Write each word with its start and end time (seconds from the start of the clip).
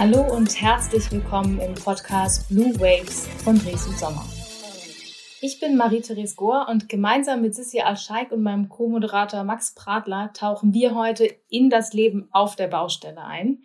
Hallo 0.00 0.22
und 0.34 0.58
herzlich 0.58 1.12
willkommen 1.12 1.60
im 1.60 1.74
Podcast 1.74 2.48
Blue 2.48 2.72
Waves 2.80 3.28
von 3.44 3.58
Dresden 3.58 3.94
Sommer. 3.98 4.24
Ich 5.42 5.60
bin 5.60 5.76
Marie-Therese 5.76 6.36
Gohr 6.36 6.68
und 6.70 6.88
gemeinsam 6.88 7.42
mit 7.42 7.54
Sissi 7.54 7.82
Alscheik 7.82 8.32
und 8.32 8.42
meinem 8.42 8.70
Co-Moderator 8.70 9.44
Max 9.44 9.74
Pradler 9.74 10.30
tauchen 10.32 10.72
wir 10.72 10.94
heute 10.94 11.28
in 11.50 11.68
das 11.68 11.92
Leben 11.92 12.30
auf 12.32 12.56
der 12.56 12.68
Baustelle 12.68 13.22
ein. 13.22 13.62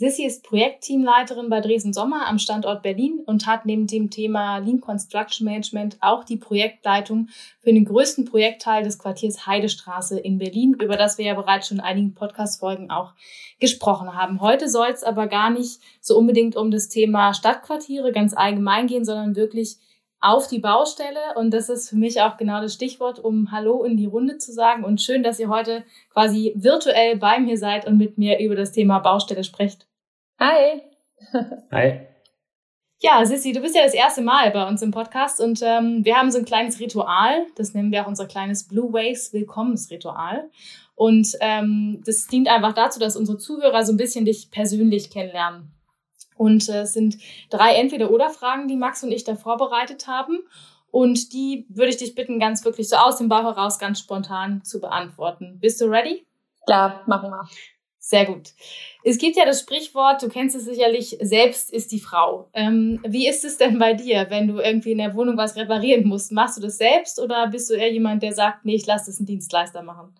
Sissi 0.00 0.24
ist 0.24 0.44
Projektteamleiterin 0.44 1.50
bei 1.50 1.60
Dresden 1.60 1.92
Sommer 1.92 2.26
am 2.26 2.38
Standort 2.38 2.82
Berlin 2.82 3.20
und 3.26 3.46
hat 3.46 3.66
neben 3.66 3.86
dem 3.86 4.08
Thema 4.08 4.56
Lean 4.56 4.80
Construction 4.80 5.44
Management 5.44 5.98
auch 6.00 6.24
die 6.24 6.38
Projektleitung 6.38 7.28
für 7.58 7.74
den 7.74 7.84
größten 7.84 8.24
Projektteil 8.24 8.82
des 8.82 8.98
Quartiers 8.98 9.46
Heidestraße 9.46 10.18
in 10.18 10.38
Berlin, 10.38 10.72
über 10.80 10.96
das 10.96 11.18
wir 11.18 11.26
ja 11.26 11.34
bereits 11.34 11.68
schon 11.68 11.76
in 11.76 11.84
einigen 11.84 12.14
Podcast-Folgen 12.14 12.90
auch 12.90 13.12
gesprochen 13.60 14.16
haben. 14.16 14.40
Heute 14.40 14.70
soll 14.70 14.88
es 14.88 15.04
aber 15.04 15.26
gar 15.26 15.50
nicht 15.50 15.80
so 16.00 16.16
unbedingt 16.16 16.56
um 16.56 16.70
das 16.70 16.88
Thema 16.88 17.34
Stadtquartiere 17.34 18.10
ganz 18.10 18.32
allgemein 18.34 18.86
gehen, 18.86 19.04
sondern 19.04 19.36
wirklich 19.36 19.76
auf 20.22 20.46
die 20.46 20.60
Baustelle. 20.60 21.20
Und 21.34 21.52
das 21.52 21.68
ist 21.68 21.90
für 21.90 21.96
mich 21.96 22.22
auch 22.22 22.38
genau 22.38 22.62
das 22.62 22.72
Stichwort, 22.72 23.18
um 23.18 23.52
Hallo 23.52 23.84
in 23.84 23.98
die 23.98 24.06
Runde 24.06 24.38
zu 24.38 24.50
sagen. 24.50 24.82
Und 24.82 25.02
schön, 25.02 25.22
dass 25.22 25.38
ihr 25.38 25.50
heute 25.50 25.84
quasi 26.10 26.54
virtuell 26.56 27.18
bei 27.18 27.38
mir 27.38 27.58
seid 27.58 27.86
und 27.86 27.98
mit 27.98 28.16
mir 28.16 28.40
über 28.40 28.56
das 28.56 28.72
Thema 28.72 29.00
Baustelle 29.00 29.44
sprecht. 29.44 29.89
Hi. 30.40 30.80
Hi. 31.70 32.00
Ja, 33.00 33.22
Sissi, 33.26 33.52
du 33.52 33.60
bist 33.60 33.76
ja 33.76 33.84
das 33.84 33.92
erste 33.92 34.22
Mal 34.22 34.50
bei 34.52 34.66
uns 34.66 34.80
im 34.80 34.90
Podcast 34.90 35.38
und 35.38 35.60
ähm, 35.62 36.02
wir 36.02 36.16
haben 36.16 36.30
so 36.30 36.38
ein 36.38 36.46
kleines 36.46 36.80
Ritual, 36.80 37.44
das 37.56 37.74
nennen 37.74 37.92
wir 37.92 38.02
auch 38.02 38.08
unser 38.08 38.26
kleines 38.26 38.66
Blue 38.66 38.90
Waves 38.90 39.34
Willkommensritual. 39.34 40.48
Und 40.94 41.36
ähm, 41.40 42.02
das 42.06 42.26
dient 42.26 42.48
einfach 42.48 42.72
dazu, 42.72 42.98
dass 42.98 43.16
unsere 43.16 43.36
Zuhörer 43.36 43.84
so 43.84 43.92
ein 43.92 43.98
bisschen 43.98 44.24
dich 44.24 44.50
persönlich 44.50 45.10
kennenlernen. 45.10 45.72
Und 46.36 46.70
äh, 46.70 46.82
es 46.82 46.94
sind 46.94 47.18
drei 47.50 47.74
Entweder-Oder-Fragen, 47.74 48.66
die 48.66 48.76
Max 48.76 49.04
und 49.04 49.12
ich 49.12 49.24
da 49.24 49.36
vorbereitet 49.36 50.06
haben. 50.06 50.38
Und 50.90 51.34
die 51.34 51.66
würde 51.68 51.90
ich 51.90 51.98
dich 51.98 52.14
bitten, 52.14 52.40
ganz 52.40 52.64
wirklich 52.64 52.88
so 52.88 52.96
aus 52.96 53.18
dem 53.18 53.28
Bauch 53.28 53.44
heraus 53.44 53.78
ganz 53.78 53.98
spontan 53.98 54.64
zu 54.64 54.80
beantworten. 54.80 55.58
Bist 55.60 55.82
du 55.82 55.84
ready? 55.84 56.26
Klar, 56.64 57.02
machen 57.06 57.28
wir. 57.28 57.46
Sehr 58.02 58.24
gut. 58.24 58.54
Es 59.04 59.18
gibt 59.18 59.36
ja 59.36 59.44
das 59.44 59.60
Sprichwort, 59.60 60.22
du 60.22 60.28
kennst 60.28 60.56
es 60.56 60.64
sicherlich, 60.64 61.18
selbst 61.20 61.70
ist 61.70 61.92
die 61.92 62.00
Frau. 62.00 62.48
Ähm, 62.54 62.98
wie 63.06 63.28
ist 63.28 63.44
es 63.44 63.58
denn 63.58 63.78
bei 63.78 63.92
dir, 63.92 64.26
wenn 64.30 64.48
du 64.48 64.58
irgendwie 64.58 64.92
in 64.92 64.98
der 64.98 65.14
Wohnung 65.14 65.36
was 65.36 65.54
reparieren 65.54 66.08
musst? 66.08 66.32
Machst 66.32 66.56
du 66.56 66.62
das 66.62 66.78
selbst 66.78 67.20
oder 67.20 67.48
bist 67.48 67.68
du 67.68 67.74
eher 67.74 67.92
jemand, 67.92 68.22
der 68.22 68.32
sagt, 68.32 68.64
nee, 68.64 68.74
ich 68.74 68.86
lasse 68.86 69.10
das 69.10 69.18
einen 69.18 69.26
Dienstleister 69.26 69.82
machen? 69.82 70.14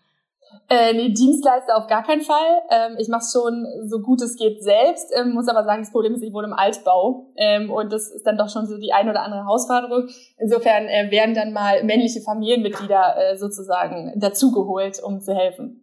Äh, 0.69 0.93
nee, 0.93 1.09
Dienstleister 1.09 1.77
auf 1.77 1.87
gar 1.87 2.05
keinen 2.05 2.21
Fall. 2.21 2.63
Ähm, 2.71 2.97
ich 2.99 3.09
mache 3.09 3.25
schon 3.33 3.67
so 3.87 4.01
gut 4.01 4.21
es 4.21 4.37
geht 4.37 4.63
selbst, 4.63 5.11
ähm, 5.17 5.33
muss 5.33 5.49
aber 5.49 5.65
sagen, 5.65 5.83
das 5.83 5.91
Problem 5.91 6.15
ist, 6.15 6.23
ich 6.23 6.33
wohne 6.35 6.49
im 6.49 6.53
Altbau 6.53 7.27
ähm, 7.37 7.71
und 7.71 7.93
das 7.93 8.11
ist 8.11 8.27
dann 8.27 8.37
doch 8.37 8.51
schon 8.51 8.67
so 8.67 8.77
die 8.77 8.93
ein 8.93 9.09
oder 9.09 9.23
andere 9.23 9.45
Herausforderung. 9.45 10.09
Insofern 10.39 10.87
äh, 10.87 11.11
werden 11.11 11.35
dann 11.35 11.53
mal 11.53 11.83
männliche 11.85 12.21
Familienmitglieder 12.21 13.17
äh, 13.17 13.37
sozusagen 13.39 14.13
dazugeholt, 14.17 15.03
um 15.03 15.21
zu 15.21 15.35
helfen. 15.35 15.80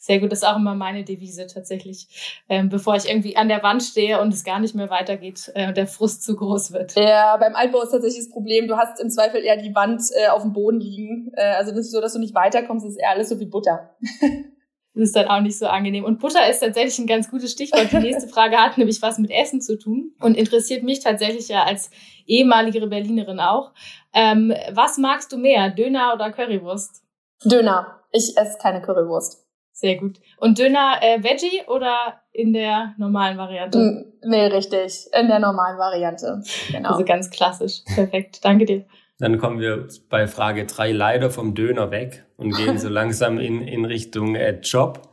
Sehr 0.00 0.20
gut, 0.20 0.30
das 0.30 0.40
ist 0.40 0.48
auch 0.48 0.56
immer 0.56 0.76
meine 0.76 1.02
Devise 1.02 1.48
tatsächlich, 1.48 2.06
ähm, 2.48 2.68
bevor 2.68 2.94
ich 2.94 3.08
irgendwie 3.08 3.36
an 3.36 3.48
der 3.48 3.64
Wand 3.64 3.82
stehe 3.82 4.20
und 4.20 4.32
es 4.32 4.44
gar 4.44 4.60
nicht 4.60 4.76
mehr 4.76 4.90
weitergeht 4.90 5.50
äh, 5.54 5.66
und 5.66 5.76
der 5.76 5.88
Frust 5.88 6.22
zu 6.22 6.36
groß 6.36 6.72
wird. 6.72 6.94
Ja, 6.94 7.36
beim 7.36 7.56
Altbau 7.56 7.82
ist 7.82 7.90
tatsächlich 7.90 8.24
das 8.24 8.32
Problem, 8.32 8.68
du 8.68 8.76
hast 8.76 9.00
im 9.00 9.10
Zweifel 9.10 9.42
eher 9.42 9.56
die 9.56 9.74
Wand 9.74 10.00
äh, 10.14 10.28
auf 10.28 10.42
dem 10.42 10.52
Boden 10.52 10.80
liegen. 10.80 11.32
Äh, 11.34 11.54
also 11.56 11.72
das 11.72 11.80
ist 11.80 11.90
so, 11.90 12.00
dass 12.00 12.12
du 12.12 12.20
nicht 12.20 12.34
weiterkommst, 12.34 12.86
das 12.86 12.92
ist 12.92 13.00
eher 13.00 13.10
alles 13.10 13.28
so 13.28 13.40
wie 13.40 13.46
Butter. 13.46 13.96
Das 14.94 15.10
ist 15.10 15.16
dann 15.16 15.28
auch 15.28 15.40
nicht 15.40 15.56
so 15.56 15.66
angenehm. 15.68 16.04
Und 16.04 16.18
Butter 16.18 16.50
ist 16.50 16.58
tatsächlich 16.58 16.98
ein 16.98 17.06
ganz 17.06 17.30
gutes 17.30 17.52
Stichwort. 17.52 17.92
Die 17.92 17.98
nächste 17.98 18.26
Frage 18.26 18.56
hat 18.56 18.78
nämlich 18.78 19.00
was 19.00 19.18
mit 19.18 19.30
Essen 19.30 19.60
zu 19.60 19.78
tun 19.78 20.12
und 20.18 20.36
interessiert 20.36 20.82
mich 20.82 20.98
tatsächlich 20.98 21.46
ja 21.46 21.62
als 21.62 21.90
ehemalige 22.26 22.84
Berlinerin 22.84 23.38
auch. 23.38 23.70
Ähm, 24.12 24.52
was 24.72 24.98
magst 24.98 25.30
du 25.30 25.36
mehr, 25.36 25.70
Döner 25.70 26.14
oder 26.14 26.32
Currywurst? 26.32 27.04
Döner. 27.44 28.00
Ich 28.10 28.36
esse 28.36 28.58
keine 28.60 28.82
Currywurst. 28.82 29.47
Sehr 29.80 29.94
gut. 29.94 30.18
Und 30.38 30.58
Döner 30.58 30.96
äh, 31.02 31.22
Veggie 31.22 31.62
oder 31.68 32.20
in 32.32 32.52
der 32.52 32.94
normalen 32.98 33.38
Variante? 33.38 34.12
Nee, 34.24 34.46
richtig. 34.46 35.06
In 35.16 35.28
der 35.28 35.38
normalen 35.38 35.78
Variante. 35.78 36.42
Genau. 36.72 36.90
Also 36.90 37.04
ganz 37.04 37.30
klassisch. 37.30 37.82
Perfekt. 37.94 38.44
Danke 38.44 38.64
dir. 38.64 38.86
Dann 39.20 39.38
kommen 39.38 39.60
wir 39.60 39.86
bei 40.10 40.26
Frage 40.26 40.66
drei 40.66 40.90
leider 40.90 41.30
vom 41.30 41.54
Döner 41.54 41.92
weg 41.92 42.26
und 42.36 42.56
gehen 42.56 42.76
so 42.76 42.88
langsam 42.88 43.38
in, 43.38 43.60
in 43.60 43.84
Richtung 43.84 44.34
äh, 44.34 44.58
Job. 44.62 45.10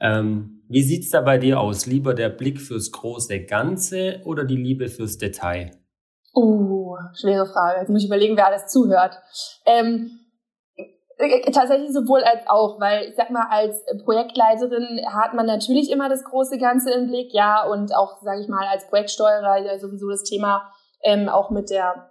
Ähm, 0.00 0.62
wie 0.68 0.82
sieht's 0.82 1.10
da 1.10 1.20
bei 1.20 1.38
dir 1.38 1.58
aus? 1.58 1.86
Lieber 1.86 2.14
der 2.14 2.28
Blick 2.28 2.60
fürs 2.60 2.92
große 2.92 3.44
Ganze 3.46 4.20
oder 4.24 4.44
die 4.44 4.56
Liebe 4.56 4.86
fürs 4.86 5.18
Detail? 5.18 5.72
Uh, 6.32 6.96
schwere 7.12 7.46
Frage. 7.46 7.80
Jetzt 7.80 7.88
muss 7.88 8.02
ich 8.02 8.06
überlegen, 8.06 8.36
wer 8.36 8.46
alles 8.46 8.68
zuhört. 8.68 9.18
Ähm, 9.64 10.10
äh, 10.10 10.25
tatsächlich 11.52 11.92
sowohl 11.92 12.22
als 12.22 12.42
auch, 12.46 12.78
weil 12.78 13.08
ich 13.08 13.16
sag 13.16 13.30
mal, 13.30 13.46
als 13.50 13.84
Projektleiterin 14.04 15.00
hat 15.12 15.34
man 15.34 15.46
natürlich 15.46 15.90
immer 15.90 16.08
das 16.08 16.24
große 16.24 16.58
Ganze 16.58 16.90
im 16.92 17.06
Blick, 17.08 17.32
ja, 17.32 17.64
und 17.64 17.94
auch, 17.94 18.20
sage 18.22 18.42
ich 18.42 18.48
mal, 18.48 18.66
als 18.66 18.86
Projektsteuerer 18.86 19.58
ja 19.58 19.78
sowieso 19.78 20.10
das 20.10 20.24
Thema 20.24 20.70
ähm, 21.02 21.28
auch 21.28 21.50
mit 21.50 21.70
der 21.70 22.10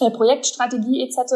äh, 0.00 0.10
Projektstrategie 0.10 1.02
etc. 1.02 1.34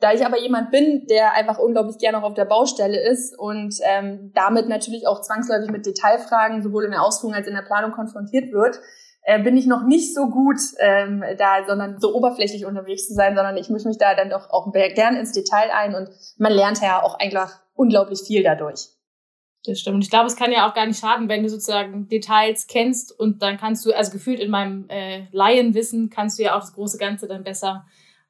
Da 0.00 0.12
ich 0.12 0.24
aber 0.24 0.38
jemand 0.38 0.70
bin, 0.70 1.06
der 1.06 1.32
einfach 1.32 1.58
unglaublich 1.58 1.98
gerne 1.98 2.18
auch 2.18 2.22
auf 2.22 2.34
der 2.34 2.44
Baustelle 2.44 3.00
ist 3.00 3.36
und 3.36 3.74
ähm, 3.82 4.32
damit 4.34 4.68
natürlich 4.68 5.06
auch 5.06 5.20
zwangsläufig 5.20 5.70
mit 5.70 5.86
Detailfragen 5.86 6.62
sowohl 6.62 6.84
in 6.84 6.92
der 6.92 7.02
Ausführung 7.02 7.34
als 7.34 7.48
in 7.48 7.54
der 7.54 7.62
Planung 7.62 7.92
konfrontiert 7.92 8.52
wird, 8.52 8.78
äh, 9.28 9.42
bin 9.42 9.58
ich 9.58 9.66
noch 9.66 9.84
nicht 9.84 10.14
so 10.14 10.30
gut 10.30 10.56
ähm, 10.78 11.22
da, 11.36 11.62
sondern 11.66 12.00
so 12.00 12.14
oberflächlich 12.14 12.64
unterwegs 12.64 13.08
zu 13.08 13.12
sein, 13.12 13.36
sondern 13.36 13.58
ich 13.58 13.68
mische 13.68 13.86
mich 13.86 13.98
da 13.98 14.14
dann 14.14 14.30
doch 14.30 14.48
auch 14.48 14.72
gern 14.72 15.16
ins 15.16 15.32
Detail 15.32 15.70
ein 15.70 15.94
und 15.94 16.08
man 16.38 16.50
lernt 16.50 16.80
ja 16.80 17.02
auch 17.02 17.18
einfach 17.18 17.60
unglaublich 17.74 18.22
viel 18.26 18.42
dadurch. 18.42 18.88
Das 19.66 19.80
stimmt. 19.80 20.02
Ich 20.02 20.08
glaube, 20.08 20.28
es 20.28 20.36
kann 20.36 20.50
ja 20.50 20.66
auch 20.66 20.72
gar 20.72 20.86
nicht 20.86 20.98
schaden, 20.98 21.28
wenn 21.28 21.42
du 21.42 21.50
sozusagen 21.50 22.08
Details 22.08 22.68
kennst 22.68 23.12
und 23.20 23.42
dann 23.42 23.58
kannst 23.58 23.84
du, 23.84 23.92
also 23.92 24.12
gefühlt 24.12 24.40
in 24.40 24.50
meinem 24.50 24.88
äh, 24.88 25.26
Laienwissen, 25.32 26.08
kannst 26.08 26.38
du 26.38 26.44
ja 26.44 26.56
auch 26.56 26.60
das 26.60 26.72
große 26.72 26.96
Ganze 26.96 27.28
dann 27.28 27.44
besser 27.44 27.84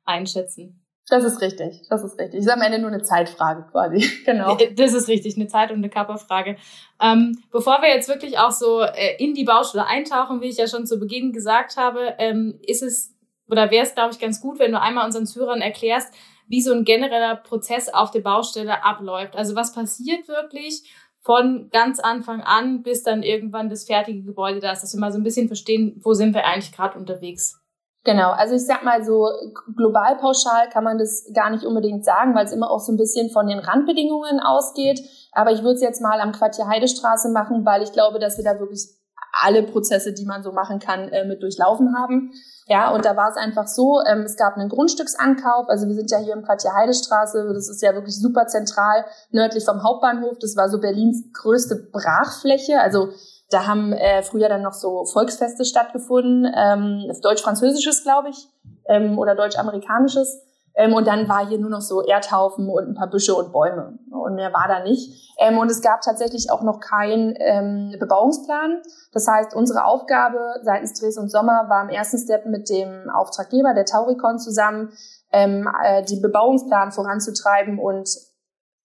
einschätzen. 0.05 0.78
Das 1.11 1.25
ist 1.25 1.41
richtig, 1.41 1.83
das 1.89 2.05
ist 2.05 2.19
richtig. 2.19 2.41
ist 2.41 2.51
am 2.51 2.61
Ende 2.61 2.79
nur 2.79 2.91
eine 2.91 3.03
Zeitfrage 3.03 3.67
quasi, 3.71 4.07
genau. 4.25 4.57
Das 4.75 4.93
ist 4.93 5.09
richtig, 5.09 5.37
eine 5.37 5.47
Zeit- 5.47 5.71
und 5.71 5.79
eine 5.79 5.89
Körperfrage. 5.89 6.57
Ähm, 7.01 7.43
bevor 7.51 7.81
wir 7.81 7.89
jetzt 7.89 8.09
wirklich 8.09 8.39
auch 8.39 8.51
so 8.51 8.83
äh, 8.83 9.17
in 9.19 9.35
die 9.35 9.45
Baustelle 9.45 9.87
eintauchen, 9.87 10.41
wie 10.41 10.49
ich 10.49 10.59
ja 10.59 10.67
schon 10.67 10.87
zu 10.87 10.99
Beginn 10.99 11.33
gesagt 11.33 11.77
habe, 11.77 12.15
ähm, 12.19 12.59
ist 12.67 12.83
es 12.83 13.15
oder 13.51 13.71
wäre 13.71 13.85
es, 13.85 13.95
glaube 13.95 14.13
ich, 14.13 14.19
ganz 14.19 14.41
gut, 14.41 14.59
wenn 14.59 14.73
du 14.73 14.81
einmal 14.81 15.07
unseren 15.07 15.27
Zuhörern 15.27 15.61
erklärst, 15.61 16.13
wie 16.49 16.61
so 16.61 16.73
ein 16.73 16.85
genereller 16.85 17.37
Prozess 17.37 17.89
auf 17.89 18.11
der 18.11 18.21
Baustelle 18.21 18.85
abläuft. 18.85 19.37
Also 19.37 19.55
was 19.55 19.73
passiert 19.73 20.29
wirklich 20.29 20.83
von 21.21 21.69
ganz 21.71 22.01
Anfang 22.01 22.41
an 22.43 22.83
bis 22.83 23.03
dann 23.03 23.23
irgendwann 23.23 23.69
das 23.69 23.85
fertige 23.85 24.23
Gebäude 24.23 24.61
da 24.61 24.73
ist, 24.73 24.83
dass 24.83 24.95
wir 24.95 25.01
mal 25.01 25.13
so 25.13 25.19
ein 25.19 25.25
bisschen 25.25 25.49
verstehen, 25.49 26.01
wo 26.03 26.15
sind 26.15 26.35
wir 26.35 26.47
eigentlich 26.47 26.73
gerade 26.73 26.99
unterwegs. 26.99 27.61
Genau, 28.05 28.31
also 28.31 28.55
ich 28.55 28.65
sag 28.65 28.85
mal 28.85 29.05
so, 29.05 29.29
global 29.77 30.17
pauschal 30.17 30.69
kann 30.71 30.85
man 30.85 30.99
das 30.99 31.27
gar 31.35 31.51
nicht 31.51 31.65
unbedingt 31.65 32.05
sagen, 32.05 32.35
weil 32.35 32.47
es 32.47 32.53
immer 32.53 32.71
auch 32.71 32.81
so 32.81 32.93
ein 32.93 32.97
bisschen 32.97 33.31
von 33.31 33.47
den 33.47 33.59
Randbedingungen 33.59 34.41
ausgeht. 34.41 35.01
Aber 35.33 35.51
ich 35.53 35.63
würde 35.63 35.75
es 35.75 35.83
jetzt 35.83 36.01
mal 36.01 36.21
am 36.21 36.33
Quartier 36.33 36.69
Heidestraße 36.69 37.29
machen, 37.31 37.67
weil 37.67 37.83
ich 37.83 37.93
glaube, 37.93 38.19
dass 38.19 38.39
wir 38.39 38.45
da 38.45 38.59
wirklich 38.59 38.99
alle 39.33 39.63
Prozesse, 39.63 40.13
die 40.13 40.25
man 40.25 40.43
so 40.43 40.53
machen 40.53 40.79
kann, 40.79 41.09
äh, 41.09 41.25
mit 41.27 41.43
durchlaufen 41.43 41.97
haben. 41.97 42.33
Ja, 42.67 42.91
und 42.93 43.05
da 43.05 43.17
war 43.17 43.31
es 43.31 43.37
einfach 43.37 43.67
so, 43.67 44.01
ähm, 44.07 44.23
es 44.23 44.37
gab 44.37 44.57
einen 44.57 44.69
Grundstücksankauf, 44.69 45.69
also 45.69 45.87
wir 45.87 45.95
sind 45.95 46.11
ja 46.11 46.19
hier 46.19 46.35
im 46.35 46.43
Quartier 46.43 46.75
Heidestraße, 46.75 47.51
das 47.55 47.69
ist 47.69 47.83
ja 47.83 47.95
wirklich 47.95 48.21
super 48.21 48.47
zentral, 48.47 49.05
nördlich 49.31 49.65
vom 49.65 49.83
Hauptbahnhof, 49.83 50.39
das 50.39 50.55
war 50.57 50.69
so 50.69 50.79
Berlins 50.79 51.25
größte 51.33 51.89
Brachfläche, 51.93 52.81
also 52.81 53.09
da 53.51 53.67
haben 53.67 53.93
äh, 53.93 54.23
früher 54.23 54.49
dann 54.49 54.63
noch 54.63 54.75
so 54.75 55.05
Volksfeste 55.05 55.65
stattgefunden, 55.65 56.47
ähm, 56.55 57.11
deutsch-französisches, 57.23 58.03
glaube 58.03 58.29
ich, 58.31 58.49
ähm, 58.89 59.19
oder 59.19 59.35
deutsch-amerikanisches. 59.35 60.43
Ähm, 60.75 60.93
und 60.95 61.07
dann 61.07 61.29
war 61.29 61.47
hier 61.47 61.59
nur 61.59 61.71
noch 61.71 61.81
so 61.81 62.03
Erdhaufen 62.03 62.69
und 62.69 62.89
ein 62.89 62.95
paar 62.95 63.11
Büsche 63.11 63.35
und 63.35 63.53
Bäume. 63.53 63.99
Und 64.11 64.35
mehr 64.35 64.53
war 64.53 64.69
da 64.69 64.81
nicht. 64.81 65.35
Ähm, 65.39 65.59
und 65.59 65.71
es 65.71 65.81
gab 65.81 66.03
tatsächlich 66.03 66.51
auch 66.53 66.63
noch 66.63 66.79
keinen 66.79 67.35
ähm, 67.39 67.97
Bebauungsplan. 67.99 68.83
Das 69.13 69.27
heißt, 69.27 69.55
unsere 69.57 69.85
Aufgabe 69.85 70.39
seitens 70.63 70.93
Dres 71.01 71.17
und 71.19 71.31
Sommer 71.31 71.69
war 71.69 71.83
im 71.83 71.89
ersten 71.89 72.19
Step 72.19 72.47
mit 72.47 72.69
dem 72.69 73.11
Auftraggeber, 73.11 73.75
der 73.75 73.87
Tauricon, 73.87 74.39
zusammen 74.39 74.93
ähm, 75.33 75.69
äh, 75.83 76.05
die 76.05 76.21
Bebauungsplan 76.21 76.93
voranzutreiben 76.93 77.79
und 77.79 78.09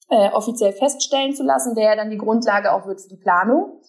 äh, 0.10 0.30
offiziell 0.32 0.74
feststellen 0.74 1.36
zu 1.36 1.44
lassen, 1.44 1.76
der 1.76 1.86
ja 1.86 1.96
dann 1.96 2.10
die 2.10 2.18
Grundlage 2.18 2.72
auch 2.74 2.88
wird 2.88 3.02
für 3.02 3.10
die 3.10 3.18
Planung. 3.18 3.82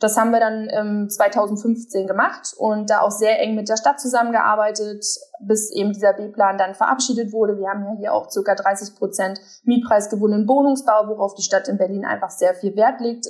Das 0.00 0.16
haben 0.16 0.30
wir 0.30 0.40
dann 0.40 0.68
ähm, 0.70 1.10
2015 1.10 2.06
gemacht 2.06 2.54
und 2.56 2.88
da 2.88 3.02
auch 3.02 3.10
sehr 3.10 3.38
eng 3.38 3.54
mit 3.54 3.68
der 3.68 3.76
Stadt 3.76 4.00
zusammengearbeitet, 4.00 5.04
bis 5.40 5.70
eben 5.70 5.92
dieser 5.92 6.14
B-Plan 6.14 6.56
dann 6.56 6.74
verabschiedet 6.74 7.32
wurde. 7.32 7.58
Wir 7.58 7.68
haben 7.68 7.84
ja 7.84 7.94
hier 7.98 8.14
auch 8.14 8.30
circa 8.30 8.54
30 8.54 8.96
Prozent 8.96 9.40
mietpreisgewonnenen 9.64 10.48
Wohnungsbau, 10.48 11.06
worauf 11.08 11.34
die 11.34 11.42
Stadt 11.42 11.68
in 11.68 11.76
Berlin 11.76 12.06
einfach 12.06 12.30
sehr 12.30 12.54
viel 12.54 12.74
Wert 12.76 13.00
legt 13.00 13.26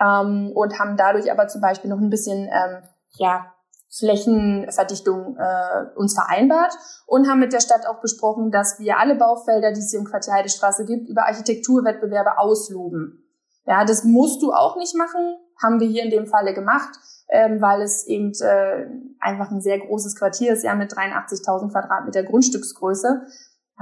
ähm, 0.00 0.52
und 0.54 0.78
haben 0.78 0.98
dadurch 0.98 1.32
aber 1.32 1.48
zum 1.48 1.62
Beispiel 1.62 1.88
noch 1.88 1.98
ein 1.98 2.10
bisschen 2.10 2.42
ähm, 2.42 2.82
ja, 3.14 3.46
Flächenverdichtung 3.88 5.36
äh, 5.38 5.98
uns 5.98 6.14
vereinbart 6.14 6.74
und 7.06 7.28
haben 7.28 7.40
mit 7.40 7.54
der 7.54 7.60
Stadt 7.60 7.86
auch 7.86 8.00
besprochen, 8.00 8.50
dass 8.50 8.78
wir 8.78 8.98
alle 8.98 9.14
Baufelder, 9.14 9.72
die 9.72 9.80
es 9.80 9.90
hier 9.90 10.00
im 10.00 10.06
Quartier 10.06 10.34
Heidestraße 10.34 10.84
gibt, 10.84 11.08
über 11.08 11.26
Architekturwettbewerbe 11.26 12.38
ausloben. 12.38 13.18
Ja, 13.64 13.84
das 13.84 14.04
musst 14.04 14.42
du 14.42 14.52
auch 14.52 14.76
nicht 14.76 14.96
machen, 14.96 15.36
haben 15.62 15.80
wir 15.80 15.88
hier 15.88 16.04
in 16.04 16.10
dem 16.10 16.26
Falle 16.26 16.54
gemacht, 16.54 16.98
ähm, 17.28 17.60
weil 17.60 17.82
es 17.82 18.06
eben 18.06 18.32
äh, 18.40 18.86
einfach 19.20 19.50
ein 19.50 19.60
sehr 19.60 19.78
großes 19.78 20.16
Quartier 20.16 20.52
ist, 20.52 20.64
ja 20.64 20.74
mit 20.74 20.92
83.000 20.92 21.70
Quadratmeter 21.70 22.22
Grundstücksgröße 22.22 23.26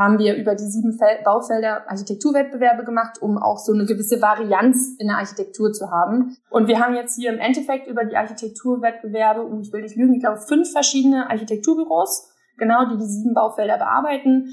haben 0.00 0.18
wir 0.18 0.34
über 0.36 0.54
die 0.54 0.64
sieben 0.64 0.96
Fel 0.96 1.18
Baufelder 1.24 1.88
Architekturwettbewerbe 1.90 2.84
gemacht, 2.84 3.20
um 3.20 3.36
auch 3.36 3.58
so 3.58 3.72
eine 3.72 3.84
gewisse 3.84 4.22
Varianz 4.22 4.96
in 4.98 5.08
der 5.08 5.18
Architektur 5.18 5.72
zu 5.72 5.90
haben. 5.90 6.36
Und 6.48 6.68
wir 6.68 6.80
haben 6.80 6.94
jetzt 6.94 7.16
hier 7.16 7.30
im 7.30 7.38
Endeffekt 7.38 7.86
über 7.86 8.04
die 8.04 8.16
Architekturwettbewerbe, 8.16 9.42
und 9.42 9.60
ich 9.60 9.72
will 9.72 9.82
nicht 9.82 9.96
lügen, 9.96 10.14
ich 10.14 10.22
glaube 10.22 10.40
fünf 10.40 10.72
verschiedene 10.72 11.28
Architekturbüros, 11.28 12.30
genau, 12.56 12.88
die 12.88 12.96
die 12.96 13.04
sieben 13.04 13.34
Baufelder 13.34 13.76
bearbeiten. 13.76 14.48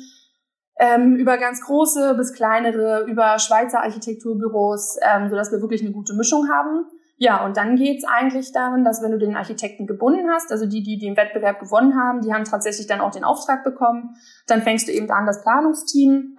Ähm, 0.79 1.15
über 1.15 1.37
ganz 1.37 1.61
große 1.61 2.15
bis 2.15 2.33
kleinere, 2.33 3.05
über 3.07 3.39
Schweizer 3.39 3.81
Architekturbüros, 3.81 4.97
ähm, 5.01 5.29
sodass 5.29 5.51
wir 5.51 5.61
wirklich 5.61 5.81
eine 5.81 5.91
gute 5.91 6.13
Mischung 6.13 6.49
haben. 6.49 6.85
Ja, 7.19 7.43
und 7.43 7.57
dann 7.57 7.75
geht's 7.75 8.05
eigentlich 8.05 8.51
darin, 8.51 8.83
dass 8.83 9.01
wenn 9.01 9.11
du 9.11 9.17
den 9.17 9.35
Architekten 9.35 9.87
gebunden 9.87 10.29
hast, 10.29 10.51
also 10.51 10.67
die, 10.67 10.83
die 10.83 10.99
den 10.99 11.17
Wettbewerb 11.17 11.59
gewonnen 11.59 11.95
haben, 11.95 12.21
die 12.21 12.31
haben 12.31 12.43
tatsächlich 12.43 12.85
dann 12.85 13.01
auch 13.01 13.11
den 13.11 13.23
Auftrag 13.23 13.63
bekommen, 13.63 14.15
dann 14.45 14.61
fängst 14.61 14.87
du 14.87 14.91
eben 14.91 15.09
an, 15.09 15.25
das 15.25 15.41
Planungsteam 15.41 16.37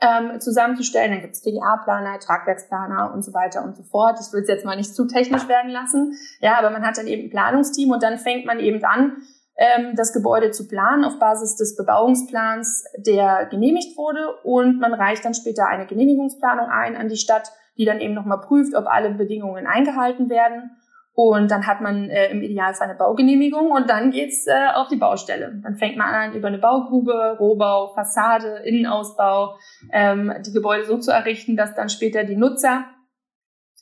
ähm, 0.00 0.40
zusammenzustellen. 0.40 1.10
Dann 1.10 1.20
gibt's 1.20 1.42
TGA-Planer, 1.42 2.18
Tragwerksplaner 2.20 3.12
und 3.12 3.22
so 3.22 3.34
weiter 3.34 3.62
und 3.62 3.76
so 3.76 3.82
fort. 3.82 4.18
Ich 4.20 4.32
will 4.32 4.42
es 4.42 4.48
jetzt 4.48 4.64
mal 4.64 4.76
nicht 4.76 4.94
zu 4.94 5.06
technisch 5.06 5.46
werden 5.46 5.70
lassen. 5.70 6.14
Ja, 6.40 6.58
aber 6.58 6.70
man 6.70 6.86
hat 6.86 6.96
dann 6.96 7.06
eben 7.06 7.24
ein 7.24 7.30
Planungsteam 7.30 7.90
und 7.90 8.02
dann 8.02 8.16
fängt 8.16 8.46
man 8.46 8.60
eben 8.60 8.82
an, 8.84 9.18
ähm, 9.58 9.94
das 9.94 10.12
Gebäude 10.12 10.52
zu 10.52 10.68
planen 10.68 11.04
auf 11.04 11.18
Basis 11.18 11.56
des 11.56 11.76
Bebauungsplans, 11.76 12.84
der 12.96 13.46
genehmigt 13.46 13.98
wurde. 13.98 14.36
Und 14.44 14.78
man 14.78 14.94
reicht 14.94 15.24
dann 15.24 15.34
später 15.34 15.66
eine 15.66 15.86
Genehmigungsplanung 15.86 16.70
ein 16.70 16.96
an 16.96 17.08
die 17.08 17.16
Stadt 17.16 17.52
die 17.78 17.84
dann 17.84 18.00
eben 18.00 18.14
nochmal 18.14 18.40
prüft, 18.40 18.74
ob 18.74 18.86
alle 18.86 19.10
Bedingungen 19.10 19.66
eingehalten 19.66 20.28
werden. 20.28 20.72
Und 21.14 21.50
dann 21.50 21.66
hat 21.66 21.80
man 21.80 22.10
äh, 22.10 22.30
im 22.30 22.42
Idealfall 22.42 22.88
eine 22.88 22.98
Baugenehmigung 22.98 23.72
und 23.72 23.90
dann 23.90 24.12
geht's 24.12 24.46
äh, 24.46 24.68
auf 24.74 24.86
die 24.86 24.96
Baustelle. 24.96 25.60
Dann 25.64 25.74
fängt 25.74 25.96
man 25.96 26.14
an, 26.14 26.34
über 26.34 26.46
eine 26.46 26.58
Baugrube, 26.58 27.36
Rohbau, 27.40 27.92
Fassade, 27.92 28.62
Innenausbau, 28.64 29.56
ähm, 29.92 30.32
die 30.46 30.52
Gebäude 30.52 30.84
so 30.84 30.98
zu 30.98 31.10
errichten, 31.10 31.56
dass 31.56 31.74
dann 31.74 31.88
später 31.88 32.22
die 32.22 32.36
Nutzer 32.36 32.84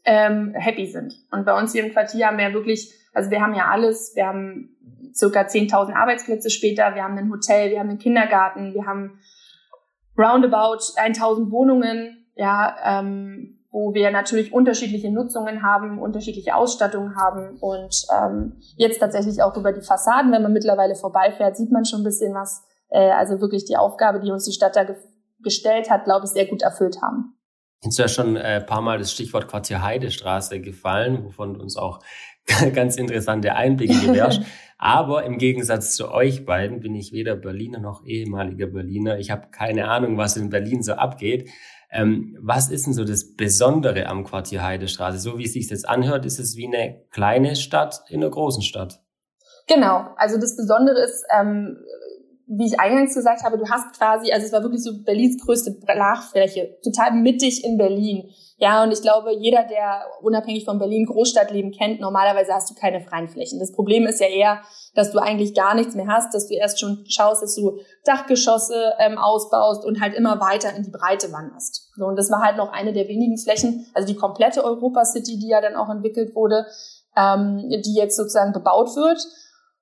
ähm, 0.06 0.54
happy 0.54 0.86
sind. 0.86 1.14
Und 1.30 1.44
bei 1.44 1.58
uns 1.58 1.72
hier 1.72 1.84
im 1.84 1.92
Quartier 1.92 2.28
haben 2.28 2.38
wir 2.38 2.54
wirklich, 2.54 2.90
also 3.12 3.30
wir 3.30 3.42
haben 3.42 3.54
ja 3.54 3.66
alles, 3.66 4.12
wir 4.14 4.26
haben 4.26 4.70
circa 5.14 5.42
10.000 5.42 5.94
Arbeitsplätze 5.94 6.48
später, 6.48 6.94
wir 6.94 7.02
haben 7.02 7.18
ein 7.18 7.30
Hotel, 7.30 7.70
wir 7.70 7.80
haben 7.80 7.90
einen 7.90 7.98
Kindergarten, 7.98 8.72
wir 8.72 8.86
haben 8.86 9.18
roundabout 10.16 10.80
1.000 10.96 11.50
Wohnungen, 11.50 12.26
ja, 12.34 12.76
ähm, 12.82 13.55
wo 13.76 13.92
wir 13.92 14.10
natürlich 14.10 14.54
unterschiedliche 14.54 15.12
Nutzungen 15.12 15.62
haben, 15.62 15.98
unterschiedliche 15.98 16.56
Ausstattungen 16.56 17.14
haben 17.14 17.58
und 17.60 17.94
ähm, 18.10 18.54
jetzt 18.76 19.00
tatsächlich 19.00 19.42
auch 19.42 19.54
über 19.54 19.70
die 19.70 19.82
Fassaden, 19.82 20.32
wenn 20.32 20.40
man 20.40 20.54
mittlerweile 20.54 20.94
vorbeifährt, 20.94 21.58
sieht 21.58 21.70
man 21.70 21.84
schon 21.84 22.00
ein 22.00 22.04
bisschen 22.04 22.32
was. 22.32 22.64
Äh, 22.88 23.10
also 23.10 23.38
wirklich 23.42 23.66
die 23.66 23.76
Aufgabe, 23.76 24.20
die 24.20 24.30
uns 24.30 24.46
die 24.46 24.52
Stadt 24.52 24.76
da 24.76 24.84
ge 24.84 24.96
gestellt 25.42 25.90
hat, 25.90 26.04
glaube 26.04 26.24
ich, 26.24 26.32
sehr 26.32 26.46
gut 26.46 26.62
erfüllt 26.62 27.02
haben. 27.02 27.36
Jetzt 27.84 27.98
ja 27.98 28.08
schon 28.08 28.38
ein 28.38 28.62
äh, 28.62 28.62
paar 28.62 28.80
Mal 28.80 28.98
das 28.98 29.12
Stichwort 29.12 29.46
Quartier 29.46 29.82
Heidestraße 29.82 30.60
gefallen, 30.60 31.26
wovon 31.26 31.60
uns 31.60 31.76
auch 31.76 32.00
ganz 32.74 32.96
interessante 32.96 33.54
Einblicke 33.54 34.06
gewährst. 34.06 34.40
Aber 34.78 35.24
im 35.24 35.36
Gegensatz 35.36 35.94
zu 35.94 36.10
euch 36.10 36.46
beiden 36.46 36.80
bin 36.80 36.94
ich 36.94 37.12
weder 37.12 37.36
Berliner 37.36 37.78
noch 37.78 38.04
ehemaliger 38.06 38.66
Berliner. 38.66 39.18
Ich 39.18 39.30
habe 39.30 39.48
keine 39.50 39.88
Ahnung, 39.88 40.16
was 40.16 40.38
in 40.38 40.48
Berlin 40.48 40.82
so 40.82 40.94
abgeht. 40.94 41.50
Ähm, 41.90 42.36
was 42.40 42.70
ist 42.70 42.86
denn 42.86 42.94
so 42.94 43.04
das 43.04 43.34
Besondere 43.34 44.06
am 44.06 44.24
Quartier 44.24 44.62
Heidestraße? 44.62 45.18
So 45.18 45.38
wie 45.38 45.44
es 45.44 45.52
sich 45.52 45.70
jetzt 45.70 45.88
anhört, 45.88 46.26
ist 46.26 46.38
es 46.38 46.56
wie 46.56 46.66
eine 46.66 47.02
kleine 47.10 47.56
Stadt 47.56 48.04
in 48.08 48.22
einer 48.22 48.30
großen 48.30 48.62
Stadt. 48.62 49.00
Genau, 49.68 50.06
also 50.16 50.38
das 50.38 50.56
Besondere 50.56 51.02
ist, 51.02 51.24
ähm, 51.36 51.78
wie 52.48 52.66
ich 52.66 52.78
eingangs 52.78 53.14
gesagt 53.14 53.42
habe, 53.42 53.58
du 53.58 53.68
hast 53.68 53.98
quasi, 53.98 54.32
also 54.32 54.46
es 54.46 54.52
war 54.52 54.62
wirklich 54.62 54.82
so 54.82 55.02
Berlins 55.02 55.42
größte 55.44 55.72
Brachfläche, 55.84 56.78
total 56.82 57.12
mittig 57.12 57.64
in 57.64 57.76
Berlin. 57.76 58.30
Ja, 58.58 58.82
und 58.82 58.92
ich 58.92 59.02
glaube, 59.02 59.34
jeder, 59.34 59.64
der 59.64 60.06
unabhängig 60.22 60.64
von 60.64 60.78
Berlin 60.78 61.04
Großstadtleben 61.06 61.72
kennt, 61.72 62.00
normalerweise 62.00 62.54
hast 62.54 62.70
du 62.70 62.74
keine 62.74 63.00
freien 63.00 63.28
Flächen. 63.28 63.58
Das 63.58 63.72
Problem 63.72 64.06
ist 64.06 64.20
ja 64.20 64.28
eher, 64.28 64.62
dass 64.94 65.10
du 65.10 65.18
eigentlich 65.18 65.54
gar 65.54 65.74
nichts 65.74 65.94
mehr 65.94 66.06
hast, 66.06 66.32
dass 66.32 66.46
du 66.46 66.54
erst 66.54 66.80
schon 66.80 67.04
schaust, 67.06 67.42
dass 67.42 67.56
du 67.56 67.80
Dachgeschosse 68.04 68.94
ähm, 68.98 69.18
ausbaust 69.18 69.84
und 69.84 70.00
halt 70.00 70.14
immer 70.14 70.40
weiter 70.40 70.74
in 70.74 70.84
die 70.84 70.90
Breite 70.90 71.32
wanderst. 71.32 71.90
So, 71.96 72.06
und 72.06 72.16
das 72.16 72.30
war 72.30 72.42
halt 72.42 72.56
noch 72.56 72.72
eine 72.72 72.92
der 72.92 73.08
wenigen 73.08 73.36
Flächen, 73.36 73.86
also 73.92 74.06
die 74.06 74.18
komplette 74.18 74.64
Europa 74.64 75.04
City, 75.04 75.38
die 75.38 75.48
ja 75.48 75.60
dann 75.60 75.76
auch 75.76 75.90
entwickelt 75.90 76.34
wurde, 76.34 76.64
ähm, 77.16 77.68
die 77.68 77.94
jetzt 77.94 78.16
sozusagen 78.16 78.52
bebaut 78.52 78.94
wird. 78.96 79.20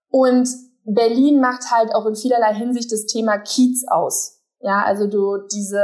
Und 0.09 0.49
Berlin 0.85 1.41
macht 1.41 1.71
halt 1.71 1.95
auch 1.95 2.07
in 2.07 2.15
vielerlei 2.15 2.55
Hinsicht 2.55 2.93
das 2.93 3.07
Thema 3.07 3.39
Kiez 3.39 3.85
aus. 3.89 4.43
Ja, 4.61 4.83
also 4.85 5.07
du 5.07 5.47
diese 5.53 5.83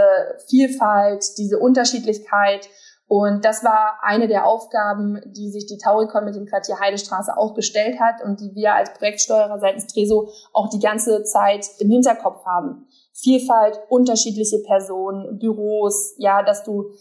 Vielfalt, 0.49 1.25
diese 1.39 1.59
Unterschiedlichkeit. 1.59 2.69
Und 3.07 3.45
das 3.45 3.65
war 3.65 3.99
eine 4.03 4.29
der 4.29 4.47
Aufgaben, 4.47 5.21
die 5.27 5.51
sich 5.51 5.67
die 5.67 5.79
Tauricon 5.79 6.25
mit 6.25 6.37
dem 6.37 6.47
Quartier 6.47 6.79
Heidestraße 6.79 7.37
auch 7.37 7.55
gestellt 7.55 7.99
hat 7.99 8.23
und 8.23 8.41
die 8.41 8.55
wir 8.55 8.75
als 8.75 8.95
Projektsteuerer 8.95 9.59
seitens 9.59 9.89
Treso 9.89 10.31
auch 10.53 10.71
die 10.71 10.79
ganze 10.79 11.25
Zeit 11.25 11.67
im 11.81 11.91
Hinterkopf 11.91 12.45
haben. 12.47 12.87
Vielfalt, 13.13 13.81
unterschiedliche 13.89 14.61
Personen, 14.61 15.39
Büros, 15.39 16.15
ja, 16.19 16.43
dass 16.43 16.63
du 16.63 16.93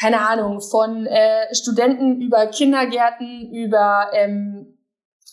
keine 0.00 0.20
Ahnung, 0.26 0.60
von 0.60 1.06
äh, 1.06 1.54
Studenten 1.54 2.20
über 2.20 2.46
Kindergärten, 2.46 3.52
über 3.52 4.08
ähm, 4.12 4.71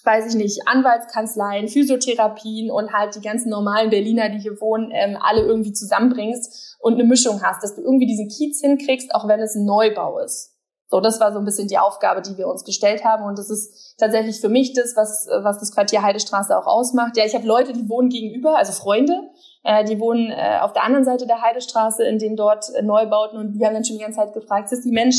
weiß 0.03 0.33
ich 0.33 0.35
nicht, 0.35 0.67
Anwaltskanzleien, 0.67 1.67
Physiotherapien 1.67 2.71
und 2.71 2.93
halt 2.93 3.15
die 3.15 3.21
ganzen 3.21 3.49
normalen 3.49 3.89
Berliner, 3.89 4.29
die 4.29 4.39
hier 4.39 4.59
wohnen, 4.61 4.91
ähm, 4.93 5.17
alle 5.21 5.41
irgendwie 5.41 5.73
zusammenbringst 5.73 6.77
und 6.79 6.93
eine 6.93 7.03
Mischung 7.03 7.41
hast, 7.43 7.63
dass 7.63 7.75
du 7.75 7.81
irgendwie 7.81 8.07
diesen 8.07 8.29
Kiez 8.29 8.61
hinkriegst, 8.61 9.13
auch 9.13 9.27
wenn 9.27 9.39
es 9.39 9.55
ein 9.55 9.65
Neubau 9.65 10.19
ist. 10.19 10.55
So, 10.91 11.01
das 11.01 11.19
war 11.19 11.31
so 11.31 11.37
ein 11.37 11.45
bisschen 11.45 11.67
die 11.67 11.77
Aufgabe, 11.77 12.21
die 12.23 12.35
wir 12.37 12.47
uns 12.47 12.63
gestellt 12.63 13.05
haben. 13.05 13.23
Und 13.23 13.37
das 13.37 13.51
ist 13.51 13.95
tatsächlich 13.99 14.41
für 14.41 14.49
mich 14.49 14.73
das, 14.73 14.95
was, 14.95 15.27
was 15.43 15.59
das 15.59 15.71
Quartier 15.71 16.01
Heidestraße 16.01 16.57
auch 16.57 16.65
ausmacht. 16.65 17.15
Ja, 17.15 17.25
ich 17.25 17.35
habe 17.35 17.45
Leute, 17.45 17.73
die 17.73 17.87
wohnen 17.87 18.09
gegenüber, 18.09 18.57
also 18.57 18.71
Freunde, 18.71 19.29
äh, 19.63 19.83
die 19.83 19.99
wohnen 19.99 20.31
äh, 20.31 20.57
auf 20.61 20.73
der 20.73 20.83
anderen 20.83 21.05
Seite 21.05 21.27
der 21.27 21.43
Heidestraße 21.43 22.03
in 22.05 22.17
den 22.17 22.35
dort 22.35 22.73
äh, 22.73 22.81
Neubauten 22.81 23.37
und 23.37 23.53
die 23.53 23.63
haben 23.63 23.75
dann 23.75 23.85
schon 23.85 23.97
die 23.97 24.03
ganze 24.03 24.17
Zeit 24.17 24.33
gefragt, 24.33 24.71
ist 24.71 24.83
die 24.83 24.91
Mensch, 24.91 25.17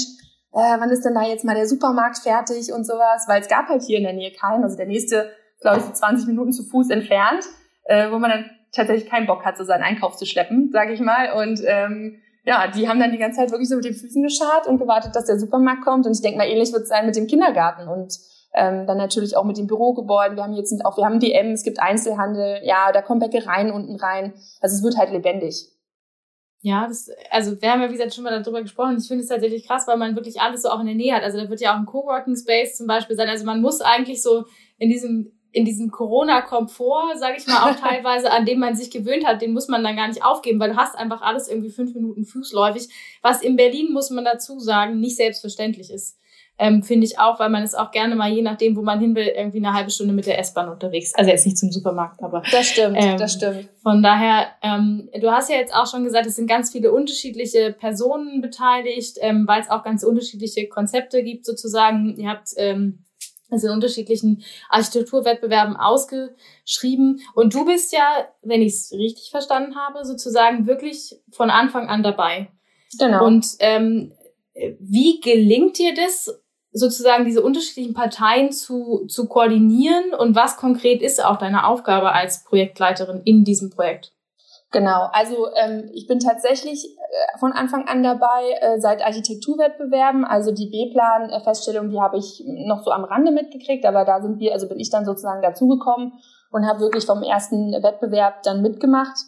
äh, 0.53 0.77
wann 0.79 0.91
ist 0.91 1.05
denn 1.05 1.15
da 1.15 1.23
jetzt 1.23 1.45
mal 1.45 1.55
der 1.55 1.67
Supermarkt 1.67 2.19
fertig 2.19 2.73
und 2.73 2.85
sowas, 2.85 3.25
weil 3.29 3.41
es 3.41 3.49
gab 3.49 3.69
halt 3.69 3.83
hier 3.83 3.99
in 3.99 4.05
der 4.05 4.13
Nähe 4.13 4.33
keinen. 4.33 4.65
Also 4.65 4.77
der 4.77 4.87
nächste, 4.87 5.31
glaube 5.61 5.79
ich, 5.79 5.85
so 5.85 5.93
20 5.93 6.27
Minuten 6.27 6.53
zu 6.53 6.65
Fuß 6.65 6.91
entfernt, 6.91 7.45
äh, 7.85 8.11
wo 8.11 8.19
man 8.19 8.31
dann 8.31 8.51
tatsächlich 8.73 9.09
keinen 9.09 9.27
Bock 9.27 9.45
hat, 9.45 9.57
so 9.57 9.65
seinen 9.65 9.83
Einkauf 9.83 10.17
zu 10.17 10.27
schleppen, 10.27 10.71
sage 10.73 10.93
ich 10.93 11.01
mal. 11.01 11.33
Und 11.33 11.61
ähm, 11.67 12.21
ja, 12.45 12.69
die 12.69 12.89
haben 12.89 12.99
dann 12.99 13.13
die 13.13 13.19
ganze 13.19 13.39
Zeit 13.39 13.51
wirklich 13.51 13.69
so 13.69 13.77
mit 13.77 13.85
den 13.85 13.95
Füßen 13.95 14.23
geschart 14.23 14.67
und 14.67 14.79
gewartet, 14.79 15.15
dass 15.15 15.27
der 15.27 15.39
Supermarkt 15.39 15.85
kommt. 15.85 16.07
Und 16.07 16.13
ich 16.13 16.23
denke 16.23 16.39
mal, 16.39 16.49
ähnlich 16.49 16.73
wird 16.73 16.83
es 16.83 16.89
sein 16.89 17.07
mit 17.07 17.17
dem 17.17 17.27
Kindergarten 17.27 17.89
und 17.89 18.19
ähm, 18.55 18.87
dann 18.87 18.97
natürlich 18.97 19.37
auch 19.37 19.45
mit 19.45 19.59
den 19.59 19.67
Bürogebäuden. 19.67 20.37
Wir 20.37 20.43
haben 20.43 20.55
jetzt 20.55 20.75
auch, 20.85 20.97
wir 20.97 21.05
haben 21.05 21.21
DM, 21.21 21.53
es 21.53 21.63
gibt 21.63 21.81
Einzelhandel, 21.81 22.61
ja, 22.65 22.91
da 22.93 23.03
kommen 23.03 23.21
Bäckereien 23.21 23.71
unten 23.71 23.97
rein. 23.97 24.33
Also 24.61 24.75
es 24.75 24.83
wird 24.83 24.97
halt 24.97 25.11
lebendig. 25.11 25.69
Ja, 26.63 26.87
das, 26.87 27.11
also 27.31 27.61
wir 27.61 27.73
haben 27.73 27.81
ja, 27.81 27.89
wie 27.89 27.95
gesagt, 27.95 28.15
schon 28.15 28.25
mal 28.25 28.39
darüber 28.39 28.61
gesprochen. 28.61 28.99
Ich 28.99 29.09
finde 29.09 29.23
es 29.23 29.31
tatsächlich 29.31 29.67
krass, 29.67 29.87
weil 29.87 29.97
man 29.97 30.15
wirklich 30.15 30.41
alles 30.41 30.63
so 30.63 30.69
auch 30.69 30.81
in 30.81 30.87
der 30.87 30.95
Nähe 30.95 31.15
hat. 31.15 31.23
Also 31.23 31.39
da 31.39 31.49
wird 31.49 31.61
ja 31.61 31.73
auch 31.73 31.79
ein 31.79 31.87
Coworking 31.87 32.37
Space 32.37 32.77
zum 32.77 32.87
Beispiel 32.87 33.17
sein. 33.17 33.29
Also 33.29 33.47
man 33.47 33.63
muss 33.63 33.81
eigentlich 33.81 34.23
so 34.23 34.45
in 34.79 34.91
diesem 34.91 35.33
in 35.53 35.65
diesem 35.65 35.91
Corona-Komfort, 35.91 37.17
sage 37.19 37.37
ich 37.39 37.47
mal, 37.49 37.69
auch 37.69 37.75
teilweise, 37.81 38.31
an 38.31 38.47
dem 38.47 38.61
man 38.61 38.77
sich 38.77 38.91
gewöhnt 38.91 39.27
hat, 39.27 39.43
den 39.43 39.53
muss 39.53 39.67
man 39.67 39.83
dann 39.83 39.97
gar 39.97 40.07
nicht 40.07 40.25
aufgeben, 40.25 40.61
weil 40.61 40.71
du 40.71 40.77
hast 40.77 40.97
einfach 40.97 41.23
alles 41.23 41.49
irgendwie 41.49 41.71
fünf 41.71 41.93
Minuten 41.93 42.25
fußläufig, 42.25 42.89
was 43.21 43.43
in 43.43 43.57
Berlin, 43.57 43.93
muss 43.93 44.11
man 44.11 44.25
dazu 44.25 44.61
sagen, 44.61 45.01
nicht 45.01 45.17
selbstverständlich 45.17 45.91
ist 45.91 46.20
ähm, 46.61 46.83
finde 46.83 47.07
ich 47.07 47.19
auch, 47.19 47.41
weil 47.41 47.49
man 47.49 47.63
ist 47.63 47.77
auch 47.77 47.91
gerne 47.91 48.15
mal, 48.15 48.31
je 48.31 48.43
nachdem, 48.43 48.77
wo 48.77 48.83
man 48.83 49.01
hin 49.01 49.15
will, 49.15 49.27
irgendwie 49.35 49.57
eine 49.57 49.73
halbe 49.73 49.91
Stunde 49.91 50.13
mit 50.13 50.27
der 50.27 50.39
S-Bahn 50.39 50.69
unterwegs. 50.69 51.15
Also 51.15 51.31
jetzt 51.31 51.47
nicht 51.47 51.57
zum 51.57 51.73
Supermarkt, 51.73 52.23
aber. 52.23 52.43
Das 52.53 52.67
stimmt, 52.67 52.99
ähm, 53.01 53.17
das 53.17 53.33
stimmt. 53.33 53.71
Von 53.83 54.03
daher, 54.03 54.49
ähm, 54.63 55.09
du 55.19 55.31
hast 55.31 55.49
ja 55.49 55.57
jetzt 55.57 55.75
auch 55.75 55.87
schon 55.87 56.05
gesagt, 56.05 56.27
es 56.27 56.37
sind 56.37 56.47
ganz 56.47 56.71
viele 56.71 56.93
unterschiedliche 56.93 57.73
Personen 57.73 58.43
beteiligt, 58.43 59.17
ähm, 59.23 59.49
weil 59.49 59.63
es 59.63 59.71
auch 59.71 59.83
ganz 59.83 60.05
unterschiedliche 60.05 60.69
Konzepte 60.69 61.23
gibt 61.23 61.47
sozusagen. 61.47 62.15
Ihr 62.19 62.29
habt 62.29 62.49
ähm, 62.59 63.07
also 63.49 63.69
in 63.69 63.73
unterschiedlichen 63.73 64.45
Architekturwettbewerben 64.69 65.77
ausgeschrieben. 65.77 67.23
Und 67.35 67.55
du 67.55 67.65
bist 67.65 67.91
ja, 67.95 68.29
wenn 68.43 68.61
ich 68.61 68.75
es 68.75 68.93
richtig 68.93 69.31
verstanden 69.31 69.77
habe, 69.77 70.05
sozusagen 70.05 70.67
wirklich 70.67 71.17
von 71.33 71.49
Anfang 71.49 71.89
an 71.89 72.03
dabei. 72.03 72.49
Genau. 72.99 73.25
Und 73.25 73.47
ähm, 73.61 74.13
wie 74.79 75.21
gelingt 75.21 75.79
dir 75.79 75.95
das, 75.95 76.41
sozusagen 76.73 77.25
diese 77.25 77.43
unterschiedlichen 77.43 77.95
Parteien 77.95 78.53
zu, 78.53 79.07
zu 79.09 79.27
koordinieren 79.27 80.15
und 80.15 80.37
was 80.37 80.57
konkret 80.57 81.03
ist 81.03 81.25
auch 81.25 81.37
deine 81.37 81.67
Aufgabe 81.67 82.13
als 82.13 82.45
Projektleiterin 82.45 83.23
in 83.25 83.45
diesem 83.45 83.71
Projekt? 83.71 84.13
Genau, 84.73 85.09
also 85.13 85.49
ähm, 85.57 85.91
ich 85.93 86.07
bin 86.07 86.21
tatsächlich 86.21 86.85
äh, 86.85 87.39
von 87.41 87.51
Anfang 87.51 87.89
an 87.89 88.05
dabei 88.05 88.53
äh, 88.61 88.79
seit 88.79 89.03
Architekturwettbewerben. 89.03 90.25
Also 90.25 90.53
die 90.53 90.71
B-Plan-Feststellung, 90.71 91.91
die 91.91 92.01
habe 92.01 92.19
ich 92.19 92.45
noch 92.47 92.85
so 92.85 92.93
am 92.93 93.03
Rande 93.03 93.33
mitgekriegt, 93.33 93.85
aber 93.85 94.05
da 94.05 94.21
sind 94.21 94.39
wir, 94.39 94.53
also 94.53 94.69
bin 94.69 94.79
ich 94.79 94.91
dann 94.91 95.05
sozusagen 95.05 95.43
dazugekommen 95.43 96.13
und 96.53 96.69
habe 96.69 96.81
wirklich 96.81 97.05
vom 97.05 97.25
ersten 97.25 97.73
Wettbewerb 97.83 98.45
dann 98.45 98.63
mitgemacht. 98.63 99.19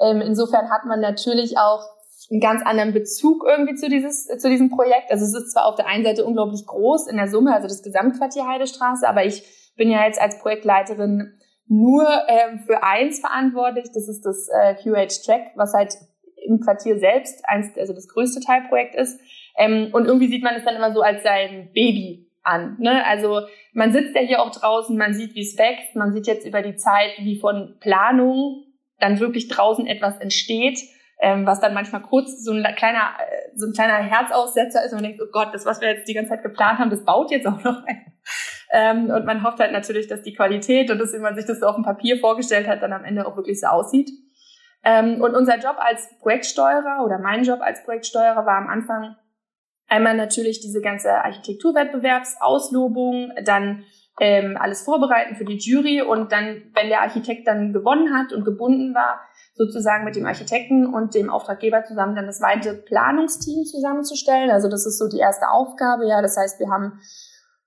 Ähm, 0.00 0.20
insofern 0.20 0.70
hat 0.70 0.84
man 0.84 1.00
natürlich 1.00 1.56
auch 1.56 1.82
einen 2.30 2.40
ganz 2.40 2.62
anderen 2.64 2.92
Bezug 2.92 3.44
irgendwie 3.46 3.74
zu 3.74 3.88
dieses 3.88 4.26
zu 4.26 4.48
diesem 4.48 4.70
Projekt. 4.70 5.10
Also 5.10 5.24
es 5.24 5.34
ist 5.34 5.52
zwar 5.52 5.66
auf 5.66 5.74
der 5.74 5.86
einen 5.86 6.04
Seite 6.04 6.24
unglaublich 6.24 6.64
groß 6.66 7.08
in 7.08 7.16
der 7.16 7.28
Summe, 7.28 7.54
also 7.54 7.66
das 7.66 7.82
Gesamtquartier 7.82 8.46
Heidestraße, 8.46 9.08
aber 9.08 9.24
ich 9.24 9.42
bin 9.76 9.90
ja 9.90 10.04
jetzt 10.04 10.20
als 10.20 10.38
Projektleiterin 10.38 11.34
nur 11.66 12.06
ähm, 12.28 12.60
für 12.66 12.82
eins 12.82 13.20
verantwortlich. 13.20 13.86
Das 13.94 14.08
ist 14.08 14.26
das 14.26 14.48
äh, 14.48 14.74
QH 14.74 15.24
Track, 15.24 15.52
was 15.54 15.72
halt 15.72 15.94
im 16.44 16.60
Quartier 16.60 16.98
selbst 16.98 17.42
eins, 17.48 17.76
also 17.78 17.92
das 17.92 18.08
größte 18.08 18.40
Teilprojekt 18.40 18.94
ist. 18.94 19.20
Ähm, 19.56 19.88
und 19.92 20.06
irgendwie 20.06 20.28
sieht 20.28 20.42
man 20.42 20.54
es 20.54 20.64
dann 20.64 20.76
immer 20.76 20.92
so 20.92 21.00
als 21.00 21.22
sein 21.22 21.70
Baby 21.72 22.28
an. 22.42 22.76
Ne? 22.78 23.06
Also 23.06 23.42
man 23.72 23.92
sitzt 23.92 24.14
ja 24.14 24.22
hier 24.22 24.42
auch 24.42 24.50
draußen, 24.50 24.96
man 24.96 25.14
sieht, 25.14 25.34
wie 25.34 25.42
es 25.42 25.56
wächst, 25.58 25.94
man 25.94 26.12
sieht 26.12 26.26
jetzt 26.26 26.46
über 26.46 26.62
die 26.62 26.76
Zeit, 26.76 27.12
wie 27.18 27.38
von 27.38 27.76
Planung 27.80 28.64
dann 28.98 29.20
wirklich 29.20 29.48
draußen 29.48 29.86
etwas 29.86 30.18
entsteht, 30.18 30.80
ähm, 31.20 31.46
was 31.46 31.60
dann 31.60 31.74
manchmal 31.74 32.02
kurz 32.02 32.42
so 32.42 32.52
ein 32.52 32.62
kleiner, 32.76 33.10
äh, 33.18 33.50
so 33.54 33.66
ein 33.66 33.72
kleiner 33.72 33.98
Herzaussetzer 33.98 34.84
ist 34.84 34.92
und 34.92 34.98
man 34.98 35.04
denkt, 35.04 35.20
oh 35.22 35.30
Gott, 35.30 35.48
das, 35.52 35.66
was 35.66 35.80
wir 35.80 35.88
jetzt 35.88 36.08
die 36.08 36.14
ganze 36.14 36.30
Zeit 36.30 36.42
geplant 36.42 36.78
haben, 36.78 36.90
das 36.90 37.04
baut 37.04 37.30
jetzt 37.30 37.46
auch 37.46 37.62
noch 37.62 37.84
ein. 37.86 38.06
Ähm, 38.72 39.10
und 39.10 39.26
man 39.26 39.42
hofft 39.42 39.58
halt 39.58 39.72
natürlich, 39.72 40.06
dass 40.06 40.22
die 40.22 40.32
Qualität 40.32 40.90
und 40.90 40.98
das, 40.98 41.12
wie 41.12 41.18
man 41.18 41.34
sich 41.34 41.44
das 41.44 41.60
so 41.60 41.66
auf 41.66 41.74
dem 41.74 41.84
Papier 41.84 42.18
vorgestellt 42.18 42.68
hat, 42.68 42.82
dann 42.82 42.92
am 42.92 43.04
Ende 43.04 43.26
auch 43.26 43.36
wirklich 43.36 43.60
so 43.60 43.66
aussieht. 43.66 44.10
Ähm, 44.84 45.20
und 45.20 45.34
unser 45.34 45.58
Job 45.58 45.76
als 45.78 46.08
Projektsteuerer 46.20 47.04
oder 47.04 47.18
mein 47.18 47.44
Job 47.44 47.60
als 47.60 47.84
Projektsteuerer 47.84 48.46
war 48.46 48.56
am 48.56 48.68
Anfang 48.68 49.16
einmal 49.88 50.16
natürlich 50.16 50.60
diese 50.60 50.80
ganze 50.80 51.12
Architekturwettbewerbsauslobung, 51.12 53.32
dann 53.44 53.84
ähm, 54.20 54.56
alles 54.58 54.82
vorbereiten 54.82 55.34
für 55.34 55.44
die 55.44 55.58
Jury 55.58 56.00
und 56.02 56.32
dann, 56.32 56.70
wenn 56.74 56.88
der 56.88 57.02
Architekt 57.02 57.48
dann 57.48 57.72
gewonnen 57.72 58.16
hat 58.16 58.32
und 58.32 58.44
gebunden 58.44 58.94
war, 58.94 59.20
sozusagen 59.60 60.06
mit 60.06 60.16
dem 60.16 60.24
Architekten 60.24 60.86
und 60.86 61.14
dem 61.14 61.28
Auftraggeber 61.28 61.84
zusammen 61.84 62.16
dann 62.16 62.24
das 62.24 62.40
weite 62.40 62.72
Planungsteam 62.72 63.66
zusammenzustellen. 63.66 64.50
Also 64.50 64.68
das 64.68 64.86
ist 64.86 64.98
so 64.98 65.06
die 65.06 65.18
erste 65.18 65.50
Aufgabe. 65.50 66.06
Ja, 66.08 66.22
das 66.22 66.38
heißt, 66.38 66.58
wir 66.60 66.70
haben 66.70 66.98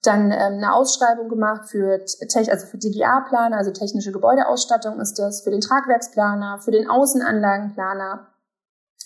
dann 0.02 0.32
ähm, 0.32 0.58
eine 0.58 0.74
Ausschreibung 0.74 1.30
gemacht 1.30 1.70
für, 1.70 2.00
also 2.02 2.66
für 2.66 2.78
DGA-Planer, 2.80 3.58
also 3.58 3.72
technische 3.72 4.12
Gebäudeausstattung 4.12 5.00
ist 5.00 5.20
das, 5.20 5.44
für 5.44 5.52
den 5.52 5.62
Tragwerksplaner, 5.62 6.60
für 6.66 6.72
den 6.72 6.90
Außenanlagenplaner 6.90 8.28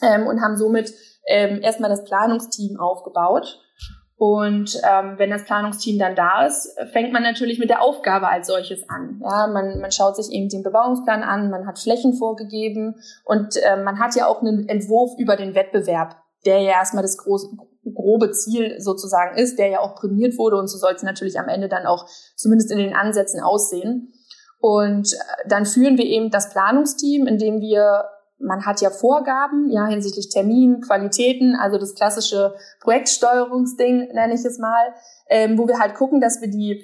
ähm, 0.01 0.25
und 0.25 0.41
haben 0.41 0.56
somit 0.56 0.94
ähm, 1.27 1.62
erstmal 1.62 1.89
das 1.89 2.06
Planungsteam 2.06 2.79
aufgebaut. 2.79 3.60
Und 4.19 4.81
ähm, 4.83 5.13
wenn 5.17 5.29
das 5.29 5.45
Planungsteam 5.45 6.00
dann 6.00 6.15
da 6.15 6.47
ist, 6.47 6.75
fängt 6.91 7.13
man 7.13 7.21
natürlich 7.21 7.59
mit 7.59 7.69
der 7.69 7.83
Aufgabe 7.83 8.27
als 8.27 8.47
solches 8.47 8.89
an. 8.89 9.21
Ja, 9.24 9.45
man, 9.45 9.79
man 9.79 9.91
schaut 9.91 10.15
sich 10.15 10.31
eben 10.31 10.50
den 10.50 10.63
Bebauungsplan 10.63 11.21
an, 11.21 11.51
man 11.51 11.67
hat 11.67 11.77
Flächen 11.77 12.13
vorgegeben 12.13 12.95
und 13.25 13.57
äh, 13.57 13.77
man 13.83 14.00
hat 14.00 14.15
ja 14.15 14.25
auch 14.25 14.41
einen 14.41 14.67
Entwurf 14.67 15.12
über 15.19 15.36
den 15.36 15.53
Wettbewerb, 15.53 16.15
der 16.45 16.62
ja 16.62 16.71
erstmal 16.71 17.03
das 17.03 17.17
große, 17.17 17.50
grobe 17.93 18.31
Ziel 18.31 18.81
sozusagen 18.81 19.38
ist, 19.38 19.59
der 19.59 19.67
ja 19.67 19.79
auch 19.81 19.93
prämiert 19.93 20.39
wurde 20.39 20.57
und 20.57 20.67
so 20.67 20.79
soll 20.79 20.93
es 20.95 21.03
natürlich 21.03 21.39
am 21.39 21.47
Ende 21.47 21.69
dann 21.69 21.86
auch 21.86 22.07
zumindest 22.36 22.71
in 22.71 22.79
den 22.79 22.95
Ansätzen 22.95 23.39
aussehen. 23.39 24.13
Und 24.59 25.13
äh, 25.13 25.47
dann 25.47 25.67
führen 25.67 26.00
wir 26.00 26.05
eben 26.05 26.31
das 26.31 26.50
Planungsteam, 26.50 27.27
indem 27.27 27.62
wir, 27.62 28.05
man 28.39 28.65
hat 28.65 28.82
ja 28.82 28.89
Vorgaben, 28.89 29.70
ja, 29.70 29.86
hinsichtlich 29.88 30.29
Termin, 30.29 30.82
Qualitäten, 30.82 31.56
also 31.56 31.77
das 31.77 31.96
klassische 31.96 32.56
Projektsteuerungsding, 32.82 34.10
nenne 34.13 34.34
ich 34.34 34.46
es 34.46 34.60
mal, 34.60 34.94
ähm, 35.29 35.58
wo 35.58 35.67
wir 35.67 35.79
halt 35.79 35.96
gucken, 35.96 36.22
dass 36.22 36.41
wir 36.41 36.50
die 36.50 36.84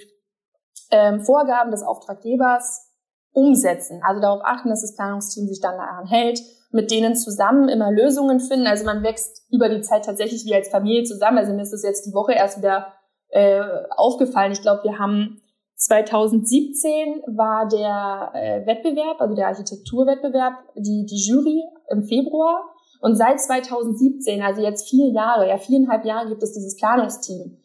ähm, 0.91 1.21
Vorgaben 1.21 1.71
des 1.71 1.83
Auftraggebers 1.83 2.89
umsetzen. 3.31 4.01
Also 4.03 4.21
darauf 4.21 4.41
achten, 4.43 4.69
dass 4.69 4.81
das 4.81 4.95
Planungsteam 4.95 5.47
sich 5.47 5.61
dann 5.61 5.77
daran 5.77 6.07
hält 6.07 6.39
mit 6.73 6.89
denen 6.89 7.15
zusammen 7.15 7.69
immer 7.69 7.91
Lösungen 7.91 8.39
finden. 8.39 8.65
Also 8.65 8.83
man 8.83 9.03
wächst 9.03 9.43
über 9.51 9.69
die 9.69 9.81
Zeit 9.81 10.05
tatsächlich 10.05 10.43
wie 10.45 10.55
als 10.55 10.69
Familie 10.69 11.03
zusammen. 11.03 11.37
Also 11.37 11.53
mir 11.53 11.61
ist 11.61 11.71
das 11.71 11.83
jetzt 11.83 12.07
die 12.07 12.13
Woche 12.13 12.33
erst 12.33 12.57
wieder 12.57 12.93
äh, 13.29 13.61
aufgefallen. 13.91 14.51
Ich 14.51 14.63
glaube, 14.63 14.83
wir 14.83 14.97
haben 14.97 15.42
2017 15.85 17.23
war 17.35 17.67
der 17.67 18.31
äh, 18.33 18.65
Wettbewerb, 18.65 19.19
also 19.19 19.35
der 19.35 19.47
Architekturwettbewerb, 19.47 20.53
die, 20.75 21.05
die 21.05 21.17
Jury 21.17 21.63
im 21.89 22.03
Februar. 22.03 22.63
Und 23.01 23.15
seit 23.15 23.41
2017, 23.41 24.41
also 24.41 24.61
jetzt 24.61 24.89
vier 24.89 25.09
Jahre, 25.09 25.47
ja 25.49 25.57
viereinhalb 25.57 26.05
Jahre 26.05 26.29
gibt 26.29 26.41
es 26.41 26.53
dieses 26.53 26.77
Planungsteam 26.77 27.57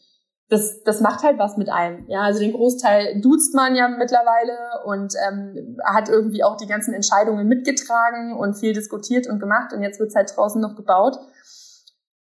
das, 0.51 0.83
das 0.83 1.01
macht 1.01 1.23
halt 1.23 1.39
was 1.39 1.57
mit 1.57 1.69
einem. 1.69 2.07
Ja, 2.09 2.23
also 2.23 2.41
den 2.41 2.53
Großteil 2.53 3.21
duzt 3.21 3.55
man 3.55 3.75
ja 3.75 3.89
mittlerweile 3.89 4.83
und 4.85 5.13
ähm, 5.29 5.77
hat 5.85 6.09
irgendwie 6.09 6.43
auch 6.43 6.57
die 6.57 6.67
ganzen 6.67 6.95
Entscheidungen 6.95 7.47
mitgetragen 7.47 8.35
und 8.35 8.55
viel 8.55 8.73
diskutiert 8.73 9.27
und 9.29 9.41
gemacht 9.41 9.73
und 9.75 9.83
jetzt 9.83 10.01
wird's 10.01 10.15
halt 10.15 10.33
draußen 10.35 10.61
noch 10.61 10.75
gebaut. 10.75 11.19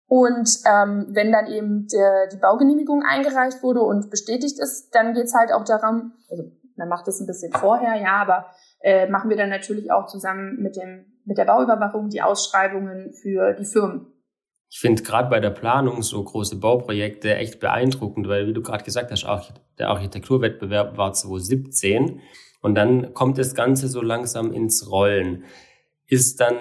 Und 0.09 0.49
ähm, 0.65 1.07
wenn 1.11 1.31
dann 1.31 1.47
eben 1.47 1.87
der, 1.88 2.29
die 2.29 2.38
Baugenehmigung 2.38 3.03
eingereicht 3.03 3.62
wurde 3.62 3.83
und 3.83 4.11
bestätigt 4.11 4.59
ist, 4.59 4.91
dann 4.95 5.12
geht's 5.12 5.35
halt 5.35 5.53
auch 5.53 5.65
darum, 5.65 6.12
also 6.31 6.45
man 6.77 6.88
macht 6.88 7.07
das 7.07 7.21
ein 7.21 7.27
bisschen 7.27 7.53
vorher, 7.53 7.95
ja, 8.00 8.17
aber 8.23 8.47
äh, 8.81 9.09
machen 9.09 9.29
wir 9.29 9.37
dann 9.37 9.50
natürlich 9.50 9.93
auch 9.93 10.07
zusammen 10.07 10.57
mit 10.61 10.77
dem 10.77 11.05
mit 11.29 11.37
der 11.37 11.45
Bauüberwachung 11.45 12.09
die 12.09 12.23
Ausschreibungen 12.23 13.12
für 13.12 13.53
die 13.53 13.67
Firmen. 13.67 14.07
Ich 14.71 14.81
finde 14.81 15.03
gerade 15.03 15.29
bei 15.29 15.41
der 15.41 15.50
Planung 15.50 16.03
so 16.03 16.23
große 16.23 16.57
Bauprojekte 16.57 17.35
echt 17.37 17.61
beeindruckend, 17.61 18.29
weil 18.29 18.47
wie 18.47 18.53
du 18.55 18.62
gerade 18.62 18.85
gesagt 18.85 19.11
hast, 19.11 19.25
der 19.79 19.88
Architekturwettbewerb 19.88 20.97
war 20.97 21.12
2017 21.12 22.21
und 22.61 22.75
dann 22.75 23.15
kommt 23.15 23.38
das 23.38 23.55
Ganze 23.55 23.88
so 23.88 24.03
langsam 24.03 24.53
ins 24.53 24.91
Rollen. 24.91 25.45
Ist 26.07 26.41
dann 26.41 26.57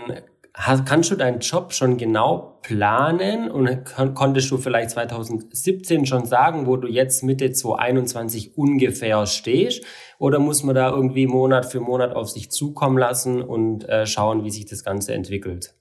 kannst 0.86 1.12
du 1.12 1.16
deinen 1.16 1.40
Job 1.40 1.72
schon 1.72 1.98
genau 1.98 2.58
planen 2.64 3.50
und 3.50 3.84
konntest 4.16 4.50
du 4.50 4.58
vielleicht 4.58 4.90
2017 4.92 6.06
schon 6.06 6.26
sagen, 6.26 6.66
wo 6.66 6.78
du 6.78 6.88
jetzt 6.88 7.24
Mitte 7.24 7.52
2021 7.52 8.58
ungefähr 8.58 9.26
stehst? 9.28 9.86
Oder 10.18 10.40
muss 10.40 10.64
man 10.64 10.76
da 10.76 10.90
irgendwie 10.90 11.28
Monat 11.28 11.72
für 11.72 11.80
Monat 11.80 12.16
auf 12.16 12.30
sich 12.30 12.50
zukommen 12.50 12.98
lassen 12.98 13.42
und 13.42 13.88
äh, 13.88 14.08
schauen, 14.08 14.44
wie 14.44 14.50
sich 14.50 14.66
das 14.66 14.84
Ganze 14.84 15.14
entwickelt? 15.14 15.76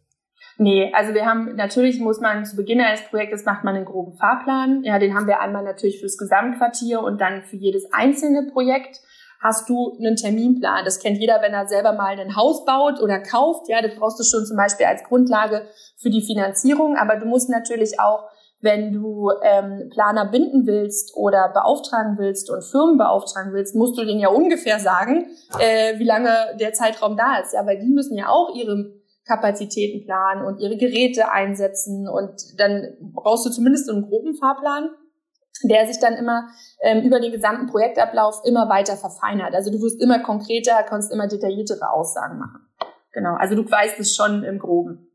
Nee, 0.59 0.91
also 0.95 1.13
wir 1.13 1.27
haben, 1.27 1.55
natürlich 1.57 2.01
muss 2.01 2.21
man 2.21 2.45
zu 2.45 2.57
Beginn 2.57 2.81
eines 2.81 3.03
Projektes 3.03 3.45
macht 3.45 3.65
man 3.65 3.77
einen 3.77 3.85
groben 3.85 4.17
Fahrplan. 4.17 4.83
Ja, 4.85 4.99
den 4.99 5.15
haben 5.15 5.27
wir 5.27 5.41
einmal 5.41 5.65
natürlich 5.65 6.01
fürs 6.01 6.17
Gesamtquartier 6.17 7.01
und 7.01 7.21
dann 7.21 7.43
für 7.43 7.57
jedes 7.57 7.93
einzelne 7.93 8.51
Projekt 8.51 9.01
hast 9.41 9.69
du 9.69 9.97
einen 9.99 10.17
Terminplan. 10.17 10.85
Das 10.85 10.99
kennt 10.99 11.19
jeder, 11.19 11.41
wenn 11.43 11.53
er 11.53 11.67
selber 11.67 11.93
mal 11.93 12.19
ein 12.19 12.37
Haus 12.37 12.65
baut 12.65 13.01
oder 13.01 13.21
kauft. 13.21 13.69
Ja, 13.69 13.83
das 13.83 13.95
brauchst 13.97 14.19
du 14.19 14.25
schon 14.25 14.45
zum 14.47 14.57
Beispiel 14.57 14.87
als 14.87 15.05
Grundlage 15.05 15.67
für 15.97 16.11
die 16.11 16.23
Finanzierung. 16.23 16.97
Aber 16.97 17.17
du 17.17 17.27
musst 17.27 17.49
natürlich 17.49 18.01
auch, 18.01 18.25
wenn 18.61 18.93
du 18.93 19.31
ähm, 19.43 19.91
Planer 19.91 20.27
binden 20.31 20.67
willst 20.67 21.15
oder 21.17 21.51
beauftragen 21.53 22.17
willst 22.19 22.51
und 22.51 22.65
Firmen 22.65 22.97
beauftragen 22.97 23.53
willst, 23.53 23.75
musst 23.75 23.99
du 23.99 24.05
denen 24.05 24.21
ja 24.21 24.29
ungefähr 24.29 24.79
sagen, 24.79 25.27
äh, 25.61 25.99
wie 25.99 26.05
lange 26.05 26.57
der 26.59 26.73
Zeitraum 26.73 27.17
da 27.17 27.39
ist. 27.39 27.53
Ja, 27.53 27.67
weil 27.67 27.79
die 27.79 27.91
müssen 27.91 28.17
ja 28.17 28.29
auch 28.29 28.55
ihre 28.55 28.97
Kapazitäten 29.27 30.05
planen 30.05 30.45
und 30.45 30.61
ihre 30.61 30.77
Geräte 30.77 31.31
einsetzen 31.33 32.09
und 32.09 32.59
dann 32.59 32.97
brauchst 33.01 33.45
du 33.45 33.51
zumindest 33.51 33.91
einen 33.91 34.09
groben 34.09 34.35
Fahrplan, 34.35 34.91
der 35.65 35.87
sich 35.87 35.99
dann 36.01 36.15
immer 36.15 36.49
ähm, 36.83 37.03
über 37.03 37.21
den 37.21 37.33
gesamten 37.33 37.67
Projektablauf 37.67 38.43
immer 38.45 38.69
weiter 38.69 38.97
verfeinert. 38.97 39.55
Also 39.55 39.71
du 39.71 39.81
wirst 39.81 40.01
immer 40.01 40.21
konkreter, 40.21 40.83
kannst 40.83 41.13
immer 41.13 41.27
detailliertere 41.27 41.91
Aussagen 41.91 42.39
machen. 42.39 42.61
Genau, 43.13 43.35
also 43.35 43.55
du 43.55 43.69
weißt 43.69 43.99
es 43.99 44.15
schon 44.15 44.45
im 44.45 44.59
Groben. 44.59 45.11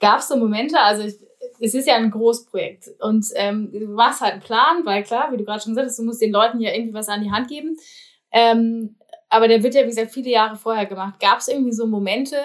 Gab 0.00 0.18
es 0.18 0.28
so 0.28 0.36
Momente, 0.36 0.78
also 0.78 1.02
ich, 1.02 1.14
es 1.60 1.74
ist 1.74 1.88
ja 1.88 1.94
ein 1.94 2.10
Großprojekt 2.10 2.90
und 3.00 3.26
ähm, 3.36 3.70
du 3.72 3.86
machst 3.88 4.20
halt 4.20 4.32
einen 4.32 4.42
Plan, 4.42 4.84
weil 4.84 5.02
klar, 5.02 5.32
wie 5.32 5.36
du 5.36 5.44
gerade 5.44 5.62
schon 5.62 5.72
gesagt 5.72 5.88
hast, 5.88 5.98
du 5.98 6.04
musst 6.04 6.20
den 6.20 6.32
Leuten 6.32 6.60
ja 6.60 6.72
irgendwie 6.72 6.94
was 6.94 7.08
an 7.08 7.22
die 7.22 7.30
Hand 7.30 7.48
geben. 7.48 7.76
Ähm, 8.32 8.96
aber 9.28 9.48
der 9.48 9.62
wird 9.62 9.74
ja, 9.74 9.82
wie 9.82 9.88
gesagt, 9.88 10.12
viele 10.12 10.30
Jahre 10.30 10.56
vorher 10.56 10.86
gemacht. 10.86 11.18
Gab 11.20 11.38
es 11.38 11.48
irgendwie 11.48 11.72
so 11.72 11.86
Momente, 11.86 12.36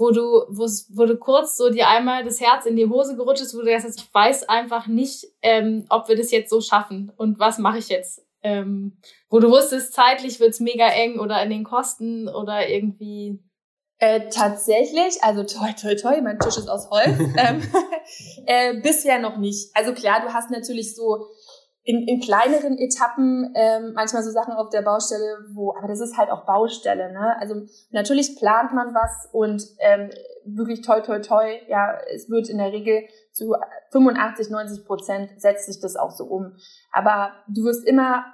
wo 0.00 0.10
du, 0.10 0.22
wo 0.48 1.04
du 1.04 1.16
kurz 1.16 1.56
so 1.56 1.70
dir 1.70 1.88
einmal 1.88 2.24
das 2.24 2.40
Herz 2.40 2.66
in 2.66 2.76
die 2.76 2.88
Hose 2.88 3.16
gerutscht 3.16 3.42
ist, 3.42 3.54
wo 3.54 3.58
du 3.58 3.66
gesagt 3.66 3.94
ich 3.96 4.14
weiß 4.14 4.48
einfach 4.48 4.86
nicht, 4.86 5.26
ähm, 5.42 5.84
ob 5.90 6.08
wir 6.08 6.16
das 6.16 6.30
jetzt 6.30 6.50
so 6.50 6.60
schaffen 6.60 7.12
und 7.16 7.38
was 7.38 7.58
mache 7.58 7.78
ich 7.78 7.88
jetzt? 7.88 8.24
Ähm, 8.42 8.96
wo 9.28 9.38
du 9.38 9.50
wusstest, 9.50 9.92
zeitlich 9.92 10.40
wird's 10.40 10.60
mega 10.60 10.88
eng 10.88 11.18
oder 11.18 11.42
in 11.42 11.50
den 11.50 11.64
Kosten 11.64 12.28
oder 12.28 12.68
irgendwie. 12.68 13.38
Äh, 14.02 14.30
tatsächlich, 14.30 15.22
also 15.22 15.44
toi, 15.44 15.72
toi, 15.78 15.94
toi, 15.94 16.22
mein 16.22 16.38
Tisch 16.38 16.56
ist 16.56 16.70
aus 16.70 16.88
Holz. 16.88 17.18
ähm, 17.36 17.62
äh, 18.46 18.80
bisher 18.80 19.18
noch 19.18 19.36
nicht. 19.36 19.70
Also 19.74 19.92
klar, 19.92 20.22
du 20.22 20.32
hast 20.32 20.50
natürlich 20.50 20.96
so 20.96 21.26
in, 21.90 22.06
in 22.06 22.20
kleineren 22.20 22.78
Etappen 22.78 23.52
ähm, 23.56 23.94
manchmal 23.94 24.22
so 24.22 24.30
Sachen 24.30 24.54
auf 24.54 24.68
der 24.68 24.82
Baustelle, 24.82 25.38
wo, 25.52 25.74
aber 25.76 25.88
das 25.88 26.00
ist 26.00 26.16
halt 26.16 26.30
auch 26.30 26.46
Baustelle, 26.46 27.12
ne? 27.12 27.36
Also 27.40 27.62
natürlich 27.90 28.36
plant 28.36 28.72
man 28.72 28.94
was 28.94 29.28
und 29.32 29.62
ähm, 29.80 30.10
wirklich 30.44 30.82
toi 30.82 31.00
toi 31.00 31.18
toi, 31.18 31.58
ja, 31.68 31.98
es 32.14 32.30
wird 32.30 32.48
in 32.48 32.58
der 32.58 32.72
Regel 32.72 33.02
zu 33.32 33.54
85, 33.90 34.50
90 34.50 34.84
Prozent 34.86 35.30
setzt 35.40 35.66
sich 35.66 35.80
das 35.80 35.96
auch 35.96 36.12
so 36.12 36.24
um. 36.24 36.56
Aber 36.92 37.32
du 37.48 37.64
wirst 37.64 37.84
immer 37.84 38.24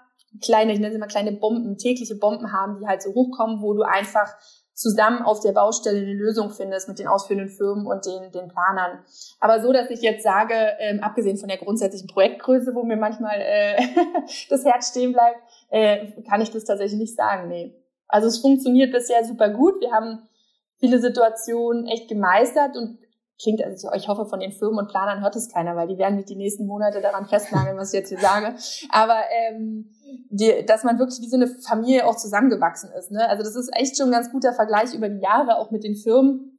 kleine, 0.44 0.72
ich 0.72 0.78
nenne 0.78 0.90
es 0.90 0.96
immer 0.96 1.06
kleine 1.06 1.32
Bomben, 1.32 1.78
tägliche 1.78 2.16
Bomben 2.16 2.52
haben, 2.52 2.78
die 2.78 2.86
halt 2.86 3.02
so 3.02 3.14
hochkommen, 3.14 3.62
wo 3.62 3.72
du 3.72 3.82
einfach 3.82 4.34
zusammen 4.76 5.22
auf 5.22 5.40
der 5.40 5.52
Baustelle 5.52 5.98
eine 5.98 6.12
Lösung 6.12 6.50
findest 6.50 6.86
mit 6.86 6.98
den 6.98 7.08
ausführenden 7.08 7.48
Firmen 7.48 7.86
und 7.86 8.04
den, 8.04 8.30
den 8.30 8.48
Planern. 8.48 9.02
Aber 9.40 9.62
so, 9.62 9.72
dass 9.72 9.88
ich 9.88 10.02
jetzt 10.02 10.22
sage, 10.22 10.54
ähm, 10.78 11.02
abgesehen 11.02 11.38
von 11.38 11.48
der 11.48 11.56
grundsätzlichen 11.56 12.08
Projektgröße, 12.08 12.74
wo 12.74 12.82
mir 12.82 12.98
manchmal 12.98 13.40
äh, 13.40 13.80
das 14.50 14.66
Herz 14.66 14.90
stehen 14.90 15.12
bleibt, 15.12 15.40
äh, 15.70 16.22
kann 16.28 16.42
ich 16.42 16.50
das 16.50 16.64
tatsächlich 16.64 17.00
nicht 17.00 17.16
sagen. 17.16 17.48
Nee. 17.48 17.74
Also 18.06 18.28
es 18.28 18.38
funktioniert 18.38 18.92
bisher 18.92 19.24
super 19.24 19.48
gut. 19.48 19.80
Wir 19.80 19.92
haben 19.92 20.28
viele 20.78 21.00
Situationen 21.00 21.86
echt 21.86 22.08
gemeistert 22.08 22.76
und 22.76 22.98
klingt, 23.40 23.62
also 23.62 23.90
ich 23.94 24.08
hoffe, 24.08 24.26
von 24.26 24.40
den 24.40 24.52
Firmen 24.52 24.78
und 24.78 24.88
Planern 24.88 25.22
hört 25.22 25.36
es 25.36 25.52
keiner, 25.52 25.76
weil 25.76 25.88
die 25.88 25.98
werden 25.98 26.16
mich 26.16 26.26
die 26.26 26.36
nächsten 26.36 26.66
Monate 26.66 27.00
daran 27.00 27.26
festnageln, 27.26 27.76
was 27.76 27.92
ich 27.92 28.00
jetzt 28.00 28.08
hier 28.08 28.18
sage. 28.18 28.54
Aber 28.90 29.18
ähm, 29.30 29.90
die, 30.30 30.64
dass 30.66 30.84
man 30.84 30.98
wirklich 30.98 31.20
wie 31.20 31.28
so 31.28 31.36
eine 31.36 31.46
Familie 31.46 32.06
auch 32.06 32.16
zusammengewachsen 32.16 32.90
ist. 32.92 33.10
Ne? 33.10 33.28
Also 33.28 33.42
das 33.42 33.56
ist 33.56 33.70
echt 33.74 33.96
schon 33.96 34.08
ein 34.08 34.12
ganz 34.12 34.30
guter 34.30 34.52
Vergleich 34.52 34.94
über 34.94 35.08
die 35.08 35.20
Jahre, 35.20 35.56
auch 35.56 35.70
mit 35.70 35.84
den 35.84 35.96
Firmen. 35.96 36.58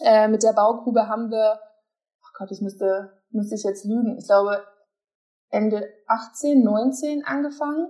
Äh, 0.00 0.28
mit 0.28 0.42
der 0.42 0.52
Baugrube 0.52 1.08
haben 1.08 1.30
wir, 1.30 1.58
oh 2.22 2.30
Gott, 2.38 2.50
ich 2.52 2.60
müsste, 2.60 3.10
müsste 3.30 3.54
ich 3.54 3.64
jetzt 3.64 3.84
lügen, 3.84 4.16
ich 4.18 4.26
glaube 4.26 4.62
Ende 5.50 5.88
18, 6.06 6.62
19 6.62 7.24
angefangen, 7.24 7.88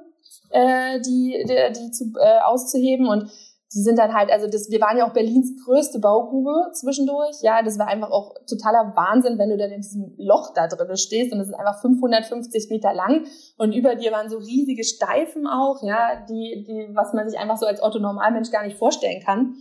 äh, 0.51 1.01
die, 1.01 1.45
die, 1.47 1.73
die 1.73 1.91
zu, 1.91 2.13
äh, 2.19 2.41
auszuheben 2.41 3.09
und 3.09 3.31
die 3.75 3.83
sind 3.83 3.99
dann 3.99 4.15
halt, 4.15 4.31
also 4.31 4.47
das, 4.47 4.71
wir 4.71 4.81
waren 4.81 4.97
ja 4.97 5.07
auch 5.07 5.13
Berlins 5.13 5.53
größte 5.65 5.99
Baugrube 5.99 6.73
zwischendurch. 6.73 7.37
Ja, 7.43 7.63
das 7.63 7.79
war 7.79 7.87
einfach 7.87 8.11
auch 8.11 8.35
totaler 8.49 8.95
Wahnsinn, 8.97 9.39
wenn 9.39 9.51
du 9.51 9.59
dann 9.59 9.71
in 9.71 9.83
diesem 9.83 10.15
Loch 10.17 10.55
da 10.55 10.67
drin 10.69 10.97
stehst 10.97 11.33
und 11.35 11.41
es 11.41 11.49
ist 11.49 11.55
einfach 11.55 11.81
550 11.83 12.71
Meter 12.71 12.95
lang 12.95 13.27
und 13.59 13.73
über 13.73 13.95
dir 13.95 14.11
waren 14.13 14.31
so 14.31 14.39
riesige 14.39 14.85
Steifen 14.85 15.47
auch, 15.47 15.83
ja, 15.83 16.25
die, 16.29 16.65
die, 16.67 16.89
was 16.95 17.13
man 17.13 17.29
sich 17.29 17.39
einfach 17.39 17.59
so 17.59 17.67
als 17.67 17.83
Otto 17.83 17.99
Normalmensch 17.99 18.51
gar 18.51 18.65
nicht 18.65 18.79
vorstellen 18.79 19.23
kann. 19.23 19.57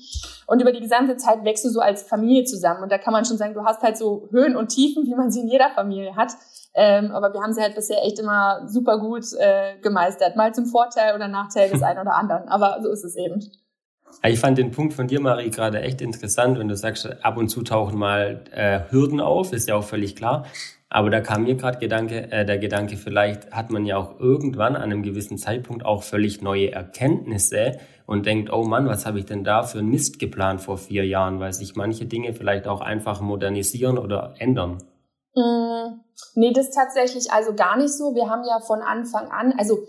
Und 0.46 0.62
über 0.62 0.72
die 0.72 0.80
gesamte 0.80 1.18
Zeit 1.18 1.44
wächst 1.44 1.66
du 1.66 1.70
so 1.70 1.82
als 1.82 2.04
Familie 2.04 2.46
zusammen 2.46 2.84
und 2.84 2.92
da 2.92 2.98
kann 2.98 3.12
man 3.12 3.26
schon 3.26 3.38
sagen, 3.38 3.54
du 3.54 3.66
hast 3.66 3.82
halt 3.82 3.98
so 3.98 4.30
Höhen 4.32 4.56
und 4.56 4.70
Tiefen, 4.70 5.06
wie 5.06 5.16
man 5.16 5.32
sie 5.32 5.42
in 5.42 5.50
jeder 5.50 5.70
Familie 5.72 6.16
hat. 6.16 6.32
Ähm, 6.74 7.12
aber 7.12 7.34
wir 7.34 7.42
haben 7.42 7.54
sie 7.54 7.62
halt 7.62 7.76
bisher 7.76 8.06
echt 8.06 8.20
immer 8.20 8.62
super 8.68 9.00
gut 9.00 9.26
äh, 9.40 9.80
gemeistert. 9.82 10.36
Mal 10.36 10.54
zum 10.54 10.68
Vorteil 10.68 11.16
oder 11.16 11.28
Nachteil 11.28 11.70
des 11.72 11.82
einen 11.82 12.00
oder 12.00 12.14
anderen. 12.14 12.48
Aber 12.48 12.80
so 12.84 12.92
ist 12.92 13.04
es 13.04 13.16
eben. 13.16 13.42
Ich 14.24 14.40
fand 14.40 14.58
den 14.58 14.72
Punkt 14.72 14.94
von 14.94 15.08
dir, 15.08 15.22
Marie, 15.22 15.50
gerade 15.50 15.82
echt 15.82 16.02
interessant, 16.02 16.58
wenn 16.58 16.68
du 16.68 16.76
sagst, 16.76 17.24
ab 17.24 17.38
und 17.38 17.50
zu 17.50 17.62
tauchen 17.62 17.98
mal 17.98 18.44
äh, 18.52 18.82
Hürden 18.90 19.22
auf, 19.22 19.54
ist 19.54 19.70
ja 19.70 19.76
auch 19.76 19.84
völlig 19.84 20.16
klar. 20.16 20.46
Aber 20.90 21.10
da 21.10 21.20
kam 21.20 21.44
mir 21.44 21.56
gerade 21.56 21.80
Gedanke, 21.80 22.32
äh, 22.32 22.46
der 22.46 22.58
Gedanke, 22.58 22.98
vielleicht 22.98 23.52
hat 23.52 23.72
man 23.72 23.86
ja 23.86 23.98
auch 23.98 24.20
irgendwann 24.20 24.76
an 24.76 24.84
einem 24.84 25.04
gewissen 25.04 25.38
Zeitpunkt 25.38 25.86
auch 25.86 26.02
völlig 26.04 26.42
neue 26.42 26.72
Erkenntnisse 26.72 27.78
und 28.06 28.26
denkt, 28.26 28.52
oh 28.52 28.64
Mann, 28.64 28.88
was 28.88 29.06
habe 29.06 29.20
ich 29.20 29.26
denn 29.26 29.44
da 29.44 29.64
für 29.64 29.84
Mist 29.84 30.18
geplant 30.18 30.62
vor 30.62 30.78
vier 30.78 31.06
Jahren, 31.06 31.40
weil 31.40 31.52
sich 31.52 31.76
manche 31.76 32.06
Dinge 32.06 32.34
vielleicht 32.34 32.68
auch 32.68 32.82
einfach 32.82 33.20
modernisieren 33.20 33.98
oder 33.98 34.34
ändern. 34.40 34.78
Mm, 35.36 36.00
nee, 36.36 36.54
das 36.54 36.72
tatsächlich 36.72 37.32
also 37.32 37.54
gar 37.54 37.78
nicht 37.78 37.92
so. 37.92 38.16
Wir 38.16 38.30
haben 38.30 38.44
ja 38.46 38.60
von 38.62 38.82
Anfang 38.82 39.30
an, 39.30 39.54
also 39.58 39.80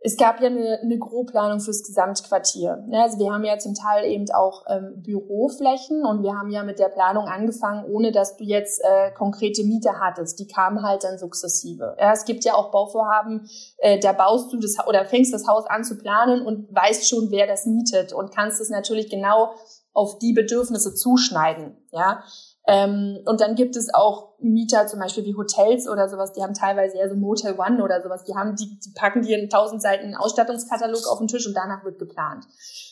es 0.00 0.16
gab 0.16 0.40
ja 0.40 0.46
eine, 0.46 0.78
eine 0.80 0.98
Grobplanung 0.98 1.60
fürs 1.60 1.82
Gesamtquartier. 1.82 2.84
Ja, 2.90 3.02
also 3.02 3.18
wir 3.18 3.32
haben 3.32 3.44
ja 3.44 3.58
zum 3.58 3.74
Teil 3.74 4.04
eben 4.04 4.30
auch 4.30 4.64
ähm, 4.68 5.02
Büroflächen 5.02 6.04
und 6.04 6.22
wir 6.22 6.34
haben 6.34 6.50
ja 6.50 6.62
mit 6.62 6.78
der 6.78 6.88
Planung 6.88 7.26
angefangen, 7.26 7.84
ohne 7.90 8.12
dass 8.12 8.36
du 8.36 8.44
jetzt 8.44 8.80
äh, 8.84 9.10
konkrete 9.12 9.64
Mieter 9.64 9.98
hattest. 9.98 10.38
Die 10.38 10.46
kamen 10.46 10.82
halt 10.82 11.02
dann 11.02 11.18
sukzessive. 11.18 11.96
Ja, 11.98 12.12
es 12.12 12.24
gibt 12.24 12.44
ja 12.44 12.54
auch 12.54 12.70
Bauvorhaben, 12.70 13.48
äh, 13.78 13.98
da 13.98 14.12
baust 14.12 14.52
du 14.52 14.58
das 14.58 14.76
oder 14.86 15.04
fängst 15.04 15.34
das 15.34 15.48
Haus 15.48 15.66
an 15.66 15.82
zu 15.82 15.98
planen 15.98 16.46
und 16.46 16.72
weißt 16.72 17.08
schon, 17.08 17.30
wer 17.30 17.48
das 17.48 17.66
mietet 17.66 18.12
und 18.12 18.32
kannst 18.32 18.60
es 18.60 18.70
natürlich 18.70 19.10
genau 19.10 19.54
auf 19.92 20.18
die 20.20 20.32
Bedürfnisse 20.32 20.94
zuschneiden. 20.94 21.76
Ja, 21.90 22.22
ähm, 22.70 23.20
und 23.24 23.40
dann 23.40 23.54
gibt 23.54 23.76
es 23.76 23.92
auch 23.94 24.34
Mieter, 24.40 24.86
zum 24.86 25.00
Beispiel 25.00 25.24
wie 25.24 25.34
Hotels 25.34 25.88
oder 25.88 26.06
sowas, 26.06 26.34
die 26.34 26.42
haben 26.42 26.52
teilweise 26.52 26.98
eher 26.98 27.08
so 27.08 27.16
Motel 27.16 27.58
One 27.58 27.82
oder 27.82 28.02
sowas, 28.02 28.24
die 28.24 28.34
haben, 28.34 28.56
die, 28.56 28.78
die 28.78 28.92
packen 28.94 29.22
dir 29.22 29.38
einen 29.38 29.48
tausend 29.48 29.80
Seiten 29.80 30.14
Ausstattungskatalog 30.14 31.06
auf 31.10 31.16
den 31.18 31.28
Tisch 31.28 31.46
und 31.46 31.54
danach 31.54 31.82
wird 31.82 31.98
geplant. 31.98 32.44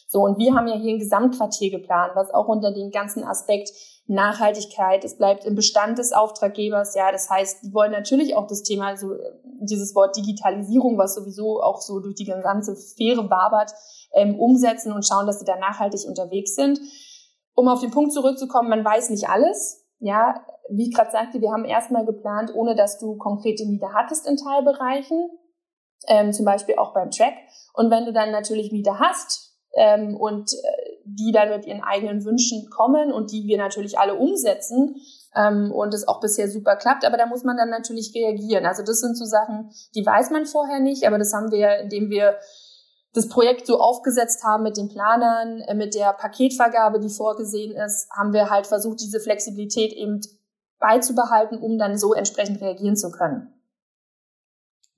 So, 0.09 0.21
und 0.23 0.39
wir 0.39 0.55
haben 0.55 0.67
ja 0.67 0.77
hier 0.77 0.95
ein 0.95 0.99
Gesamtquartier 0.99 1.71
geplant, 1.71 2.13
was 2.15 2.33
auch 2.33 2.49
unter 2.49 2.73
den 2.73 2.91
ganzen 2.91 3.23
Aspekt 3.23 3.71
Nachhaltigkeit, 4.07 5.05
es 5.05 5.19
bleibt 5.19 5.45
im 5.45 5.55
Bestand 5.57 5.99
des 5.99 6.15
Auftraggebers, 6.15 6.95
ja, 6.95 7.13
das 7.13 7.29
heißt, 7.29 7.65
die 7.65 7.75
wollen 7.75 7.93
natürlich 7.93 8.35
auch 8.35 8.47
das 8.47 8.63
Thema, 8.63 8.97
so 8.97 9.15
dieses 9.61 9.95
Wort 9.95 10.17
Digitalisierung, 10.17 10.97
was 10.97 11.17
sowieso 11.17 11.61
auch 11.61 11.83
so 11.83 12.01
durch 12.01 12.15
die 12.15 12.25
ganze 12.25 12.77
Sphäre 12.77 13.29
wabert, 13.29 13.73
ähm, 14.15 14.41
umsetzen 14.41 14.93
und 14.93 15.07
schauen, 15.07 15.27
dass 15.27 15.41
sie 15.41 15.45
da 15.45 15.57
nachhaltig 15.59 16.07
unterwegs 16.09 16.55
sind 16.55 16.81
um 17.57 17.69
auf 17.69 17.81
den 17.81 17.91
Punkt 17.91 18.13
zurückzukommen, 18.13 18.69
man 18.69 18.85
weiß 18.85 19.11
nicht 19.11 19.29
alles. 19.29 19.85
Ja, 19.99 20.47
wie 20.69 20.89
ich 20.89 20.95
gerade 20.95 21.11
sagte, 21.11 21.41
wir 21.41 21.51
haben 21.51 21.65
erstmal 21.65 22.05
geplant, 22.05 22.55
ohne 22.55 22.77
dass 22.77 22.99
du 22.99 23.17
konkrete 23.17 23.65
Mieter 23.65 23.93
hattest 23.95 24.29
in 24.29 24.37
Teilbereichen, 24.37 25.31
ähm, 26.07 26.33
zum 26.33 26.45
Beispiel 26.45 26.77
auch 26.77 26.93
beim 26.93 27.11
Track. 27.11 27.35
Und 27.73 27.91
wenn 27.91 28.05
du 28.05 28.13
dann 28.13 28.31
natürlich 28.31 28.73
Mieter 28.73 28.99
hast 28.99 29.55
ähm, 29.75 30.17
und 30.17 30.53
äh, 30.53 30.97
die 31.05 31.33
dann 31.33 31.49
mit 31.49 31.67
ihren 31.67 31.83
eigenen 31.83 32.25
Wünschen 32.25 32.69
kommen 32.71 33.11
und 33.11 33.33
die 33.33 33.47
wir 33.47 33.57
natürlich 33.57 33.99
alle 33.99 34.17
umsetzen 34.17 34.97
ähm, 35.35 35.73
und 35.73 35.95
es 35.95 36.07
auch 36.07 36.21
bisher 36.21 36.51
super 36.51 36.77
klappt, 36.77 37.07
aber 37.07 37.17
da 37.17 37.25
muss 37.25 37.45
man 37.45 37.57
dann 37.57 37.71
natürlich 37.71 38.13
reagieren. 38.15 38.67
Also 38.67 38.83
das 38.83 39.01
sind 39.01 39.17
so 39.17 39.25
Sachen, 39.25 39.71
die 39.95 40.05
weiß 40.05 40.31
man 40.31 40.45
vorher 40.45 40.81
nicht, 40.81 41.07
aber 41.07 41.19
das 41.19 41.33
haben 41.33 41.51
wir, 41.51 41.79
indem 41.79 42.11
wir 42.11 42.37
das 43.17 43.29
Projekt 43.29 43.67
so 43.67 43.81
aufgesetzt 43.81 44.45
haben 44.45 44.63
mit 44.63 44.77
den 44.77 44.89
Planern, 44.89 45.61
äh, 45.63 45.75
mit 45.75 45.95
der 45.95 46.13
Paketvergabe, 46.13 47.01
die 47.01 47.09
vorgesehen 47.09 47.75
ist, 47.75 48.09
haben 48.11 48.35
wir 48.35 48.51
halt 48.51 48.67
versucht, 48.67 49.01
diese 49.01 49.21
Flexibilität 49.21 49.93
eben 49.95 50.21
beizubehalten, 50.79 51.59
um 51.59 51.79
dann 51.79 51.97
so 51.97 52.13
entsprechend 52.13 52.61
reagieren 52.61 52.97
zu 52.97 53.11
können. 53.11 53.56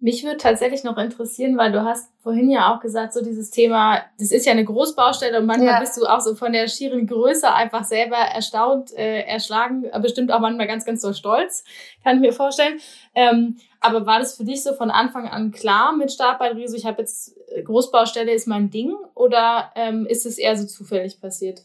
Mich 0.00 0.22
würde 0.22 0.36
tatsächlich 0.36 0.84
noch 0.84 0.96
interessieren, 0.96 1.58
weil 1.58 1.72
du 1.72 1.82
hast 1.84 2.08
vorhin 2.22 2.48
ja 2.48 2.72
auch 2.72 2.80
gesagt, 2.80 3.12
so 3.12 3.20
dieses 3.20 3.50
Thema, 3.50 4.00
das 4.20 4.30
ist 4.30 4.46
ja 4.46 4.52
eine 4.52 4.64
Großbaustelle 4.64 5.40
und 5.40 5.46
manchmal 5.46 5.74
ja. 5.74 5.80
bist 5.80 5.96
du 5.96 6.06
auch 6.06 6.20
so 6.20 6.36
von 6.36 6.52
der 6.52 6.68
schieren 6.68 7.06
Größe 7.08 7.52
einfach 7.52 7.82
selber 7.82 8.16
erstaunt, 8.16 8.96
äh, 8.96 9.22
erschlagen, 9.22 9.90
bestimmt 10.00 10.30
auch 10.30 10.38
manchmal 10.38 10.68
ganz, 10.68 10.84
ganz 10.84 11.02
so 11.02 11.12
stolz, 11.12 11.64
kann 12.04 12.16
ich 12.16 12.20
mir 12.20 12.32
vorstellen. 12.32 12.78
Ähm, 13.16 13.56
aber 13.80 14.06
war 14.06 14.20
das 14.20 14.36
für 14.36 14.44
dich 14.44 14.62
so 14.62 14.72
von 14.74 14.92
Anfang 14.92 15.28
an 15.28 15.50
klar 15.50 15.96
mit 15.96 16.12
Start 16.12 16.38
bei 16.38 16.52
Riso, 16.52 16.76
ich 16.76 16.86
habe 16.86 17.02
jetzt 17.02 17.36
äh, 17.48 17.62
Großbaustelle 17.62 18.30
ist 18.30 18.46
mein 18.46 18.70
Ding 18.70 18.94
oder 19.16 19.72
ähm, 19.74 20.06
ist 20.06 20.26
es 20.26 20.38
eher 20.38 20.56
so 20.56 20.66
zufällig 20.66 21.20
passiert? 21.20 21.62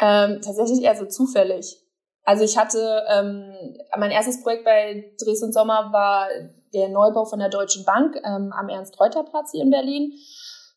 Ähm, 0.00 0.40
tatsächlich 0.42 0.82
eher 0.82 0.96
so 0.96 1.04
zufällig. 1.04 1.80
Also 2.24 2.44
ich 2.44 2.56
hatte 2.56 3.02
ähm, 3.10 3.54
mein 3.98 4.10
erstes 4.10 4.42
Projekt 4.42 4.64
bei 4.64 5.12
Dresden 5.22 5.52
Sommer 5.52 5.92
war 5.92 6.28
der 6.74 6.88
Neubau 6.88 7.24
von 7.24 7.38
der 7.38 7.48
Deutschen 7.48 7.84
Bank 7.84 8.16
ähm, 8.24 8.52
am 8.52 8.68
Ernst-Reuter-Platz 8.68 9.52
hier 9.52 9.62
in 9.62 9.70
Berlin. 9.70 10.12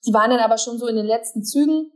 Die 0.05 0.13
waren 0.13 0.29
dann 0.29 0.39
aber 0.39 0.57
schon 0.57 0.77
so 0.77 0.88
in 0.88 0.95
den 0.95 1.05
letzten 1.05 1.43
Zügen. 1.43 1.91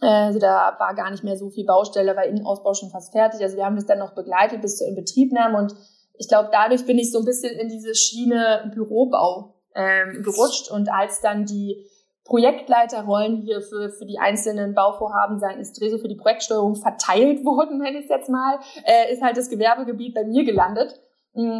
Äh, 0.00 0.06
also 0.06 0.38
da 0.38 0.76
war 0.78 0.94
gar 0.94 1.10
nicht 1.10 1.24
mehr 1.24 1.36
so 1.36 1.50
viel 1.50 1.64
Baustelle, 1.64 2.16
war 2.16 2.24
Innenausbau 2.24 2.74
schon 2.74 2.90
fast 2.90 3.12
fertig. 3.12 3.40
Also 3.42 3.56
wir 3.56 3.64
haben 3.64 3.76
das 3.76 3.86
dann 3.86 3.98
noch 3.98 4.14
begleitet 4.14 4.62
bis 4.62 4.78
zur 4.78 4.88
Inbetriebnahme 4.88 5.58
und 5.58 5.74
ich 6.18 6.28
glaube, 6.28 6.48
dadurch 6.50 6.84
bin 6.84 6.98
ich 6.98 7.12
so 7.12 7.20
ein 7.20 7.24
bisschen 7.24 7.56
in 7.58 7.68
diese 7.68 7.94
Schiene 7.94 8.70
Bürobau 8.74 9.54
ähm, 9.74 10.22
gerutscht 10.24 10.70
und 10.70 10.90
als 10.90 11.20
dann 11.20 11.44
die 11.44 11.86
Projektleiterrollen 12.24 13.36
hier 13.36 13.62
für, 13.62 13.90
für 13.90 14.04
die 14.04 14.18
einzelnen 14.18 14.74
Bauvorhaben 14.74 15.38
seitens 15.38 15.72
Dreso 15.72 15.96
für 15.98 16.08
die 16.08 16.16
Projektsteuerung 16.16 16.74
verteilt 16.74 17.44
wurden, 17.44 17.78
nenne 17.78 17.98
ich 17.98 18.04
es 18.04 18.10
jetzt 18.10 18.28
mal, 18.28 18.58
äh, 18.84 19.12
ist 19.12 19.22
halt 19.22 19.36
das 19.36 19.48
Gewerbegebiet 19.48 20.14
bei 20.14 20.24
mir 20.24 20.44
gelandet, 20.44 21.00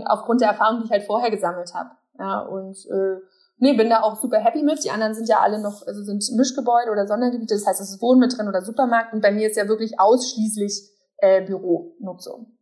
aufgrund 0.07 0.41
der 0.41 0.49
Erfahrung, 0.49 0.81
die 0.81 0.87
ich 0.87 0.91
halt 0.91 1.05
vorher 1.05 1.31
gesammelt 1.31 1.73
habe. 1.75 1.91
Ja, 2.19 2.41
und 2.41 2.77
äh, 2.91 3.21
nee, 3.59 3.75
bin 3.75 3.91
da 3.91 4.03
auch 4.03 4.17
super 4.17 4.38
happy 4.38 4.62
mit. 4.62 4.83
Die 4.85 4.91
anderen 4.91 5.14
sind 5.14 5.29
ja 5.29 5.41
alle 5.41 5.61
noch, 5.61 5.87
also 5.87 6.03
sind 6.03 6.25
Mischgebäude 6.37 6.91
oder 6.91 7.07
Sondergebiete, 7.07 7.55
das 7.55 7.67
heißt, 7.67 7.81
es 7.81 7.91
ist 7.91 8.03
Wohnen 8.03 8.21
mit 8.21 8.37
drin 8.37 8.49
oder 8.49 8.62
Supermarkt 8.62 9.12
und 9.12 9.21
bei 9.21 9.31
mir 9.31 9.49
ist 9.49 9.57
ja 9.57 9.69
wirklich 9.69 10.01
ausschließlich 10.01 10.91
äh, 11.19 11.43
Büronutzung. 11.43 12.59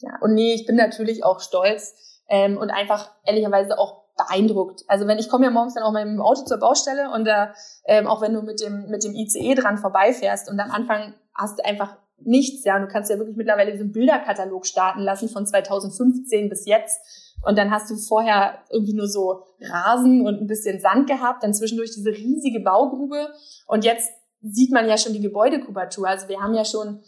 Ja, 0.00 0.12
und 0.20 0.34
nee, 0.34 0.54
ich 0.54 0.66
bin 0.66 0.76
natürlich 0.76 1.24
auch 1.24 1.40
stolz 1.40 2.22
ähm, 2.28 2.56
und 2.56 2.70
einfach 2.70 3.10
ehrlicherweise 3.24 3.78
auch 3.78 4.04
beeindruckt. 4.16 4.84
Also 4.88 5.06
wenn 5.06 5.18
ich 5.18 5.28
komme 5.28 5.44
ja 5.44 5.50
morgens 5.50 5.74
dann 5.74 5.84
auch 5.84 5.92
mal 5.92 6.06
im 6.06 6.20
Auto 6.20 6.44
zur 6.44 6.58
Baustelle 6.58 7.10
und 7.10 7.24
da 7.24 7.54
ähm, 7.84 8.06
auch 8.06 8.20
wenn 8.20 8.34
du 8.34 8.42
mit 8.42 8.60
dem 8.60 8.88
mit 8.88 9.04
dem 9.04 9.14
ICE 9.14 9.54
dran 9.54 9.78
vorbeifährst 9.78 10.50
und 10.50 10.58
am 10.60 10.70
Anfang 10.70 11.14
hast 11.34 11.58
du 11.58 11.64
einfach 11.64 11.96
nichts, 12.20 12.64
ja, 12.64 12.76
und 12.76 12.82
du 12.82 12.88
kannst 12.88 13.10
ja 13.10 13.18
wirklich 13.18 13.36
mittlerweile 13.36 13.72
diesen 13.72 13.92
Bilderkatalog 13.92 14.66
starten 14.66 15.00
lassen 15.00 15.28
von 15.28 15.46
2015 15.46 16.48
bis 16.48 16.66
jetzt 16.66 17.00
Und 17.42 17.56
dann 17.56 17.70
hast 17.70 17.90
du 17.90 17.96
vorher 17.96 18.64
irgendwie 18.70 18.94
nur 18.94 19.08
so 19.08 19.44
Rasen 19.60 20.26
und 20.26 20.40
ein 20.40 20.46
bisschen 20.46 20.80
Sand 20.80 21.08
gehabt, 21.08 21.42
dann 21.42 21.54
zwischendurch 21.54 21.92
diese 21.94 22.10
riesige 22.10 22.60
Baugrube. 22.60 23.28
Und 23.66 23.84
jetzt 23.84 24.10
sieht 24.42 24.72
man 24.72 24.88
ja 24.88 24.98
schon 24.98 25.12
die 25.12 25.20
Gebäudekubatur. 25.20 26.08
Also 26.08 26.28
wir 26.28 26.40
haben 26.40 26.54
ja 26.54 26.64
schon 26.64 27.00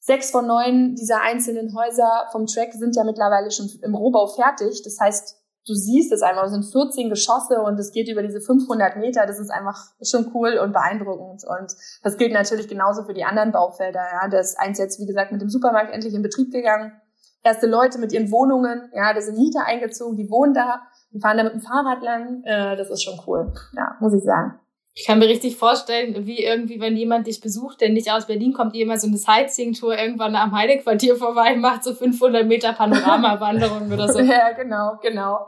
sechs 0.00 0.30
von 0.30 0.46
neun 0.46 0.96
dieser 0.96 1.22
einzelnen 1.22 1.76
Häuser 1.76 2.26
vom 2.32 2.46
Track 2.46 2.72
sind 2.72 2.96
ja 2.96 3.04
mittlerweile 3.04 3.50
schon 3.50 3.70
im 3.82 3.94
Rohbau 3.94 4.26
fertig. 4.26 4.82
Das 4.82 4.98
heißt, 4.98 5.36
du 5.66 5.74
siehst 5.74 6.12
es 6.12 6.22
einfach, 6.22 6.44
es 6.44 6.52
sind 6.52 6.64
14 6.64 7.08
Geschosse 7.10 7.60
und 7.62 7.78
es 7.78 7.92
geht 7.92 8.08
über 8.08 8.22
diese 8.22 8.40
500 8.40 8.96
Meter. 8.96 9.26
Das 9.26 9.38
ist 9.38 9.50
einfach 9.50 9.78
schon 10.02 10.30
cool 10.34 10.58
und 10.58 10.72
beeindruckend. 10.72 11.44
Und 11.44 11.72
das 12.02 12.16
gilt 12.16 12.32
natürlich 12.32 12.68
genauso 12.68 13.04
für 13.04 13.14
die 13.14 13.24
anderen 13.24 13.52
Baufelder. 13.52 14.00
Ja, 14.00 14.28
das 14.28 14.50
ist 14.50 14.60
eins 14.60 14.78
jetzt, 14.78 15.00
wie 15.00 15.06
gesagt, 15.06 15.32
mit 15.32 15.40
dem 15.40 15.48
Supermarkt 15.48 15.92
endlich 15.92 16.14
in 16.14 16.22
Betrieb 16.22 16.50
gegangen. 16.50 16.92
Erste 17.44 17.66
Leute 17.66 17.98
mit 17.98 18.12
ihren 18.12 18.30
Wohnungen, 18.30 18.90
ja, 18.94 19.12
da 19.12 19.20
sind 19.20 19.36
Mieter 19.36 19.64
eingezogen, 19.66 20.16
die 20.16 20.30
wohnen 20.30 20.54
da, 20.54 20.82
die 21.12 21.18
fahren 21.18 21.38
da 21.38 21.42
mit 21.42 21.54
dem 21.54 21.60
Fahrrad 21.60 22.00
lang. 22.00 22.44
Äh, 22.44 22.76
das 22.76 22.88
ist 22.88 23.02
schon 23.02 23.18
cool, 23.26 23.52
ja, 23.76 23.96
muss 23.98 24.14
ich 24.14 24.22
sagen. 24.22 24.60
Ich 24.94 25.06
kann 25.06 25.18
mir 25.18 25.28
richtig 25.28 25.56
vorstellen, 25.56 26.26
wie 26.26 26.44
irgendwie, 26.44 26.78
wenn 26.78 26.96
jemand 26.96 27.26
dich 27.26 27.40
besucht, 27.40 27.80
der 27.80 27.88
nicht 27.88 28.12
aus 28.12 28.26
Berlin 28.26 28.52
kommt, 28.52 28.74
die 28.74 28.82
immer 28.82 28.98
so 28.98 29.06
eine 29.06 29.16
Sightseeing-Tour 29.16 29.96
irgendwann 29.96 30.36
am 30.36 30.52
Heidequartier 30.52 31.16
vorbei 31.16 31.56
macht, 31.56 31.82
so 31.82 31.94
500 31.94 32.46
Meter 32.46 32.74
Panoramawanderung 32.74 33.90
oder 33.90 34.12
so. 34.12 34.18
Ja, 34.32 34.52
genau, 34.52 34.98
genau. 35.02 35.46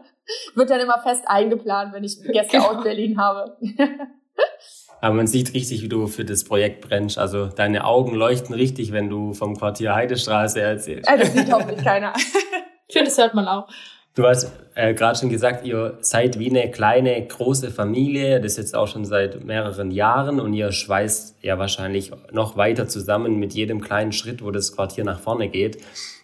Wird 0.54 0.70
dann 0.70 0.80
immer 0.80 0.98
fest 1.02 1.24
eingeplant, 1.26 1.92
wenn 1.92 2.04
ich 2.04 2.20
Gäste 2.22 2.56
genau. 2.56 2.68
aus 2.70 2.82
Berlin 2.82 3.18
habe. 3.18 3.56
Aber 5.00 5.14
man 5.14 5.26
sieht 5.26 5.52
richtig, 5.52 5.82
wie 5.82 5.88
du 5.88 6.06
für 6.06 6.24
das 6.24 6.44
Projekt 6.44 6.80
brennst. 6.80 7.18
Also 7.18 7.46
deine 7.46 7.84
Augen 7.84 8.14
leuchten 8.14 8.54
richtig, 8.54 8.92
wenn 8.92 9.10
du 9.10 9.34
vom 9.34 9.56
Quartier 9.56 9.94
Heidestraße 9.94 10.60
erzählst. 10.60 11.08
Also 11.08 11.24
das 11.24 11.32
sieht 11.34 11.52
hoffentlich 11.52 11.84
keiner. 11.84 12.14
Ich 12.16 12.92
finde, 12.92 13.10
das 13.10 13.18
hört 13.18 13.34
man 13.34 13.46
auch. 13.46 13.68
Du 14.16 14.24
hast 14.24 14.50
äh, 14.74 14.94
gerade 14.94 15.18
schon 15.18 15.28
gesagt, 15.28 15.66
ihr 15.66 15.98
seid 16.00 16.38
wie 16.38 16.48
eine 16.48 16.70
kleine, 16.70 17.26
große 17.26 17.70
Familie. 17.70 18.40
Das 18.40 18.56
jetzt 18.56 18.74
auch 18.74 18.88
schon 18.88 19.04
seit 19.04 19.44
mehreren 19.44 19.90
Jahren 19.90 20.40
und 20.40 20.54
ihr 20.54 20.72
schweißt 20.72 21.44
ja 21.44 21.58
wahrscheinlich 21.58 22.12
noch 22.32 22.56
weiter 22.56 22.88
zusammen 22.88 23.38
mit 23.38 23.52
jedem 23.52 23.82
kleinen 23.82 24.12
Schritt, 24.12 24.42
wo 24.42 24.50
das 24.50 24.74
Quartier 24.74 25.04
nach 25.04 25.20
vorne 25.20 25.50
geht. 25.50 25.82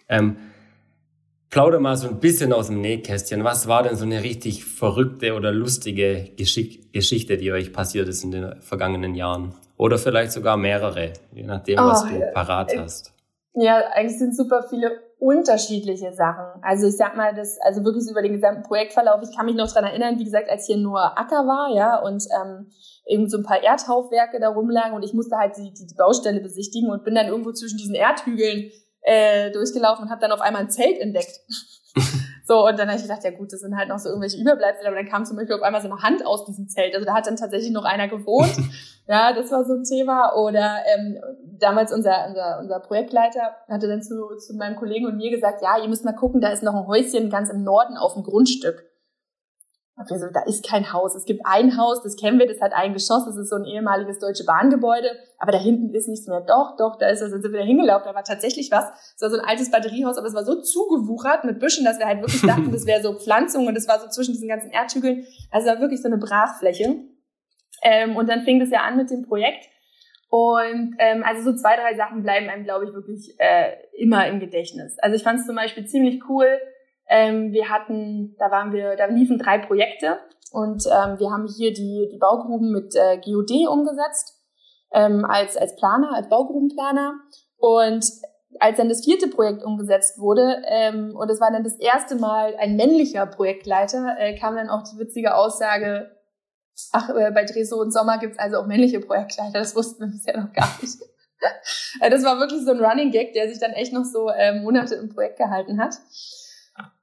Ähm, 0.09 0.37
plauder 1.51 1.79
mal 1.79 1.95
so 1.95 2.07
ein 2.07 2.19
bisschen 2.19 2.51
aus 2.51 2.65
dem 2.65 2.81
Nähkästchen. 2.81 3.43
Was 3.43 3.67
war 3.67 3.83
denn 3.83 3.95
so 3.95 4.05
eine 4.05 4.23
richtig 4.23 4.65
verrückte 4.65 5.35
oder 5.35 5.51
lustige 5.51 6.31
Geschick 6.35 6.91
Geschichte, 6.93 7.37
die 7.37 7.51
euch 7.51 7.73
passiert 7.73 8.07
ist 8.07 8.23
in 8.23 8.31
den 8.31 8.59
vergangenen 8.59 9.13
Jahren? 9.13 9.53
Oder 9.77 9.99
vielleicht 9.99 10.31
sogar 10.31 10.57
mehrere, 10.57 11.13
je 11.31 11.43
nachdem, 11.43 11.77
oh, 11.77 11.83
was 11.83 12.05
du 12.05 12.19
parat 12.33 12.75
hast. 12.75 13.13
Ja, 13.53 13.83
eigentlich 13.93 14.17
sind 14.17 14.35
super 14.35 14.65
viele 14.67 14.99
unterschiedliche 15.23 16.11
Sachen. 16.13 16.61
Also 16.61 16.87
ich 16.87 16.97
sag 16.97 17.15
mal, 17.15 17.33
das, 17.33 17.57
also 17.61 17.85
wirklich 17.85 18.09
über 18.11 18.21
den 18.21 18.33
gesamten 18.33 18.63
Projektverlauf, 18.63 19.21
ich 19.23 19.35
kann 19.35 19.45
mich 19.45 19.55
noch 19.55 19.71
dran 19.71 19.85
erinnern, 19.85 20.19
wie 20.19 20.25
gesagt, 20.25 20.49
als 20.49 20.65
hier 20.65 20.75
nur 20.75 21.17
Acker 21.17 21.47
war, 21.47 21.73
ja, 21.73 21.97
und 21.99 22.23
ähm, 22.35 22.67
eben 23.05 23.29
so 23.29 23.37
ein 23.37 23.43
paar 23.43 23.63
Erdhaufwerke 23.63 24.41
da 24.41 24.49
rumlagen 24.49 24.93
und 24.93 25.03
ich 25.03 25.13
musste 25.13 25.37
halt 25.37 25.55
die, 25.55 25.73
die, 25.73 25.87
die 25.87 25.95
Baustelle 25.95 26.41
besichtigen 26.41 26.91
und 26.91 27.05
bin 27.05 27.15
dann 27.15 27.27
irgendwo 27.27 27.53
zwischen 27.53 27.77
diesen 27.77 27.95
Erdhügeln 27.95 28.69
äh, 29.01 29.49
durchgelaufen 29.51 30.05
und 30.05 30.11
habe 30.11 30.19
dann 30.19 30.33
auf 30.33 30.41
einmal 30.41 30.63
ein 30.63 30.69
Zelt 30.69 30.99
entdeckt. 30.99 31.39
So, 32.45 32.67
und 32.67 32.77
dann 32.77 32.89
habe 32.89 32.97
ich 32.97 33.03
gedacht, 33.03 33.23
ja 33.23 33.31
gut, 33.31 33.53
das 33.53 33.61
sind 33.61 33.77
halt 33.77 33.87
noch 33.87 33.99
so 33.99 34.09
irgendwelche 34.09 34.37
Überbleibsel, 34.37 34.85
aber 34.85 34.97
dann 34.97 35.07
kam 35.07 35.23
zum 35.23 35.37
Beispiel 35.37 35.55
auf 35.55 35.61
einmal 35.61 35.81
so 35.81 35.89
eine 35.89 36.01
Hand 36.01 36.25
aus 36.25 36.43
diesem 36.43 36.67
Zelt. 36.67 36.93
Also 36.93 37.05
da 37.05 37.13
hat 37.13 37.25
dann 37.25 37.37
tatsächlich 37.37 37.71
noch 37.71 37.85
einer 37.85 38.09
gewohnt. 38.09 38.51
ja, 39.07 39.33
das 39.33 39.51
war 39.51 39.65
so 39.65 39.73
ein 39.73 39.83
Thema. 39.83 40.35
Oder 40.35 40.77
ähm, 40.95 41.17
damals 41.59 41.93
unser, 41.93 42.27
unser, 42.27 42.59
unser 42.59 42.79
Projektleiter 42.79 43.55
hatte 43.67 43.87
dann 43.87 44.01
zu, 44.01 44.35
zu 44.37 44.55
meinem 44.55 44.75
Kollegen 44.75 45.05
und 45.05 45.17
mir 45.17 45.31
gesagt, 45.31 45.61
ja, 45.61 45.77
ihr 45.77 45.89
müsst 45.89 46.05
mal 46.05 46.13
gucken, 46.13 46.41
da 46.41 46.49
ist 46.49 46.63
noch 46.63 46.75
ein 46.75 46.87
Häuschen 46.87 47.29
ganz 47.29 47.49
im 47.49 47.63
Norden 47.63 47.97
auf 47.97 48.13
dem 48.13 48.23
Grundstück. 48.23 48.85
Und 49.95 50.09
wir 50.09 50.17
so, 50.17 50.25
da 50.33 50.41
ist 50.41 50.67
kein 50.67 50.91
Haus. 50.91 51.13
Es 51.13 51.25
gibt 51.25 51.45
ein 51.45 51.77
Haus, 51.77 52.01
das 52.01 52.15
kennen 52.15 52.39
wir, 52.39 52.47
das 52.47 52.59
hat 52.61 52.73
ein 52.73 52.93
Geschoss, 52.93 53.25
das 53.25 53.37
ist 53.37 53.49
so 53.49 53.57
ein 53.57 53.65
ehemaliges 53.65 54.17
Deutsche 54.17 54.43
Bahngebäude, 54.43 55.07
aber 55.37 55.51
da 55.51 55.59
hinten 55.59 55.93
ist 55.93 56.07
nichts 56.07 56.25
mehr. 56.25 56.41
Doch, 56.41 56.75
doch, 56.77 56.97
da 56.97 57.09
ist 57.09 57.21
das, 57.21 57.29
sind 57.29 57.43
wir 57.43 57.51
wieder 57.51 57.63
hingelaufen, 57.63 58.05
da 58.05 58.15
war 58.15 58.23
tatsächlich 58.23 58.71
was. 58.71 58.85
Es 59.15 59.21
war 59.21 59.29
so 59.29 59.37
ein 59.37 59.45
altes 59.45 59.69
Batteriehaus, 59.69 60.17
aber 60.17 60.25
es 60.25 60.33
war 60.33 60.45
so 60.45 60.61
zugewuchert 60.61 61.43
mit 61.43 61.59
Büschen, 61.59 61.85
dass 61.85 61.99
wir 61.99 62.07
halt 62.07 62.21
wirklich 62.21 62.41
dachten, 62.41 62.71
das 62.71 62.87
wäre 62.87 63.03
so 63.03 63.13
Pflanzung 63.19 63.67
und 63.67 63.77
es 63.77 63.87
war 63.87 63.99
so 63.99 64.07
zwischen 64.07 64.31
diesen 64.31 64.47
ganzen 64.47 64.71
Erdhügeln. 64.71 65.27
Also 65.51 65.67
es 65.67 65.75
war 65.75 65.79
wirklich 65.79 66.01
so 66.01 66.07
eine 66.07 66.17
Brachfläche. 66.17 66.95
Ähm, 67.83 68.15
und 68.15 68.29
dann 68.29 68.43
fing 68.43 68.59
das 68.59 68.69
ja 68.69 68.81
an 68.81 68.97
mit 68.97 69.09
dem 69.09 69.27
Projekt. 69.27 69.65
Und 70.29 70.95
ähm, 70.97 71.23
also 71.23 71.51
so 71.51 71.55
zwei, 71.55 71.75
drei 71.75 71.95
Sachen 71.95 72.23
bleiben 72.23 72.49
einem, 72.49 72.63
glaube 72.63 72.85
ich, 72.85 72.93
wirklich 72.93 73.35
äh, 73.37 73.73
immer 73.97 74.27
im 74.27 74.39
Gedächtnis. 74.39 74.97
Also 74.99 75.15
ich 75.15 75.23
fand 75.23 75.39
es 75.39 75.45
zum 75.45 75.55
Beispiel 75.55 75.85
ziemlich 75.85 76.27
cool, 76.27 76.47
ähm, 77.07 77.51
wir 77.51 77.69
hatten, 77.69 78.35
da 78.39 78.49
waren 78.49 78.73
wir, 78.73 78.95
da 78.95 79.05
liefen 79.05 79.37
drei 79.37 79.59
Projekte 79.59 80.17
und 80.51 80.85
ähm, 80.85 81.19
wir 81.19 81.29
haben 81.29 81.47
hier 81.47 81.73
die, 81.73 82.09
die 82.11 82.17
Baugruben 82.17 82.71
mit 82.71 82.95
äh, 82.95 83.17
GOD 83.17 83.67
umgesetzt 83.67 84.39
ähm, 84.93 85.25
als, 85.25 85.57
als 85.57 85.75
Planer, 85.75 86.13
als 86.15 86.29
Baugrubenplaner. 86.29 87.15
Und 87.57 88.05
als 88.59 88.77
dann 88.77 88.89
das 88.89 89.03
vierte 89.03 89.27
Projekt 89.27 89.63
umgesetzt 89.63 90.19
wurde, 90.19 90.61
ähm, 90.67 91.15
und 91.15 91.29
es 91.29 91.41
war 91.41 91.51
dann 91.51 91.63
das 91.63 91.79
erste 91.79 92.15
Mal 92.15 92.55
ein 92.57 92.75
männlicher 92.75 93.25
Projektleiter, 93.25 94.15
äh, 94.19 94.37
kam 94.37 94.55
dann 94.55 94.69
auch 94.69 94.83
die 94.83 94.99
witzige 94.99 95.35
Aussage, 95.35 96.11
ach, 96.91 97.09
äh, 97.09 97.31
bei 97.31 97.45
Dreso 97.45 97.79
und 97.79 97.91
Sommer 97.91 98.17
gibt's 98.17 98.39
also 98.39 98.57
auch 98.57 98.67
männliche 98.67 98.99
Projektleiter, 98.99 99.59
das 99.59 99.75
wussten 99.75 100.01
wir 100.01 100.11
bisher 100.11 100.39
noch 100.39 100.53
gar 100.53 100.69
nicht. 100.81 100.97
Das 101.99 102.23
war 102.23 102.39
wirklich 102.39 102.63
so 102.63 102.71
ein 102.71 102.79
Running 102.79 103.11
Gag, 103.11 103.33
der 103.33 103.49
sich 103.49 103.59
dann 103.59 103.71
echt 103.71 103.91
noch 103.91 104.05
so 104.05 104.29
äh, 104.29 104.61
Monate 104.61 104.95
im 104.95 105.09
Projekt 105.09 105.37
gehalten 105.37 105.77
hat. 105.77 105.99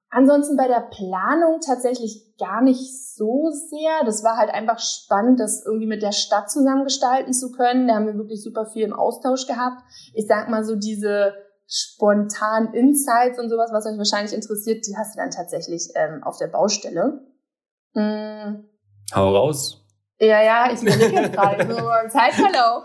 Ansonsten 0.09 0.57
bei 0.57 0.67
der 0.67 0.89
Planung 0.91 1.61
tatsächlich 1.61 2.37
gar 2.37 2.63
nicht 2.63 3.15
so 3.15 3.51
sehr. 3.51 4.05
Das 4.05 4.25
war 4.25 4.37
halt 4.37 4.51
einfach 4.51 4.81
spannend, 4.81 5.39
das 5.39 5.65
irgendwie 5.65 5.87
mit 5.87 6.03
der 6.03 6.13
Stadt 6.13 6.51
zusammengestalten 6.51 7.33
zu 7.33 7.53
können. 7.53 7.87
Da 7.87 7.95
haben 7.95 8.07
wir 8.07 8.17
wirklich 8.17 8.43
super 8.43 8.67
viel 8.67 8.83
im 8.83 8.93
Austausch 8.93 9.47
gehabt. 9.47 9.83
Ich 10.15 10.27
sag 10.27 10.49
mal 10.49 10.65
so 10.65 10.75
diese 10.75 11.35
spontanen 11.69 12.75
Insights 12.75 13.39
und 13.39 13.49
sowas, 13.51 13.71
was 13.73 13.87
euch 13.87 13.97
wahrscheinlich 13.99 14.35
interessiert, 14.35 14.85
die 14.89 14.97
hast 14.97 15.15
du 15.15 15.21
dann 15.21 15.31
tatsächlich 15.31 15.91
ähm, 15.95 16.25
auf 16.25 16.39
der 16.39 16.49
Baustelle. 16.49 17.25
Hm. 17.95 18.70
Hau 19.15 19.35
raus. 19.35 19.85
Ja, 20.21 20.43
ja, 20.43 20.73
ich 20.73 20.83
überlege 20.83 21.31
gerade 21.31 21.67
so 21.67 21.81
Zeitverlauf. 22.11 22.85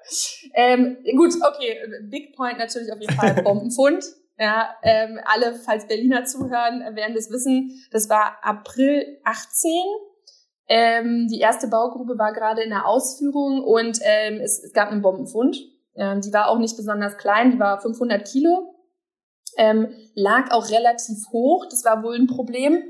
ähm, 0.54 0.98
gut, 1.16 1.34
okay, 1.42 1.78
Big 2.10 2.34
Point 2.36 2.58
natürlich 2.58 2.92
auf 2.92 3.00
jeden 3.00 3.14
Fall 3.14 3.42
Bombenfund. 3.42 4.04
Ja, 4.38 4.70
ähm, 4.82 5.20
alle, 5.24 5.54
falls 5.54 5.86
Berliner 5.86 6.24
zuhören, 6.24 6.96
werden 6.96 7.14
das 7.14 7.30
wissen. 7.30 7.70
Das 7.92 8.08
war 8.08 8.38
April 8.42 9.20
18. 9.24 9.70
Ähm, 10.68 11.28
die 11.28 11.38
erste 11.38 11.68
Baugrube 11.68 12.18
war 12.18 12.32
gerade 12.32 12.62
in 12.62 12.70
der 12.70 12.86
Ausführung 12.86 13.62
und 13.62 13.98
ähm, 14.02 14.40
es, 14.40 14.62
es 14.62 14.72
gab 14.72 14.90
einen 14.90 15.02
Bombenfund. 15.02 15.58
Ähm, 15.94 16.20
die 16.20 16.32
war 16.32 16.48
auch 16.48 16.58
nicht 16.58 16.76
besonders 16.76 17.18
klein, 17.18 17.52
die 17.52 17.58
war 17.58 17.80
500 17.80 18.26
Kilo. 18.26 18.74
Ähm, 19.58 19.88
lag 20.14 20.50
auch 20.50 20.70
relativ 20.70 21.18
hoch, 21.30 21.66
das 21.68 21.84
war 21.84 22.02
wohl 22.02 22.16
ein 22.16 22.26
Problem. 22.26 22.82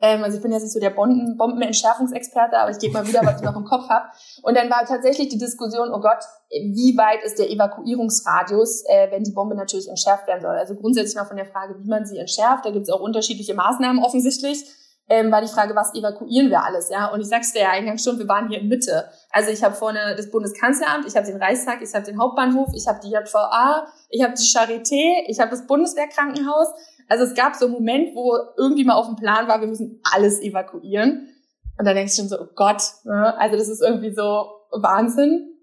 Ähm, 0.00 0.24
also 0.24 0.36
ich 0.36 0.42
bin 0.42 0.52
jetzt 0.52 0.62
nicht 0.62 0.72
so 0.72 0.80
der 0.80 0.90
Bomben 0.90 1.36
Bombenentschärfungsexperte, 1.36 2.58
aber 2.58 2.70
ich 2.70 2.78
gebe 2.78 2.94
mal 2.94 3.06
wieder, 3.06 3.20
was 3.22 3.36
ich 3.36 3.42
noch 3.42 3.56
im 3.56 3.64
Kopf 3.64 3.88
habe. 3.88 4.06
Und 4.42 4.56
dann 4.56 4.70
war 4.70 4.84
tatsächlich 4.86 5.28
die 5.28 5.38
Diskussion, 5.38 5.92
oh 5.92 6.00
Gott, 6.00 6.24
wie 6.50 6.96
weit 6.96 7.22
ist 7.22 7.38
der 7.38 7.50
Evakuierungsradius, 7.50 8.84
äh, 8.88 9.10
wenn 9.10 9.24
die 9.24 9.32
Bombe 9.32 9.54
natürlich 9.54 9.88
entschärft 9.88 10.26
werden 10.26 10.40
soll. 10.40 10.56
Also 10.56 10.74
grundsätzlich 10.74 11.16
mal 11.16 11.26
von 11.26 11.36
der 11.36 11.46
Frage, 11.46 11.76
wie 11.78 11.88
man 11.88 12.06
sie 12.06 12.18
entschärft. 12.18 12.64
Da 12.64 12.70
gibt 12.70 12.84
es 12.84 12.90
auch 12.90 13.00
unterschiedliche 13.00 13.54
Maßnahmen 13.54 14.02
offensichtlich. 14.02 14.64
Ähm, 15.12 15.32
war 15.32 15.40
die 15.40 15.48
Frage, 15.48 15.74
was 15.74 15.92
evakuieren 15.92 16.50
wir 16.50 16.62
alles, 16.62 16.88
ja? 16.88 17.08
Und 17.08 17.20
ich 17.20 17.26
sag's 17.26 17.52
dir 17.52 17.62
ja 17.62 17.70
eingangs 17.70 18.04
schon, 18.04 18.20
wir 18.20 18.28
waren 18.28 18.48
hier 18.48 18.60
in 18.60 18.68
Mitte. 18.68 19.06
Also 19.32 19.50
ich 19.50 19.64
habe 19.64 19.74
vorne 19.74 20.14
das 20.16 20.30
Bundeskanzleramt, 20.30 21.04
ich 21.04 21.16
habe 21.16 21.26
den 21.26 21.42
Reichstag, 21.42 21.82
ich 21.82 21.92
habe 21.92 22.06
den 22.06 22.16
Hauptbahnhof, 22.16 22.68
ich 22.74 22.86
habe 22.86 23.00
die 23.02 23.10
JVA, 23.10 23.88
ich 24.08 24.22
habe 24.22 24.34
die 24.34 24.44
Charité, 24.44 25.24
ich 25.26 25.40
habe 25.40 25.50
das 25.50 25.66
Bundeswehrkrankenhaus. 25.66 26.68
Also 27.10 27.24
es 27.24 27.34
gab 27.34 27.56
so 27.56 27.66
einen 27.66 27.74
Moment, 27.74 28.14
wo 28.14 28.38
irgendwie 28.56 28.84
mal 28.84 28.94
auf 28.94 29.06
dem 29.06 29.16
Plan 29.16 29.48
war, 29.48 29.60
wir 29.60 29.66
müssen 29.66 30.00
alles 30.12 30.40
evakuieren. 30.40 31.28
Und 31.76 31.84
dann 31.84 31.96
denkst 31.96 32.14
du 32.14 32.22
schon 32.22 32.28
so, 32.28 32.40
oh 32.40 32.48
Gott, 32.54 32.82
ne? 33.02 33.36
also 33.36 33.56
das 33.56 33.68
ist 33.68 33.82
irgendwie 33.82 34.14
so 34.14 34.46
Wahnsinn. 34.70 35.56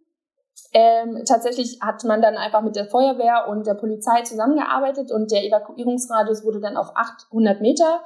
Ähm, 0.73 1.23
tatsächlich 1.25 1.79
hat 1.81 2.03
man 2.03 2.21
dann 2.21 2.36
einfach 2.36 2.62
mit 2.62 2.75
der 2.75 2.88
Feuerwehr 2.88 3.47
und 3.47 3.65
der 3.65 3.75
Polizei 3.75 4.23
zusammengearbeitet 4.23 5.10
und 5.10 5.31
der 5.31 5.45
Evakuierungsradius 5.45 6.43
wurde 6.43 6.60
dann 6.60 6.75
auf 6.75 6.91
800 6.95 7.62
Meter 7.62 8.01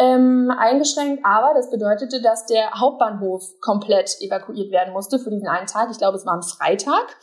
ähm, 0.00 0.52
eingeschränkt. 0.58 1.24
Aber 1.24 1.54
das 1.54 1.70
bedeutete, 1.70 2.20
dass 2.22 2.46
der 2.46 2.72
Hauptbahnhof 2.72 3.44
komplett 3.60 4.16
evakuiert 4.20 4.72
werden 4.72 4.92
musste 4.92 5.20
für 5.20 5.30
diesen 5.30 5.46
einen 5.46 5.68
Tag. 5.68 5.90
Ich 5.92 5.98
glaube, 5.98 6.16
es 6.16 6.26
war 6.26 6.34
ein 6.34 6.42
Freitag 6.42 7.16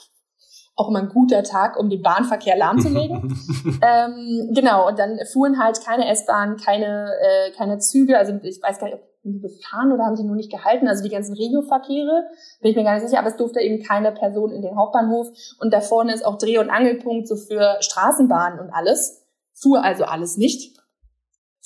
auch 0.76 0.90
immer 0.90 1.00
ein 1.00 1.10
guter 1.10 1.44
Tag, 1.44 1.78
um 1.78 1.90
den 1.90 2.02
Bahnverkehr 2.02 2.58
lahmzulegen. 2.58 3.22
ähm, 3.82 4.52
genau, 4.54 4.88
und 4.88 4.98
dann 4.98 5.20
fuhren 5.32 5.62
halt 5.62 5.84
keine 5.84 6.08
S-Bahn, 6.10 6.58
keine, 6.58 7.12
äh, 7.22 7.52
keine 7.52 7.78
Züge, 7.78 8.18
also 8.18 8.34
ich 8.42 8.62
weiß 8.62 8.80
gar 8.80 8.88
nicht, 8.88 8.96
ob 8.96 9.02
die 9.24 9.40
gefahren 9.40 9.92
oder 9.92 10.06
haben 10.06 10.16
sie 10.16 10.24
nur 10.24 10.36
nicht 10.36 10.52
gehalten, 10.52 10.88
also 10.88 11.04
die 11.04 11.10
ganzen 11.10 11.36
Regioverkehre, 11.36 12.24
bin 12.62 12.72
ich 12.72 12.76
mir 12.76 12.84
gar 12.84 12.96
nicht 12.96 13.08
sicher, 13.08 13.20
aber 13.20 13.30
es 13.30 13.38
durfte 13.38 13.60
eben 13.60 13.84
keine 13.84 14.12
Person 14.12 14.52
in 14.52 14.62
den 14.62 14.76
Hauptbahnhof. 14.76 15.28
Und 15.60 15.72
da 15.74 15.82
vorne 15.82 16.14
ist 16.14 16.26
auch 16.26 16.38
Dreh- 16.38 16.58
und 16.58 16.70
Angelpunkt 16.70 17.28
so 17.28 17.36
für 17.36 17.78
Straßenbahnen 17.82 18.60
und 18.60 18.72
alles, 18.72 19.24
fuhr 19.54 19.84
also 19.84 20.06
alles 20.06 20.38
nicht. 20.38 20.76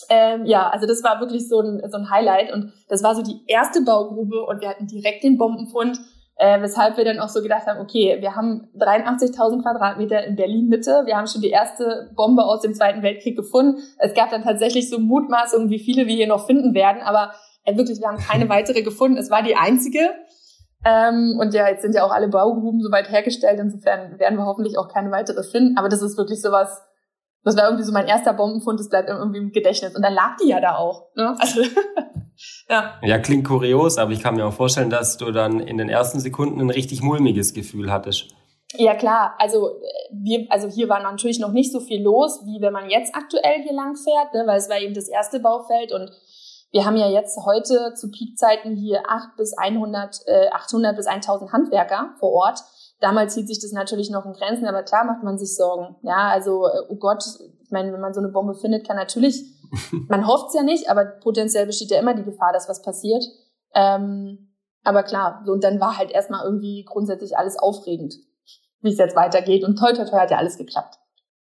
Ähm, 0.10 0.46
ja, 0.46 0.70
also 0.70 0.86
das 0.86 1.04
war 1.04 1.22
wirklich 1.22 1.48
so 1.48 1.62
ein, 1.62 1.82
so 1.90 1.98
ein 1.98 2.10
Highlight. 2.10 2.52
Und 2.52 2.74
das 2.90 3.04
war 3.04 3.16
so 3.16 3.22
die 3.22 3.40
erste 3.48 3.82
Baugrube 3.82 4.46
und 4.46 4.62
wir 4.62 4.70
hatten 4.70 4.88
direkt 4.88 5.24
den 5.24 5.38
Bombenfund, 5.38 6.00
äh, 6.38 6.62
weshalb 6.62 6.98
wir 6.98 7.06
dann 7.06 7.20
auch 7.20 7.30
so 7.30 7.42
gedacht 7.42 7.66
haben, 7.66 7.80
okay, 7.80 8.18
wir 8.20 8.36
haben 8.36 8.70
83.000 8.78 9.62
Quadratmeter 9.62 10.26
in 10.26 10.36
Berlin 10.36 10.68
Mitte, 10.68 11.04
wir 11.06 11.16
haben 11.16 11.28
schon 11.28 11.42
die 11.42 11.50
erste 11.50 12.12
Bombe 12.16 12.44
aus 12.44 12.62
dem 12.62 12.74
Zweiten 12.74 13.02
Weltkrieg 13.04 13.38
gefunden. 13.38 13.82
Es 14.00 14.14
gab 14.14 14.32
dann 14.32 14.44
tatsächlich 14.44 14.90
so 14.90 15.00
Mutmaßungen, 15.00 15.70
wie 15.70 15.80
viele 15.80 16.08
wir 16.08 16.16
hier 16.16 16.28
noch 16.28 16.46
finden 16.46 16.74
werden, 16.74 17.02
aber 17.02 17.34
äh, 17.64 17.78
wirklich, 17.78 18.00
wir 18.00 18.08
haben 18.08 18.18
keine 18.18 18.50
weitere 18.50 18.82
gefunden. 18.82 19.18
Es 19.18 19.30
war 19.30 19.44
die 19.44 19.56
einzige. 19.56 20.00
Ähm, 20.84 21.38
und 21.40 21.54
ja, 21.54 21.68
jetzt 21.68 21.82
sind 21.82 21.96
ja 21.96 22.04
auch 22.04 22.12
alle 22.12 22.28
Baugruben 22.28 22.82
soweit 22.82 23.10
hergestellt, 23.10 23.60
insofern 23.60 24.20
werden 24.20 24.38
wir 24.38 24.46
hoffentlich 24.46 24.78
auch 24.78 24.88
keine 24.88 25.12
weitere 25.12 25.42
finden. 25.42 25.78
Aber 25.78 25.90
das 25.90 26.02
ist 26.02 26.18
wirklich 26.18 26.42
sowas, 26.42 26.82
das 27.44 27.56
war 27.56 27.66
irgendwie 27.66 27.86
so 27.86 27.94
mein 27.94 28.08
erster 28.08 28.34
Bombenfund, 28.34 28.80
das 28.80 28.90
bleibt 28.90 29.10
irgendwie 29.10 29.40
im 29.40 29.52
Gedächtnis. 29.52 29.96
Und 29.96 30.04
dann 30.04 30.14
lag 30.14 30.36
die 30.44 30.50
ja 30.50 30.60
da 30.60 30.76
auch. 30.76 31.16
Ne? 31.16 31.36
Also, 31.40 31.62
ja. 32.70 33.00
ja, 33.02 33.20
klingt 33.20 33.48
kurios, 33.48 33.98
aber 33.98 34.12
ich 34.12 34.22
kann 34.22 34.36
mir 34.36 34.46
auch 34.46 34.54
vorstellen, 34.54 34.90
dass 34.90 35.18
du 35.18 35.32
dann 35.32 35.60
in 35.60 35.78
den 35.78 35.90
ersten 35.90 36.20
Sekunden 36.20 36.60
ein 36.62 36.70
richtig 36.70 37.02
mulmiges 37.02 37.54
Gefühl 37.54 37.92
hattest. 37.92 38.28
Ja 38.78 38.96
klar, 38.96 39.36
also 39.38 39.80
wir, 40.12 40.48
also 40.50 40.68
hier 40.68 40.90
war 40.90 41.02
natürlich 41.02 41.40
noch 41.40 41.52
nicht 41.52 41.72
so 41.72 41.80
viel 41.80 42.02
los, 42.02 42.42
wie 42.46 42.62
wenn 42.62 42.74
man 42.74 42.90
jetzt 42.90 43.16
aktuell 43.16 43.62
hier 43.62 43.74
lang 43.74 43.96
fährt, 43.96 44.34
ne, 44.34 44.44
weil 44.46 44.58
es 44.58 44.70
war 44.70 44.80
eben 44.80 44.94
das 44.94 45.08
erste 45.08 45.40
Baufeld 45.40 45.92
und 45.94 46.12
wir 46.72 46.86
haben 46.86 46.98
ja 46.98 47.08
jetzt 47.08 47.38
heute 47.46 47.94
zu 47.94 48.12
Peakzeiten 48.12 48.76
hier 48.76 49.04
8 49.08 49.38
bis 49.38 49.58
100, 49.58 50.22
äh, 50.26 50.50
800 50.50 50.98
bis 50.98 51.08
1000 51.08 51.54
Handwerker 51.54 52.16
vor 52.20 52.34
Ort. 52.34 52.60
Damals 53.00 53.34
hielt 53.36 53.48
sich 53.48 53.62
das 53.62 53.72
natürlich 53.72 54.10
noch 54.10 54.26
in 54.26 54.34
Grenzen, 54.34 54.68
aber 54.68 54.84
klar 54.84 55.06
macht 55.06 55.24
man 55.24 55.38
sich 55.38 55.56
Sorgen. 55.56 55.96
Ja, 56.02 56.30
also, 56.30 56.66
äh, 56.68 56.82
oh 56.90 56.96
Gott, 56.96 57.24
ich 57.64 57.72
meine, 57.72 57.94
wenn 57.94 58.02
man 58.02 58.14
so 58.14 58.20
eine 58.20 58.30
Bombe 58.30 58.56
findet, 58.56 58.86
kann 58.86 58.98
natürlich, 58.98 59.42
man 60.08 60.28
hofft 60.28 60.50
es 60.50 60.56
ja 60.56 60.64
nicht, 60.64 60.90
aber 60.90 61.06
potenziell 61.06 61.66
besteht 61.66 61.92
ja 61.92 62.00
immer 62.00 62.14
die 62.14 62.24
Gefahr, 62.24 62.54
dass 62.54 62.70
was 62.70 62.82
passiert. 62.82 63.24
Ähm, 63.74 64.54
aber 64.84 65.04
klar, 65.04 65.42
so, 65.46 65.52
und 65.52 65.64
dann 65.64 65.80
war 65.80 65.98
halt 65.98 66.12
erstmal 66.12 66.46
irgendwie 66.46 66.86
grundsätzlich 66.86 67.38
alles 67.38 67.58
aufregend, 67.58 68.16
wie 68.82 68.92
es 68.92 68.98
jetzt 68.98 69.16
weitergeht. 69.16 69.64
Und 69.64 69.78
toll, 69.78 69.94
toll, 69.94 70.06
toll 70.06 70.20
hat 70.20 70.32
ja 70.32 70.38
alles 70.38 70.58
geklappt. 70.58 71.00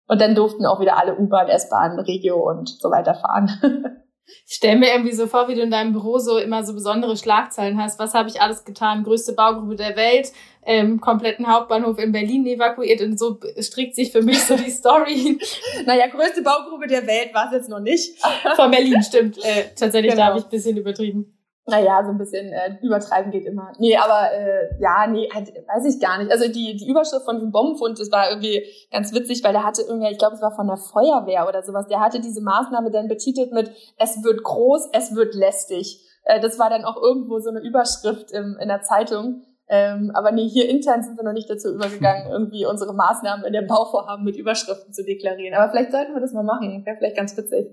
Und 0.06 0.20
dann 0.20 0.34
durften 0.34 0.66
auch 0.66 0.80
wieder 0.80 0.98
alle 0.98 1.16
U-Bahn, 1.16 1.48
S-Bahn, 1.48 1.98
Regio 2.00 2.48
und 2.48 2.68
so 2.68 2.90
weiter 2.90 3.14
fahren. 3.14 4.02
Ich 4.46 4.56
stelle 4.56 4.78
mir 4.78 4.92
irgendwie 4.92 5.12
so 5.12 5.26
vor, 5.26 5.48
wie 5.48 5.54
du 5.54 5.62
in 5.62 5.70
deinem 5.70 5.92
Büro 5.92 6.18
so 6.18 6.38
immer 6.38 6.64
so 6.64 6.72
besondere 6.72 7.16
Schlagzeilen 7.16 7.82
hast. 7.82 7.98
Was 7.98 8.14
habe 8.14 8.28
ich 8.28 8.40
alles 8.40 8.64
getan? 8.64 9.02
Größte 9.02 9.32
Baugruppe 9.32 9.76
der 9.76 9.96
Welt, 9.96 10.32
ähm, 10.64 11.00
kompletten 11.00 11.48
Hauptbahnhof 11.48 11.98
in 11.98 12.12
Berlin 12.12 12.46
evakuiert 12.46 13.00
und 13.00 13.18
so 13.18 13.38
strickt 13.58 13.94
sich 13.94 14.12
für 14.12 14.22
mich 14.22 14.42
so 14.42 14.56
die 14.56 14.70
Story. 14.70 15.38
naja, 15.86 16.06
größte 16.08 16.42
Baugruppe 16.42 16.86
der 16.86 17.06
Welt 17.06 17.34
war 17.34 17.46
es 17.46 17.52
jetzt 17.52 17.68
noch 17.68 17.80
nicht. 17.80 18.18
Von 18.56 18.70
Berlin, 18.70 19.02
stimmt. 19.02 19.38
Äh, 19.38 19.74
tatsächlich, 19.76 20.12
genau. 20.12 20.22
da 20.22 20.28
habe 20.28 20.38
ich 20.38 20.44
ein 20.44 20.50
bisschen 20.50 20.76
übertrieben. 20.76 21.39
Naja, 21.70 22.02
so 22.04 22.10
ein 22.10 22.18
bisschen 22.18 22.52
äh, 22.52 22.76
übertreiben 22.82 23.30
geht 23.30 23.46
immer. 23.46 23.72
Nee, 23.78 23.96
aber 23.96 24.32
äh, 24.32 24.80
ja, 24.80 25.06
nee, 25.06 25.28
halt, 25.32 25.48
weiß 25.48 25.84
ich 25.86 26.00
gar 26.00 26.18
nicht. 26.18 26.30
Also 26.30 26.46
die, 26.48 26.76
die 26.76 26.88
Überschrift 26.88 27.24
von 27.24 27.36
diesem 27.36 27.52
Bombenfund, 27.52 27.98
das 27.98 28.10
war 28.10 28.30
irgendwie 28.30 28.64
ganz 28.90 29.12
witzig, 29.14 29.42
weil 29.44 29.52
der 29.52 29.64
hatte 29.64 29.82
irgendwie, 29.82 30.10
ich 30.10 30.18
glaube, 30.18 30.34
es 30.34 30.42
war 30.42 30.54
von 30.54 30.66
der 30.66 30.76
Feuerwehr 30.76 31.48
oder 31.48 31.62
sowas, 31.62 31.86
der 31.86 32.00
hatte 32.00 32.20
diese 32.20 32.40
Maßnahme 32.40 32.90
dann 32.90 33.08
betitelt 33.08 33.52
mit 33.52 33.70
Es 33.98 34.22
wird 34.22 34.42
groß, 34.42 34.90
es 34.92 35.14
wird 35.14 35.34
lästig. 35.34 36.04
Äh, 36.24 36.40
das 36.40 36.58
war 36.58 36.70
dann 36.70 36.84
auch 36.84 37.00
irgendwo 37.00 37.38
so 37.38 37.50
eine 37.50 37.60
Überschrift 37.60 38.32
im, 38.32 38.58
in 38.60 38.68
der 38.68 38.82
Zeitung. 38.82 39.42
Ähm, 39.68 40.10
aber 40.14 40.32
nee, 40.32 40.48
hier 40.48 40.68
intern 40.68 41.04
sind 41.04 41.16
wir 41.16 41.22
noch 41.22 41.32
nicht 41.32 41.48
dazu 41.48 41.72
übergegangen, 41.72 42.26
irgendwie 42.30 42.66
unsere 42.66 42.92
Maßnahmen 42.92 43.44
in 43.46 43.52
dem 43.52 43.68
Bauvorhaben 43.68 44.24
mit 44.24 44.36
Überschriften 44.36 44.92
zu 44.92 45.04
deklarieren. 45.04 45.54
Aber 45.54 45.70
vielleicht 45.70 45.92
sollten 45.92 46.12
wir 46.12 46.20
das 46.20 46.32
mal 46.32 46.42
machen. 46.42 46.84
Wäre 46.84 46.96
vielleicht 46.96 47.16
ganz 47.16 47.36
witzig. 47.36 47.68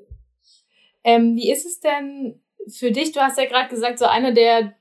Ähm, 1.04 1.36
wie 1.36 1.52
ist 1.52 1.66
es 1.66 1.80
denn 1.80 2.40
für 2.70 2.92
dich, 2.92 3.12
du 3.12 3.22
hast 3.22 3.38
ja 3.38 3.46
gerade 3.46 3.70
gesagt, 3.70 4.00
so 4.00 4.06
einer 4.06 4.32
der, 4.32 4.74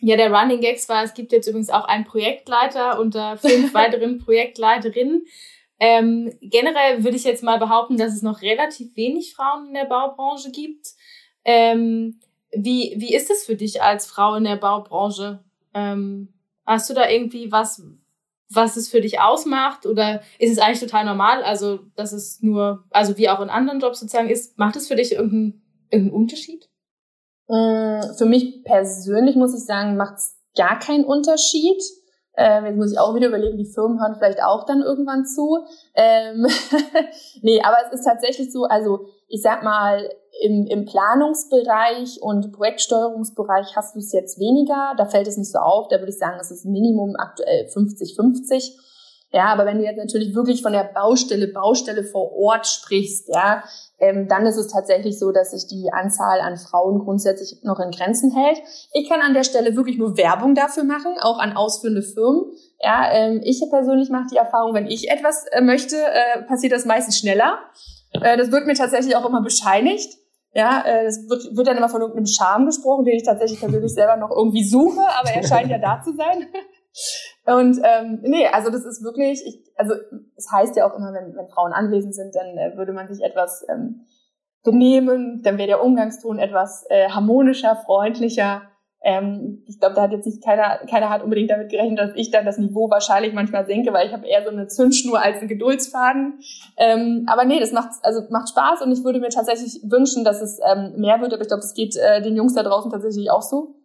ja, 0.00 0.16
der 0.16 0.32
Running 0.32 0.60
Gags 0.60 0.88
war, 0.88 1.02
es 1.02 1.14
gibt 1.14 1.32
jetzt 1.32 1.46
übrigens 1.46 1.70
auch 1.70 1.84
einen 1.84 2.04
Projektleiter 2.04 3.00
unter 3.00 3.36
fünf 3.36 3.72
weiteren 3.74 4.18
Projektleiterinnen. 4.18 5.24
Ähm, 5.78 6.32
generell 6.40 7.04
würde 7.04 7.16
ich 7.16 7.24
jetzt 7.24 7.42
mal 7.42 7.58
behaupten, 7.58 7.96
dass 7.96 8.14
es 8.14 8.22
noch 8.22 8.42
relativ 8.42 8.96
wenig 8.96 9.34
Frauen 9.34 9.68
in 9.68 9.74
der 9.74 9.84
Baubranche 9.84 10.50
gibt. 10.50 10.88
Ähm, 11.44 12.20
wie, 12.52 12.94
wie 12.96 13.14
ist 13.14 13.30
es 13.30 13.44
für 13.44 13.56
dich 13.56 13.82
als 13.82 14.06
Frau 14.06 14.34
in 14.36 14.44
der 14.44 14.56
Baubranche? 14.56 15.44
Ähm, 15.74 16.32
hast 16.64 16.88
du 16.88 16.94
da 16.94 17.08
irgendwie 17.08 17.52
was, 17.52 17.82
was 18.48 18.76
es 18.76 18.88
für 18.88 19.00
dich 19.00 19.20
ausmacht? 19.20 19.84
Oder 19.84 20.22
ist 20.38 20.52
es 20.52 20.58
eigentlich 20.58 20.80
total 20.80 21.04
normal? 21.04 21.42
Also, 21.42 21.80
dass 21.94 22.12
es 22.12 22.40
nur, 22.42 22.84
also 22.90 23.18
wie 23.18 23.28
auch 23.28 23.40
in 23.40 23.50
anderen 23.50 23.80
Jobs 23.80 24.00
sozusagen 24.00 24.30
ist, 24.30 24.58
macht 24.58 24.76
es 24.76 24.88
für 24.88 24.96
dich 24.96 25.12
irgendeinen, 25.12 25.62
irgendeinen 25.90 26.22
Unterschied? 26.22 26.70
Mm, 27.48 28.14
für 28.16 28.26
mich 28.26 28.64
persönlich 28.64 29.36
muss 29.36 29.54
ich 29.54 29.64
sagen, 29.64 29.96
macht 29.96 30.18
es 30.18 30.36
gar 30.56 30.78
keinen 30.78 31.04
Unterschied. 31.04 31.82
Ähm, 32.38 32.66
jetzt 32.66 32.76
muss 32.76 32.92
ich 32.92 32.98
auch 32.98 33.14
wieder 33.14 33.28
überlegen, 33.28 33.56
die 33.56 33.72
Firmen 33.72 34.00
hören 34.00 34.16
vielleicht 34.16 34.42
auch 34.42 34.64
dann 34.66 34.82
irgendwann 34.82 35.24
zu. 35.24 35.64
Ähm 35.94 36.46
nee, 37.42 37.62
aber 37.62 37.76
es 37.86 38.00
ist 38.00 38.04
tatsächlich 38.04 38.52
so, 38.52 38.64
also 38.64 39.06
ich 39.28 39.42
sag 39.42 39.62
mal, 39.62 40.10
im, 40.42 40.66
im 40.66 40.84
Planungsbereich 40.84 42.20
und 42.20 42.52
Projektsteuerungsbereich 42.52 43.74
hast 43.74 43.94
du 43.94 44.00
es 44.00 44.12
jetzt 44.12 44.38
weniger, 44.38 44.92
da 44.98 45.06
fällt 45.06 45.28
es 45.28 45.38
nicht 45.38 45.50
so 45.50 45.58
auf, 45.58 45.88
da 45.88 45.98
würde 45.98 46.10
ich 46.10 46.18
sagen, 46.18 46.38
es 46.40 46.50
ist 46.50 46.66
Minimum 46.66 47.16
aktuell 47.16 47.66
50-50. 47.66 48.76
Ja, 49.32 49.46
aber 49.46 49.66
wenn 49.66 49.78
du 49.78 49.84
jetzt 49.84 49.98
natürlich 49.98 50.34
wirklich 50.34 50.62
von 50.62 50.72
der 50.72 50.84
Baustelle, 50.84 51.48
Baustelle 51.48 52.04
vor 52.04 52.32
Ort 52.36 52.66
sprichst, 52.66 53.28
ja, 53.28 53.64
ähm, 53.98 54.28
dann 54.28 54.46
ist 54.46 54.56
es 54.56 54.68
tatsächlich 54.68 55.18
so, 55.18 55.32
dass 55.32 55.52
sich 55.52 55.66
die 55.66 55.90
Anzahl 55.92 56.40
an 56.40 56.56
Frauen 56.56 56.98
grundsätzlich 56.98 57.62
noch 57.62 57.80
in 57.80 57.90
Grenzen 57.90 58.30
hält. 58.30 58.60
Ich 58.92 59.08
kann 59.08 59.20
an 59.20 59.32
der 59.32 59.44
Stelle 59.44 59.74
wirklich 59.74 59.96
nur 59.96 60.16
Werbung 60.18 60.54
dafür 60.54 60.84
machen, 60.84 61.16
auch 61.20 61.38
an 61.38 61.56
ausführende 61.56 62.02
Firmen. 62.02 62.44
Ja, 62.80 63.10
ähm, 63.12 63.40
ich 63.42 63.62
persönlich 63.70 64.10
mache 64.10 64.26
die 64.30 64.36
Erfahrung, 64.36 64.74
wenn 64.74 64.86
ich 64.86 65.10
etwas 65.10 65.46
äh, 65.46 65.62
möchte, 65.62 65.96
äh, 65.96 66.42
passiert 66.42 66.72
das 66.72 66.84
meistens 66.84 67.18
schneller. 67.18 67.58
Äh, 68.12 68.36
das 68.36 68.52
wird 68.52 68.66
mir 68.66 68.74
tatsächlich 68.74 69.16
auch 69.16 69.26
immer 69.26 69.42
bescheinigt. 69.42 70.18
Ja, 70.52 70.84
äh, 70.86 71.04
das 71.04 71.28
wird, 71.28 71.56
wird 71.56 71.66
dann 71.66 71.76
immer 71.76 71.88
von 71.88 72.00
irgendeinem 72.00 72.26
Charme 72.26 72.66
gesprochen, 72.66 73.04
den 73.04 73.16
ich 73.16 73.24
tatsächlich 73.24 73.60
persönlich 73.60 73.92
selber 73.92 74.16
noch 74.16 74.30
irgendwie 74.30 74.64
suche, 74.64 75.00
aber 75.18 75.30
er 75.30 75.46
scheint 75.46 75.70
ja 75.70 75.78
da 75.78 76.02
zu 76.02 76.14
sein. 76.14 76.46
Und 77.44 77.80
ähm, 77.84 78.20
nee, 78.22 78.46
also 78.48 78.70
das 78.70 78.84
ist 78.84 79.04
wirklich, 79.04 79.42
ich, 79.46 79.62
also 79.76 79.94
es 80.36 80.50
heißt 80.50 80.76
ja 80.76 80.90
auch 80.90 80.96
immer, 80.96 81.12
wenn, 81.12 81.36
wenn 81.36 81.48
Frauen 81.48 81.72
anwesend 81.72 82.14
sind, 82.14 82.34
dann 82.34 82.56
äh, 82.58 82.76
würde 82.76 82.92
man 82.92 83.08
sich 83.08 83.24
etwas 83.24 83.64
ähm, 83.68 84.06
benehmen, 84.64 85.42
dann 85.42 85.58
wäre 85.58 85.68
der 85.68 85.84
Umgangston 85.84 86.38
etwas 86.38 86.84
äh, 86.90 87.08
harmonischer, 87.08 87.76
freundlicher. 87.76 88.62
Ähm, 89.02 89.62
ich 89.66 89.78
glaube, 89.78 89.94
da 89.94 90.02
hat 90.02 90.10
jetzt 90.10 90.26
nicht 90.26 90.42
keiner, 90.44 90.78
keiner 90.90 91.08
hat 91.08 91.22
unbedingt 91.22 91.50
damit 91.50 91.70
gerechnet, 91.70 92.00
dass 92.00 92.10
ich 92.16 92.32
dann 92.32 92.44
das 92.44 92.58
Niveau 92.58 92.90
wahrscheinlich 92.90 93.32
manchmal 93.32 93.64
senke, 93.66 93.92
weil 93.92 94.08
ich 94.08 94.12
habe 94.12 94.26
eher 94.26 94.42
so 94.42 94.50
eine 94.50 94.66
Zündschnur 94.66 95.22
als 95.22 95.38
einen 95.38 95.48
Geduldsfaden. 95.48 96.40
Ähm, 96.76 97.26
aber 97.28 97.44
nee, 97.44 97.60
das 97.60 97.70
macht 97.70 97.90
also 98.02 98.22
macht 98.30 98.48
Spaß 98.48 98.82
und 98.82 98.90
ich 98.90 99.04
würde 99.04 99.20
mir 99.20 99.28
tatsächlich 99.28 99.80
wünschen, 99.84 100.24
dass 100.24 100.42
es 100.42 100.58
ähm, 100.68 100.94
mehr 100.96 101.20
wird. 101.20 101.32
Aber 101.32 101.42
ich 101.42 101.48
glaube, 101.48 101.62
das 101.62 101.74
geht 101.74 101.94
äh, 101.96 102.20
den 102.20 102.34
Jungs 102.34 102.54
da 102.54 102.64
draußen 102.64 102.90
tatsächlich 102.90 103.30
auch 103.30 103.42
so. 103.42 103.76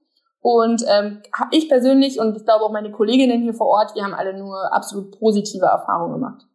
Und 0.42 0.84
ähm, 0.90 1.22
ich 1.52 1.70
persönlich 1.70 2.20
und 2.20 2.36
ich 2.36 2.44
glaube 2.44 2.66
auch 2.66 2.72
meine 2.72 2.92
Kolleginnen 2.92 3.44
hier 3.44 3.54
vor 3.54 3.68
Ort, 3.68 3.96
wir 3.96 4.04
haben 4.04 4.16
alle 4.16 4.38
nur 4.38 4.74
absolut 4.74 5.18
positive 5.20 5.66
Erfahrungen 5.66 6.14
gemacht. 6.14 6.48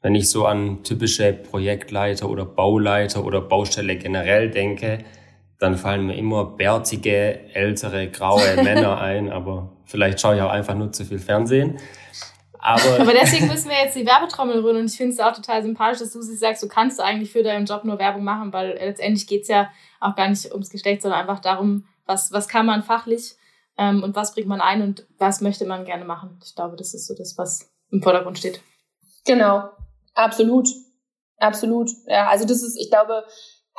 Wenn 0.00 0.14
ich 0.14 0.30
so 0.30 0.46
an 0.46 0.82
typische 0.82 1.32
Projektleiter 1.32 2.28
oder 2.28 2.46
Bauleiter 2.46 3.24
oder 3.24 3.42
Baustelle 3.42 3.96
generell 3.96 4.50
denke, 4.50 4.98
dann 5.58 5.76
fallen 5.76 6.06
mir 6.06 6.16
immer 6.16 6.44
bärtige, 6.44 7.54
ältere, 7.54 8.08
graue 8.08 8.56
Männer 8.62 9.00
ein, 9.00 9.30
aber 9.30 9.72
vielleicht 9.84 10.20
schaue 10.20 10.36
ich 10.36 10.42
auch 10.42 10.50
einfach 10.50 10.74
nur 10.74 10.90
zu 10.92 11.04
viel 11.04 11.18
Fernsehen. 11.18 11.78
Aber, 12.58 13.00
aber 13.00 13.12
deswegen 13.12 13.46
müssen 13.48 13.68
wir 13.68 13.76
jetzt 13.76 13.94
die 13.94 14.06
Werbetrommel 14.06 14.60
rühren 14.60 14.78
und 14.78 14.86
ich 14.86 14.96
finde 14.96 15.12
es 15.12 15.20
auch 15.20 15.34
total 15.34 15.62
sympathisch, 15.62 15.98
dass 15.98 16.12
du 16.12 16.22
sie 16.22 16.36
sagst, 16.36 16.62
du 16.62 16.68
kannst 16.68 16.98
eigentlich 16.98 17.30
für 17.30 17.42
deinen 17.42 17.66
Job 17.66 17.84
nur 17.84 17.98
Werbung 17.98 18.24
machen, 18.24 18.54
weil 18.54 18.78
letztendlich 18.78 19.26
geht's 19.26 19.48
ja 19.48 19.70
auch 20.00 20.14
gar 20.16 20.30
nicht 20.30 20.50
ums 20.50 20.70
Geschlecht, 20.70 21.02
sondern 21.02 21.20
einfach 21.20 21.40
darum, 21.40 21.84
was, 22.06 22.32
was 22.32 22.48
kann 22.48 22.66
man 22.66 22.82
fachlich 22.82 23.36
ähm, 23.78 24.02
und 24.02 24.16
was 24.16 24.34
bringt 24.34 24.48
man 24.48 24.60
ein 24.60 24.82
und 24.82 25.06
was 25.18 25.40
möchte 25.40 25.66
man 25.66 25.84
gerne 25.84 26.04
machen. 26.04 26.38
Ich 26.44 26.54
glaube, 26.54 26.76
das 26.76 26.94
ist 26.94 27.06
so 27.06 27.14
das, 27.14 27.36
was 27.38 27.70
im 27.90 28.02
Vordergrund 28.02 28.38
steht. 28.38 28.60
Genau, 29.24 29.70
absolut, 30.14 30.68
absolut. 31.38 31.90
Ja, 32.06 32.28
also 32.28 32.46
das 32.46 32.62
ist, 32.62 32.76
ich 32.78 32.90
glaube, 32.90 33.24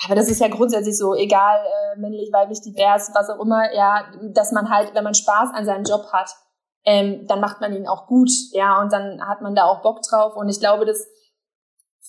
aber 0.03 0.15
das 0.15 0.29
ist 0.29 0.41
ja 0.41 0.47
grundsätzlich 0.49 0.97
so, 0.97 1.15
egal 1.15 1.63
äh, 1.65 1.99
männlich, 1.99 2.29
weiblich, 2.33 2.61
divers, 2.61 3.11
was 3.13 3.29
auch 3.29 3.39
immer, 3.39 3.73
ja, 3.73 4.11
dass 4.33 4.51
man 4.51 4.69
halt, 4.69 4.93
wenn 4.93 5.03
man 5.03 5.15
Spaß 5.15 5.51
an 5.53 5.65
seinem 5.65 5.85
Job 5.85 6.11
hat, 6.11 6.29
ähm, 6.83 7.25
dann 7.27 7.39
macht 7.39 7.61
man 7.61 7.73
ihn 7.73 7.87
auch 7.87 8.05
gut, 8.05 8.29
ja, 8.51 8.79
und 8.81 8.91
dann 8.91 9.25
hat 9.25 9.41
man 9.41 9.55
da 9.55 9.65
auch 9.65 9.81
Bock 9.81 10.01
drauf. 10.01 10.35
Und 10.35 10.49
ich 10.49 10.59
glaube, 10.59 10.85
das 10.85 11.07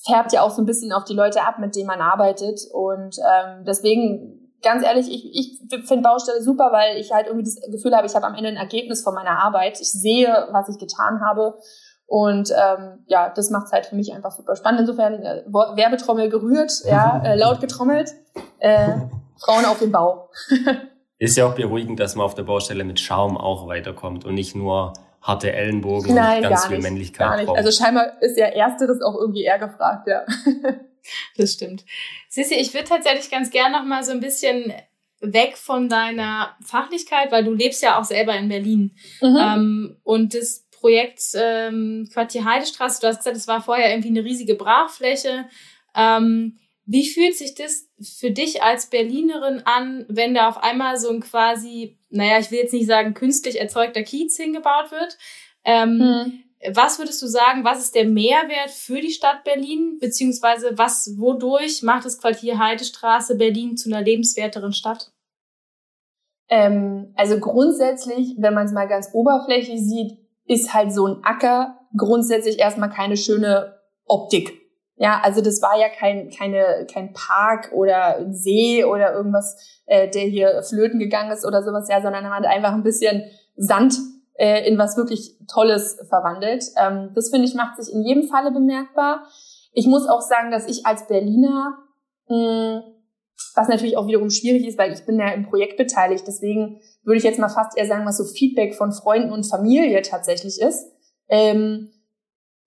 färbt 0.05 0.33
ja 0.33 0.43
auch 0.43 0.51
so 0.51 0.63
ein 0.63 0.67
bisschen 0.67 0.93
auf 0.93 1.05
die 1.05 1.15
Leute 1.15 1.43
ab, 1.43 1.59
mit 1.59 1.75
denen 1.75 1.87
man 1.87 2.01
arbeitet. 2.01 2.61
Und 2.73 3.17
ähm, 3.19 3.65
deswegen 3.65 4.46
ganz 4.62 4.85
ehrlich, 4.85 5.11
ich, 5.11 5.61
ich 5.71 5.87
finde 5.87 6.03
Baustelle 6.03 6.42
super, 6.42 6.71
weil 6.73 6.97
ich 6.99 7.12
halt 7.12 7.27
irgendwie 7.27 7.45
das 7.45 7.57
Gefühl 7.71 7.95
habe, 7.95 8.07
ich 8.07 8.14
habe 8.14 8.27
am 8.27 8.35
Ende 8.35 8.49
ein 8.49 8.57
Ergebnis 8.57 9.03
von 9.03 9.14
meiner 9.14 9.42
Arbeit. 9.42 9.81
Ich 9.81 9.90
sehe, 9.90 10.49
was 10.51 10.69
ich 10.69 10.79
getan 10.79 11.21
habe. 11.21 11.59
Und 12.07 12.51
ähm, 12.51 13.05
ja, 13.07 13.31
das 13.35 13.51
macht 13.51 13.66
es 13.66 13.73
halt 13.73 13.87
für 13.87 13.97
mich 13.97 14.12
einfach 14.14 14.31
super 14.31 14.55
spannend. 14.55 14.81
Insofern 14.81 15.23
äh, 15.23 15.42
Werbetrommel 15.47 16.29
gerührt, 16.29 16.73
ja, 16.85 17.21
äh, 17.25 17.37
laut 17.37 17.61
getrommelt, 17.61 18.12
äh, 18.59 18.92
Frauen 19.38 19.64
auf 19.64 19.79
dem 19.81 19.92
Bau. 19.92 20.31
Ist 21.19 21.37
ja 21.37 21.47
auch 21.47 21.55
beruhigend, 21.55 21.99
dass 21.99 22.14
man 22.14 22.27
auf 22.27 22.35
der 22.35 22.42
Baustelle 22.42 22.85
mit 22.85 23.01
Charme 23.01 23.38
auch 23.38 23.66
weiterkommt 23.66 24.25
und 24.27 24.35
nicht 24.35 24.55
nur 24.55 24.92
harte 25.23 25.53
Ellenbogen 25.53 26.14
Nein, 26.14 26.45
und 26.45 26.51
ganz 26.51 26.66
viel 26.66 26.77
nicht, 26.77 26.85
Männlichkeit 26.85 27.27
Gar 27.27 27.37
nicht. 27.37 27.47
braucht. 27.47 27.59
Also 27.59 27.71
scheinbar 27.71 28.23
ist 28.23 28.38
ja 28.38 28.47
Ersteres 28.47 29.01
auch 29.03 29.16
irgendwie 29.19 29.42
eher 29.42 29.59
gefragt, 29.59 30.07
ja. 30.07 30.25
Das 31.37 31.53
stimmt. 31.53 31.85
Sissi, 32.29 32.55
ich 32.55 32.73
würde 32.75 32.88
tatsächlich 32.88 33.31
ganz 33.31 33.51
gern 33.51 33.73
noch 33.73 33.85
mal 33.85 34.05
so 34.05 34.12
ein 34.12 34.21
bisschen 34.21 34.73
weg 35.21 35.57
von 35.57 35.88
deiner 35.88 36.57
Fachlichkeit, 36.64 37.33
weil 37.33 37.45
du 37.45 37.53
lebst 37.53 37.83
ja 37.83 37.99
auch 37.99 38.05
selber 38.05 38.37
in 38.37 38.49
Berlin. 38.49 38.97
Mhm. 39.21 39.37
Ähm, 39.40 39.97
und 40.03 40.35
das 40.35 40.66
Projekt 40.71 41.21
ähm, 41.35 42.09
Quartier 42.12 42.45
Heidestraße, 42.45 43.01
du 43.01 43.07
hast 43.09 43.19
gesagt, 43.19 43.37
es 43.37 43.49
war 43.49 43.62
vorher 43.62 43.90
irgendwie 43.90 44.11
eine 44.11 44.25
riesige 44.25 44.55
Brachfläche. 44.55 45.47
Ähm, 45.95 46.59
wie 46.85 47.09
fühlt 47.09 47.37
sich 47.37 47.55
das 47.55 47.88
für 48.19 48.31
dich 48.31 48.62
als 48.62 48.90
Berlinerin 48.90 49.62
an, 49.64 50.05
wenn 50.09 50.35
da 50.35 50.49
auf 50.49 50.62
einmal 50.62 50.99
so 50.99 51.11
ein 51.11 51.21
quasi, 51.21 51.99
naja, 52.11 52.38
ich 52.38 52.51
will 52.51 52.61
jetzt 52.61 52.73
nicht 52.73 52.87
sagen 52.87 53.14
künstlich 53.14 53.59
erzeugter 53.59 54.03
Kiez 54.03 54.37
hingebaut 54.37 54.92
wird? 54.92 55.19
Ähm, 55.64 55.99
Mhm. 55.99 56.42
Was 56.73 56.99
würdest 56.99 57.21
du 57.23 57.27
sagen, 57.27 57.64
was 57.64 57.81
ist 57.81 57.95
der 57.95 58.07
Mehrwert 58.07 58.71
für 58.71 59.01
die 59.01 59.11
Stadt 59.11 59.45
Berlin, 59.45 59.99
beziehungsweise 60.01 60.77
was, 60.79 61.14
wodurch 61.19 61.83
macht 61.83 62.07
das 62.07 62.19
Quartier 62.19 62.59
Heidestraße 62.59 63.37
Berlin 63.37 63.77
zu 63.77 63.90
einer 63.90 64.03
lebenswerteren 64.03 64.73
Stadt? 64.73 65.12
Ähm, 66.49 67.12
also 67.16 67.38
grundsätzlich, 67.40 68.37
wenn 68.38 68.55
man 68.55 68.66
es 68.66 68.73
mal 68.73 68.88
ganz 68.88 69.11
oberflächlich 69.12 69.81
sieht, 69.81 70.19
ist 70.47 70.73
halt 70.73 70.92
so 70.92 71.07
ein 71.07 71.25
Acker 71.25 71.79
grundsätzlich 71.97 72.59
erstmal 72.59 72.90
keine 72.90 73.16
schöne 73.16 73.75
Optik. 74.07 74.53
Ja, 74.99 75.21
also 75.23 75.42
das 75.42 75.61
war 75.61 75.79
ja 75.79 75.88
kein, 75.90 76.31
keine, 76.31 76.87
kein 76.90 77.12
Park 77.12 77.71
oder 77.73 78.27
See 78.31 78.83
oder 78.83 79.12
irgendwas, 79.12 79.83
äh, 79.85 80.09
der 80.09 80.23
hier 80.23 80.62
flöten 80.62 80.99
gegangen 80.99 81.33
ist 81.33 81.45
oder 81.45 81.62
sowas, 81.62 81.88
ja, 81.90 82.01
sondern 82.01 82.25
man 82.25 82.33
hat 82.33 82.47
einfach 82.47 82.73
ein 82.73 82.83
bisschen 82.83 83.25
Sand 83.57 83.95
äh, 84.38 84.68
in 84.68 84.79
was 84.79 84.96
wirklich 84.96 85.37
Tolles 85.49 85.99
verwandelt. 86.09 86.64
Ähm, 86.77 87.11
das 87.14 87.31
finde 87.31 87.46
ich 87.46 87.55
macht 87.55 87.83
sich 87.83 87.92
in 87.92 88.03
jedem 88.03 88.25
Falle 88.25 88.51
bemerkbar. 88.51 89.27
Ich 89.72 89.87
muss 89.87 90.09
auch 90.09 90.22
sagen, 90.22 90.51
dass 90.51 90.66
ich 90.66 90.87
als 90.87 91.07
Berliner 91.07 91.79
mh, 92.29 92.83
was 93.55 93.68
natürlich 93.68 93.96
auch 93.96 94.07
wiederum 94.07 94.31
schwierig 94.31 94.66
ist, 94.66 94.79
weil 94.79 94.92
ich 94.92 95.05
bin 95.05 95.18
ja 95.18 95.29
im 95.33 95.46
Projekt 95.46 95.77
beteiligt. 95.77 96.25
Deswegen 96.27 96.81
würde 97.03 97.18
ich 97.18 97.25
jetzt 97.25 97.38
mal 97.38 97.49
fast 97.49 97.77
eher 97.77 97.87
sagen, 97.87 98.07
was 98.07 98.18
so 98.18 98.25
Feedback 98.25 98.75
von 98.75 98.92
Freunden 98.92 99.33
und 99.33 99.44
Familie 99.44 100.03
tatsächlich 100.03 100.61
ist, 100.61 100.87
ähm, 101.29 101.90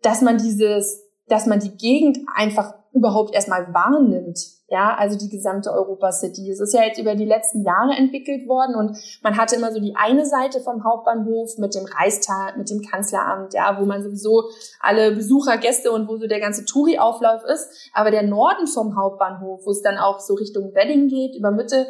dass 0.01 0.21
man 0.21 0.37
dieses, 0.37 1.03
dass 1.27 1.45
man 1.45 1.59
die 1.59 1.75
Gegend 1.77 2.19
einfach 2.35 2.73
überhaupt 2.93 3.33
erstmal 3.33 3.73
wahrnimmt. 3.73 4.39
Ja, 4.71 4.95
also 4.95 5.17
die 5.17 5.29
gesamte 5.29 5.71
Europa 5.71 6.11
City. 6.11 6.49
Es 6.51 6.59
ist 6.59 6.73
ja 6.73 6.83
jetzt 6.83 6.99
über 6.99 7.15
die 7.15 7.25
letzten 7.25 7.63
Jahre 7.63 7.93
entwickelt 7.97 8.47
worden 8.47 8.75
und 8.75 8.97
man 9.23 9.35
hatte 9.35 9.55
immer 9.55 9.71
so 9.71 9.79
die 9.79 9.95
eine 9.95 10.25
Seite 10.25 10.59
vom 10.59 10.83
Hauptbahnhof 10.83 11.57
mit 11.57 11.73
dem 11.73 11.85
Reichstag, 11.85 12.55
mit 12.55 12.69
dem 12.69 12.81
Kanzleramt, 12.81 13.53
ja, 13.53 13.79
wo 13.79 13.85
man 13.85 14.03
sowieso 14.03 14.43
alle 14.79 15.15
Besucher, 15.15 15.57
Gäste 15.57 15.91
und 15.91 16.07
wo 16.07 16.17
so 16.17 16.27
der 16.27 16.39
ganze 16.39 16.65
Touri-Auflauf 16.65 17.43
ist. 17.45 17.89
Aber 17.93 18.11
der 18.11 18.23
Norden 18.23 18.67
vom 18.67 18.95
Hauptbahnhof, 18.95 19.61
wo 19.65 19.71
es 19.71 19.81
dann 19.81 19.97
auch 19.97 20.19
so 20.19 20.35
Richtung 20.35 20.75
Wedding 20.75 21.07
geht, 21.07 21.35
über 21.35 21.49
Mitte, 21.49 21.87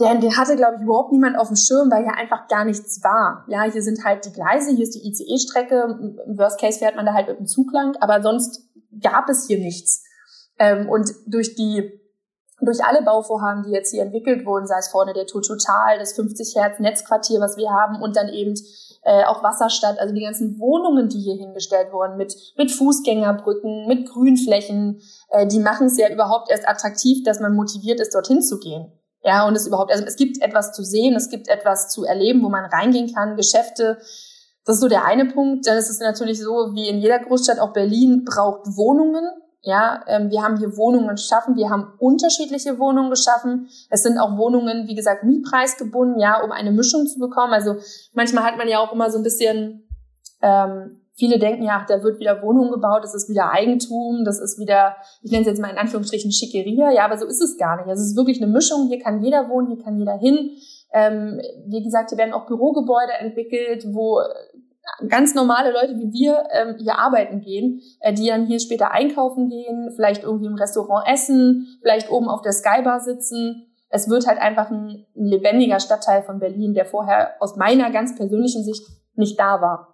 den, 0.00 0.20
den 0.20 0.36
hatte, 0.36 0.56
glaube 0.56 0.76
ich, 0.76 0.82
überhaupt 0.82 1.12
niemand 1.12 1.38
auf 1.38 1.48
dem 1.48 1.56
Schirm, 1.56 1.90
weil 1.90 2.04
hier 2.04 2.16
einfach 2.16 2.48
gar 2.48 2.64
nichts 2.64 3.02
war. 3.04 3.44
Ja, 3.48 3.62
hier 3.64 3.82
sind 3.82 4.04
halt 4.04 4.24
die 4.24 4.32
Gleise, 4.32 4.74
hier 4.74 4.84
ist 4.84 4.94
die 4.94 5.06
ICE-Strecke. 5.06 6.16
Im 6.26 6.38
Worst 6.38 6.58
Case 6.58 6.78
fährt 6.78 6.96
man 6.96 7.06
da 7.06 7.12
halt 7.12 7.28
mit 7.28 7.38
dem 7.38 7.46
Zug 7.46 7.70
lang, 7.72 7.96
aber 8.00 8.22
sonst 8.22 8.71
gab 9.00 9.28
es 9.28 9.46
hier 9.46 9.58
nichts. 9.58 10.04
Ähm, 10.58 10.88
und 10.88 11.10
durch 11.26 11.54
die, 11.54 12.00
durch 12.60 12.84
alle 12.84 13.02
Bauvorhaben, 13.02 13.64
die 13.64 13.70
jetzt 13.70 13.90
hier 13.90 14.02
entwickelt 14.02 14.46
wurden, 14.46 14.66
sei 14.66 14.78
es 14.78 14.88
vorne 14.88 15.12
der 15.12 15.26
Total, 15.26 15.98
das 15.98 16.12
50 16.12 16.54
Hertz 16.56 16.78
Netzquartier, 16.78 17.40
was 17.40 17.56
wir 17.56 17.70
haben, 17.70 18.00
und 18.00 18.16
dann 18.16 18.28
eben 18.28 18.54
äh, 19.04 19.24
auch 19.24 19.42
Wasserstadt, 19.42 19.98
also 19.98 20.14
die 20.14 20.22
ganzen 20.22 20.58
Wohnungen, 20.60 21.08
die 21.08 21.18
hier 21.18 21.34
hingestellt 21.34 21.92
wurden, 21.92 22.16
mit, 22.16 22.34
mit 22.56 22.70
Fußgängerbrücken, 22.70 23.88
mit 23.88 24.08
Grünflächen, 24.08 25.00
äh, 25.30 25.46
die 25.46 25.58
machen 25.58 25.88
es 25.88 25.98
ja 25.98 26.08
überhaupt 26.08 26.50
erst 26.50 26.68
attraktiv, 26.68 27.24
dass 27.24 27.40
man 27.40 27.54
motiviert 27.54 28.00
ist, 28.00 28.14
dorthin 28.14 28.42
zu 28.42 28.58
gehen. 28.58 28.92
Ja, 29.24 29.46
und 29.46 29.54
es 29.54 29.66
überhaupt, 29.66 29.92
also 29.92 30.04
es 30.04 30.16
gibt 30.16 30.42
etwas 30.42 30.72
zu 30.72 30.82
sehen, 30.82 31.14
es 31.14 31.30
gibt 31.30 31.48
etwas 31.48 31.88
zu 31.88 32.04
erleben, 32.04 32.42
wo 32.42 32.48
man 32.48 32.64
reingehen 32.64 33.12
kann, 33.14 33.36
Geschäfte. 33.36 33.98
Das 34.64 34.76
ist 34.76 34.80
so 34.80 34.88
der 34.88 35.04
eine 35.04 35.26
Punkt. 35.26 35.66
Dann 35.66 35.76
ist 35.76 35.90
es 35.90 36.00
natürlich 36.00 36.40
so, 36.40 36.74
wie 36.74 36.88
in 36.88 36.98
jeder 36.98 37.18
Großstadt, 37.18 37.58
auch 37.58 37.72
Berlin 37.72 38.24
braucht 38.24 38.66
Wohnungen. 38.76 39.24
Ja, 39.64 40.02
ähm, 40.08 40.30
wir 40.30 40.42
haben 40.42 40.58
hier 40.58 40.76
Wohnungen 40.76 41.14
geschaffen, 41.14 41.54
wir 41.54 41.70
haben 41.70 41.92
unterschiedliche 41.98 42.80
Wohnungen 42.80 43.10
geschaffen. 43.10 43.68
Es 43.90 44.02
sind 44.02 44.18
auch 44.18 44.36
Wohnungen, 44.36 44.88
wie 44.88 44.96
gesagt, 44.96 45.22
mietpreisgebunden, 45.22 46.18
ja, 46.18 46.42
um 46.42 46.50
eine 46.50 46.72
Mischung 46.72 47.06
zu 47.06 47.20
bekommen. 47.20 47.52
Also 47.52 47.76
manchmal 48.12 48.42
hat 48.42 48.56
man 48.56 48.66
ja 48.66 48.80
auch 48.80 48.92
immer 48.92 49.08
so 49.08 49.18
ein 49.18 49.22
bisschen, 49.22 49.88
ähm, 50.42 51.02
viele 51.14 51.38
denken 51.38 51.62
ja, 51.62 51.78
ach, 51.80 51.86
da 51.86 52.02
wird 52.02 52.18
wieder 52.18 52.42
Wohnung 52.42 52.72
gebaut, 52.72 53.04
das 53.04 53.14
ist 53.14 53.28
wieder 53.28 53.52
Eigentum, 53.52 54.24
das 54.24 54.40
ist 54.40 54.58
wieder, 54.58 54.96
ich 55.22 55.30
nenne 55.30 55.42
es 55.42 55.48
jetzt 55.48 55.60
mal 55.60 55.70
in 55.70 55.78
Anführungsstrichen 55.78 56.32
Schickeria, 56.32 56.90
ja, 56.90 57.04
aber 57.04 57.16
so 57.16 57.26
ist 57.26 57.40
es 57.40 57.56
gar 57.56 57.76
nicht. 57.76 57.88
Also 57.88 58.02
es 58.02 58.08
ist 58.10 58.16
wirklich 58.16 58.42
eine 58.42 58.50
Mischung, 58.50 58.88
hier 58.88 58.98
kann 58.98 59.22
jeder 59.22 59.48
wohnen, 59.48 59.68
hier 59.68 59.84
kann 59.84 59.96
jeder 59.96 60.18
hin. 60.18 60.50
Ähm, 60.92 61.40
wie 61.66 61.82
gesagt, 61.82 62.10
hier 62.10 62.18
werden 62.18 62.34
auch 62.34 62.46
Bürogebäude 62.46 63.12
entwickelt, 63.18 63.84
wo 63.92 64.20
ganz 65.08 65.34
normale 65.34 65.72
Leute 65.72 65.96
wie 65.98 66.12
wir 66.12 66.44
ähm, 66.52 66.76
hier 66.78 66.98
arbeiten 66.98 67.40
gehen, 67.40 67.80
äh, 68.00 68.12
die 68.12 68.26
dann 68.26 68.46
hier 68.46 68.60
später 68.60 68.92
einkaufen 68.92 69.48
gehen, 69.48 69.92
vielleicht 69.94 70.24
irgendwie 70.24 70.46
im 70.46 70.54
Restaurant 70.54 71.06
essen, 71.08 71.78
vielleicht 71.80 72.10
oben 72.10 72.28
auf 72.28 72.42
der 72.42 72.52
Skybar 72.52 73.00
sitzen. 73.00 73.66
Es 73.88 74.08
wird 74.08 74.26
halt 74.26 74.38
einfach 74.38 74.70
ein, 74.70 75.06
ein 75.16 75.26
lebendiger 75.26 75.80
Stadtteil 75.80 76.22
von 76.22 76.38
Berlin, 76.38 76.74
der 76.74 76.86
vorher 76.86 77.34
aus 77.40 77.56
meiner 77.56 77.90
ganz 77.90 78.16
persönlichen 78.16 78.64
Sicht 78.64 78.86
nicht 79.14 79.38
da 79.38 79.60
war. 79.60 79.88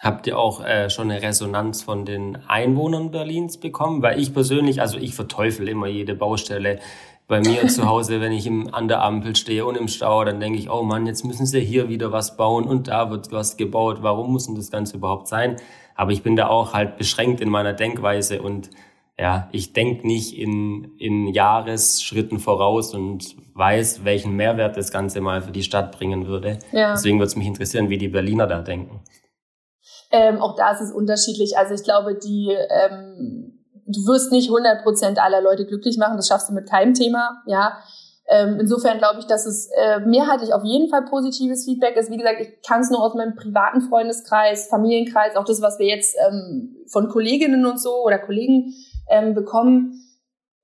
Habt 0.00 0.26
ihr 0.26 0.38
auch 0.38 0.64
äh, 0.64 0.90
schon 0.90 1.10
eine 1.10 1.22
Resonanz 1.22 1.82
von 1.82 2.04
den 2.04 2.38
Einwohnern 2.48 3.10
Berlins 3.10 3.58
bekommen? 3.58 4.02
Weil 4.02 4.18
ich 4.18 4.34
persönlich, 4.34 4.80
also 4.80 4.98
ich 4.98 5.14
verteufel 5.14 5.68
immer 5.68 5.86
jede 5.86 6.14
Baustelle. 6.14 6.80
Bei 7.26 7.40
mir 7.40 7.66
zu 7.68 7.86
Hause, 7.86 8.20
wenn 8.20 8.32
ich 8.32 8.46
im, 8.46 8.72
an 8.74 8.88
der 8.88 9.02
Ampel 9.02 9.34
stehe 9.34 9.64
und 9.64 9.76
im 9.76 9.88
Stau, 9.88 10.24
dann 10.24 10.40
denke 10.40 10.58
ich, 10.58 10.70
oh 10.70 10.82
Mann, 10.82 11.06
jetzt 11.06 11.24
müssen 11.24 11.46
sie 11.46 11.60
hier 11.60 11.88
wieder 11.88 12.12
was 12.12 12.36
bauen 12.36 12.64
und 12.64 12.88
da 12.88 13.10
wird 13.10 13.32
was 13.32 13.56
gebaut. 13.56 13.98
Warum 14.02 14.32
muss 14.32 14.46
denn 14.46 14.56
das 14.56 14.70
Ganze 14.70 14.96
überhaupt 14.96 15.28
sein? 15.28 15.56
Aber 15.94 16.12
ich 16.12 16.22
bin 16.22 16.36
da 16.36 16.48
auch 16.48 16.74
halt 16.74 16.98
beschränkt 16.98 17.40
in 17.40 17.48
meiner 17.48 17.72
Denkweise 17.72 18.42
und 18.42 18.70
ja, 19.18 19.48
ich 19.52 19.72
denke 19.72 20.06
nicht 20.06 20.36
in, 20.36 20.96
in 20.98 21.28
Jahresschritten 21.28 22.40
voraus 22.40 22.94
und 22.94 23.36
weiß, 23.54 24.04
welchen 24.04 24.34
Mehrwert 24.34 24.76
das 24.76 24.90
Ganze 24.90 25.20
mal 25.20 25.40
für 25.40 25.52
die 25.52 25.62
Stadt 25.62 25.96
bringen 25.96 26.26
würde. 26.26 26.58
Ja. 26.72 26.92
Deswegen 26.92 27.18
würde 27.18 27.28
es 27.28 27.36
mich 27.36 27.46
interessieren, 27.46 27.88
wie 27.88 27.98
die 27.98 28.08
Berliner 28.08 28.48
da 28.48 28.60
denken. 28.60 29.02
Ähm, 30.10 30.42
auch 30.42 30.56
da 30.56 30.72
ist 30.72 30.80
es 30.80 30.92
unterschiedlich. 30.92 31.56
Also 31.56 31.74
ich 31.74 31.84
glaube, 31.84 32.18
die 32.18 32.50
ähm, 32.50 33.53
du 33.86 34.06
wirst 34.06 34.32
nicht 34.32 34.50
100% 34.50 35.18
aller 35.18 35.40
Leute 35.40 35.66
glücklich 35.66 35.98
machen. 35.98 36.16
Das 36.16 36.28
schaffst 36.28 36.48
du 36.48 36.54
mit 36.54 36.68
keinem 36.68 36.94
Thema. 36.94 37.42
Ja. 37.46 37.78
Ähm, 38.26 38.58
insofern 38.58 38.98
glaube 38.98 39.20
ich, 39.20 39.26
dass 39.26 39.44
es 39.44 39.68
äh, 39.76 40.00
mehrheitlich 40.00 40.54
auf 40.54 40.64
jeden 40.64 40.88
Fall 40.88 41.04
positives 41.04 41.64
Feedback 41.66 41.96
ist. 41.96 42.10
Wie 42.10 42.16
gesagt, 42.16 42.40
ich 42.40 42.62
kann 42.66 42.80
es 42.80 42.90
nur 42.90 43.02
aus 43.02 43.14
meinem 43.14 43.34
privaten 43.34 43.82
Freundeskreis, 43.82 44.68
Familienkreis, 44.68 45.36
auch 45.36 45.44
das, 45.44 45.60
was 45.60 45.78
wir 45.78 45.86
jetzt 45.86 46.16
ähm, 46.26 46.76
von 46.86 47.08
Kolleginnen 47.10 47.66
und 47.66 47.78
so 47.78 48.02
oder 48.02 48.18
Kollegen 48.18 48.72
ähm, 49.10 49.34
bekommen. 49.34 50.00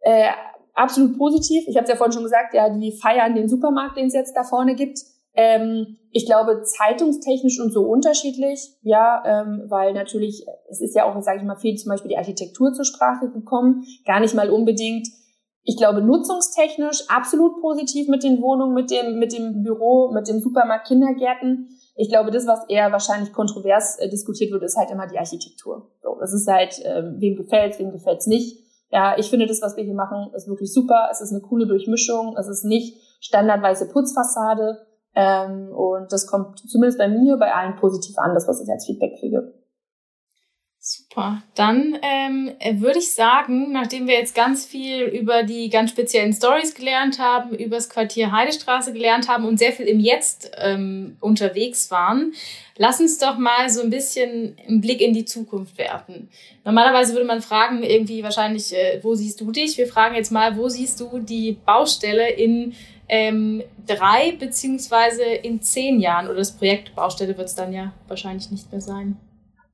Äh, 0.01 0.31
absolut 0.75 1.19
positiv. 1.19 1.65
Ich 1.69 1.77
habe 1.77 1.85
es 1.85 1.91
ja 1.91 1.97
vorhin 1.97 2.13
schon 2.13 2.23
gesagt, 2.23 2.55
ja, 2.55 2.71
die 2.71 2.93
feiern 2.93 3.35
den 3.35 3.49
Supermarkt, 3.49 3.99
den 3.99 4.07
es 4.07 4.15
jetzt 4.15 4.35
da 4.35 4.43
vorne 4.43 4.75
gibt. 4.75 4.99
Ähm, 5.41 5.97
ich 6.11 6.27
glaube, 6.27 6.63
zeitungstechnisch 6.63 7.61
und 7.61 7.73
so 7.73 7.85
unterschiedlich, 7.85 8.77
ja, 8.83 9.23
ähm, 9.25 9.65
weil 9.69 9.95
natürlich, 9.95 10.45
es 10.69 10.83
ist 10.83 10.95
ja 10.95 11.05
auch, 11.05 11.19
sage 11.23 11.39
ich 11.39 11.45
mal, 11.45 11.57
viel 11.57 11.77
zum 11.77 11.89
Beispiel 11.89 12.11
die 12.11 12.19
Architektur 12.19 12.75
zur 12.75 12.85
Sprache 12.85 13.31
gekommen, 13.31 13.85
gar 14.05 14.21
nicht 14.21 14.35
mal 14.35 14.51
unbedingt. 14.51 15.09
Ich 15.63 15.79
glaube, 15.79 16.03
nutzungstechnisch 16.03 17.05
absolut 17.09 17.63
positiv 17.63 18.09
mit 18.09 18.23
den 18.23 18.43
Wohnungen, 18.43 18.75
mit 18.75 18.91
dem, 18.91 19.19
mit 19.19 19.33
dem 19.33 19.63
Büro, 19.63 20.11
mit 20.13 20.29
dem 20.29 20.41
Supermarkt, 20.41 20.89
Kindergärten. 20.89 21.71
Ich 21.97 22.11
glaube, 22.11 22.31
das, 22.31 22.47
was 22.47 22.69
eher 22.69 22.93
wahrscheinlich 22.93 23.33
kontrovers 23.33 23.99
äh, 23.99 24.11
diskutiert 24.11 24.53
wird, 24.53 24.63
ist 24.63 24.77
halt 24.77 24.91
immer 24.91 25.07
die 25.07 25.19
Architektur. 25.19 25.91
So, 26.03 26.19
das 26.21 26.35
ist 26.35 26.49
halt, 26.49 26.83
ähm, 26.85 27.17
wem 27.19 27.37
gefällt's, 27.37 27.79
wem 27.79 27.93
gefällt's 27.93 28.27
nicht. 28.27 28.59
Ja, 28.91 29.17
ich 29.17 29.31
finde 29.31 29.47
das, 29.47 29.63
was 29.63 29.77
wir 29.77 29.85
hier 29.85 29.95
machen, 29.95 30.33
ist 30.35 30.49
wirklich 30.49 30.73
super. 30.73 31.09
Es 31.11 31.23
ist 31.23 31.31
eine 31.33 31.41
coole 31.41 31.67
Durchmischung. 31.67 32.37
Es 32.37 32.49
ist 32.49 32.65
nicht 32.65 32.99
standardweise 33.21 33.89
Putzfassade. 33.89 34.90
Ähm, 35.15 35.73
und 35.73 36.13
das 36.13 36.27
kommt 36.27 36.59
zumindest 36.59 36.99
bei 36.99 37.09
mir 37.09 37.37
bei 37.37 37.53
allen 37.53 37.77
positiv 37.77 38.17
an, 38.19 38.35
das, 38.35 38.47
was 38.47 38.63
ich 38.63 38.71
als 38.71 38.87
Feedback 38.87 39.19
kriege. 39.19 39.53
Super. 40.83 41.43
Dann 41.57 41.99
ähm, 42.01 42.53
würde 42.81 43.01
ich 43.01 43.13
sagen, 43.13 43.71
nachdem 43.71 44.09
wir 44.09 44.15
jetzt 44.15 44.35
ganz 44.35 44.65
viel 44.65 45.03
über 45.03 45.43
die 45.43 45.69
ganz 45.69 45.91
speziellen 45.91 46.33
Stories 46.33 46.75
gelernt 46.75 47.19
haben, 47.19 47.55
über 47.55 47.77
das 47.77 47.91
Quartier 47.91 48.33
Heidestraße 48.33 48.95
gelernt 48.95 49.29
haben 49.29 49.45
und 49.45 49.59
sehr 49.59 49.73
viel 49.73 49.85
im 49.85 50.01
Jetzt 50.01 50.53
ähm, 50.57 51.19
unterwegs 51.21 51.91
waren, 51.91 52.33
lass 52.79 52.99
uns 52.99 53.19
doch 53.19 53.37
mal 53.37 53.69
so 53.69 53.83
ein 53.83 53.91
bisschen 53.91 54.57
einen 54.67 54.81
Blick 54.81 55.03
in 55.03 55.13
die 55.13 55.27
Zukunft 55.27 55.77
werfen. 55.77 56.31
Normalerweise 56.65 57.13
würde 57.13 57.27
man 57.27 57.43
fragen, 57.43 57.83
irgendwie 57.83 58.23
wahrscheinlich, 58.23 58.75
äh, 58.75 59.01
wo 59.03 59.15
siehst 59.15 59.39
du 59.43 59.53
dich? 59.53 59.77
Wir 59.77 59.87
fragen 59.87 60.15
jetzt 60.15 60.33
mal, 60.33 60.57
wo 60.57 60.71
siehst 60.71 60.99
du 60.99 61.19
die 61.19 61.59
Baustelle 61.67 62.31
in 62.31 62.73
ähm, 63.11 63.63
drei 63.87 64.33
beziehungsweise 64.39 65.25
in 65.25 65.61
zehn 65.61 65.99
Jahren? 66.01 66.27
Oder 66.27 66.37
das 66.37 66.53
Projekt 66.53 66.95
Baustelle 66.95 67.37
wird 67.37 67.49
es 67.49 67.57
dann 67.57 67.73
ja 67.73 67.93
wahrscheinlich 68.07 68.51
nicht 68.51 68.71
mehr 68.71 68.81
sein. 68.81 69.17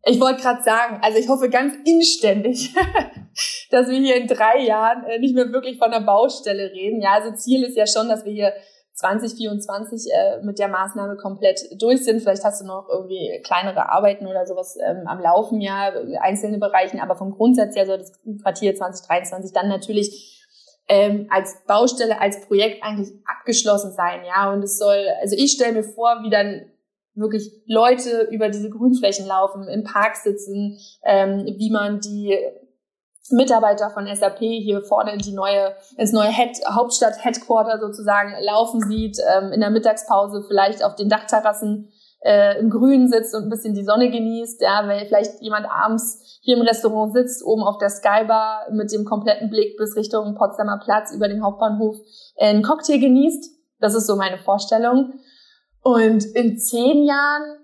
Ich 0.08 0.18
wollte 0.20 0.40
gerade 0.40 0.62
sagen, 0.62 1.00
also 1.02 1.18
ich 1.18 1.28
hoffe 1.28 1.50
ganz 1.50 1.74
inständig, 1.84 2.74
dass 3.70 3.88
wir 3.88 3.98
hier 3.98 4.16
in 4.16 4.26
drei 4.26 4.60
Jahren 4.60 5.04
äh, 5.04 5.18
nicht 5.18 5.34
mehr 5.34 5.52
wirklich 5.52 5.78
von 5.78 5.90
der 5.90 6.00
Baustelle 6.00 6.70
reden. 6.72 7.02
Ja, 7.02 7.14
also 7.14 7.32
Ziel 7.34 7.64
ist 7.64 7.76
ja 7.76 7.86
schon, 7.86 8.08
dass 8.08 8.24
wir 8.24 8.32
hier 8.32 8.52
2024 8.94 10.06
äh, 10.10 10.42
mit 10.42 10.58
der 10.58 10.68
Maßnahme 10.68 11.16
komplett 11.16 11.60
durch 11.78 12.04
sind. 12.04 12.22
Vielleicht 12.22 12.44
hast 12.44 12.62
du 12.62 12.66
noch 12.66 12.88
irgendwie 12.88 13.42
kleinere 13.44 13.90
Arbeiten 13.90 14.26
oder 14.26 14.46
sowas 14.46 14.78
ähm, 14.82 15.06
am 15.06 15.20
Laufen, 15.20 15.60
ja, 15.60 15.92
einzelne 16.20 16.58
Bereichen, 16.58 17.00
aber 17.00 17.16
vom 17.16 17.32
Grundsatz 17.32 17.76
her 17.76 17.84
soll 17.84 17.98
das 17.98 18.12
Quartier 18.42 18.74
2023 18.74 19.52
dann 19.52 19.68
natürlich 19.68 20.35
ähm, 20.88 21.26
als 21.30 21.64
Baustelle, 21.66 22.20
als 22.20 22.46
Projekt 22.46 22.82
eigentlich 22.82 23.12
abgeschlossen 23.26 23.92
sein, 23.92 24.24
ja. 24.24 24.52
Und 24.52 24.62
es 24.62 24.78
soll, 24.78 25.06
also 25.20 25.36
ich 25.36 25.52
stelle 25.52 25.72
mir 25.72 25.84
vor, 25.84 26.22
wie 26.22 26.30
dann 26.30 26.66
wirklich 27.14 27.50
Leute 27.66 28.28
über 28.30 28.48
diese 28.48 28.70
Grünflächen 28.70 29.26
laufen, 29.26 29.68
im 29.68 29.84
Park 29.84 30.16
sitzen, 30.16 30.78
ähm, 31.04 31.46
wie 31.46 31.70
man 31.70 32.00
die 32.00 32.36
Mitarbeiter 33.30 33.90
von 33.90 34.06
SAP 34.06 34.38
hier 34.38 34.82
vorne 34.82 35.12
in 35.12 35.18
die 35.18 35.32
neue, 35.32 35.74
ins 35.96 36.12
neue 36.12 36.30
Head, 36.30 36.60
Hauptstadt-Headquarter 36.68 37.80
sozusagen 37.80 38.34
laufen 38.40 38.80
sieht, 38.82 39.18
ähm, 39.36 39.52
in 39.52 39.60
der 39.60 39.70
Mittagspause 39.70 40.44
vielleicht 40.46 40.84
auf 40.84 40.94
den 40.94 41.08
Dachterrassen 41.08 41.90
äh, 42.20 42.58
im 42.58 42.70
Grün 42.70 43.08
sitzt 43.08 43.34
und 43.34 43.44
ein 43.44 43.50
bisschen 43.50 43.74
die 43.74 43.84
Sonne 43.84 44.10
genießt, 44.10 44.60
ja, 44.60 44.82
weil 44.86 45.06
vielleicht 45.06 45.40
jemand 45.40 45.66
abends 45.70 46.40
hier 46.42 46.56
im 46.56 46.62
Restaurant 46.62 47.12
sitzt, 47.12 47.44
oben 47.44 47.62
auf 47.62 47.78
der 47.78 47.90
Skybar 47.90 48.66
mit 48.72 48.92
dem 48.92 49.04
kompletten 49.04 49.50
Blick 49.50 49.76
bis 49.76 49.96
Richtung 49.96 50.34
Potsdamer 50.34 50.80
Platz 50.82 51.12
über 51.14 51.28
den 51.28 51.42
Hauptbahnhof 51.42 51.96
äh, 52.36 52.48
einen 52.48 52.62
Cocktail 52.62 52.98
genießt. 52.98 53.50
Das 53.80 53.94
ist 53.94 54.06
so 54.06 54.16
meine 54.16 54.38
Vorstellung. 54.38 55.14
Und 55.82 56.24
in 56.24 56.58
zehn 56.58 57.04
Jahren, 57.04 57.58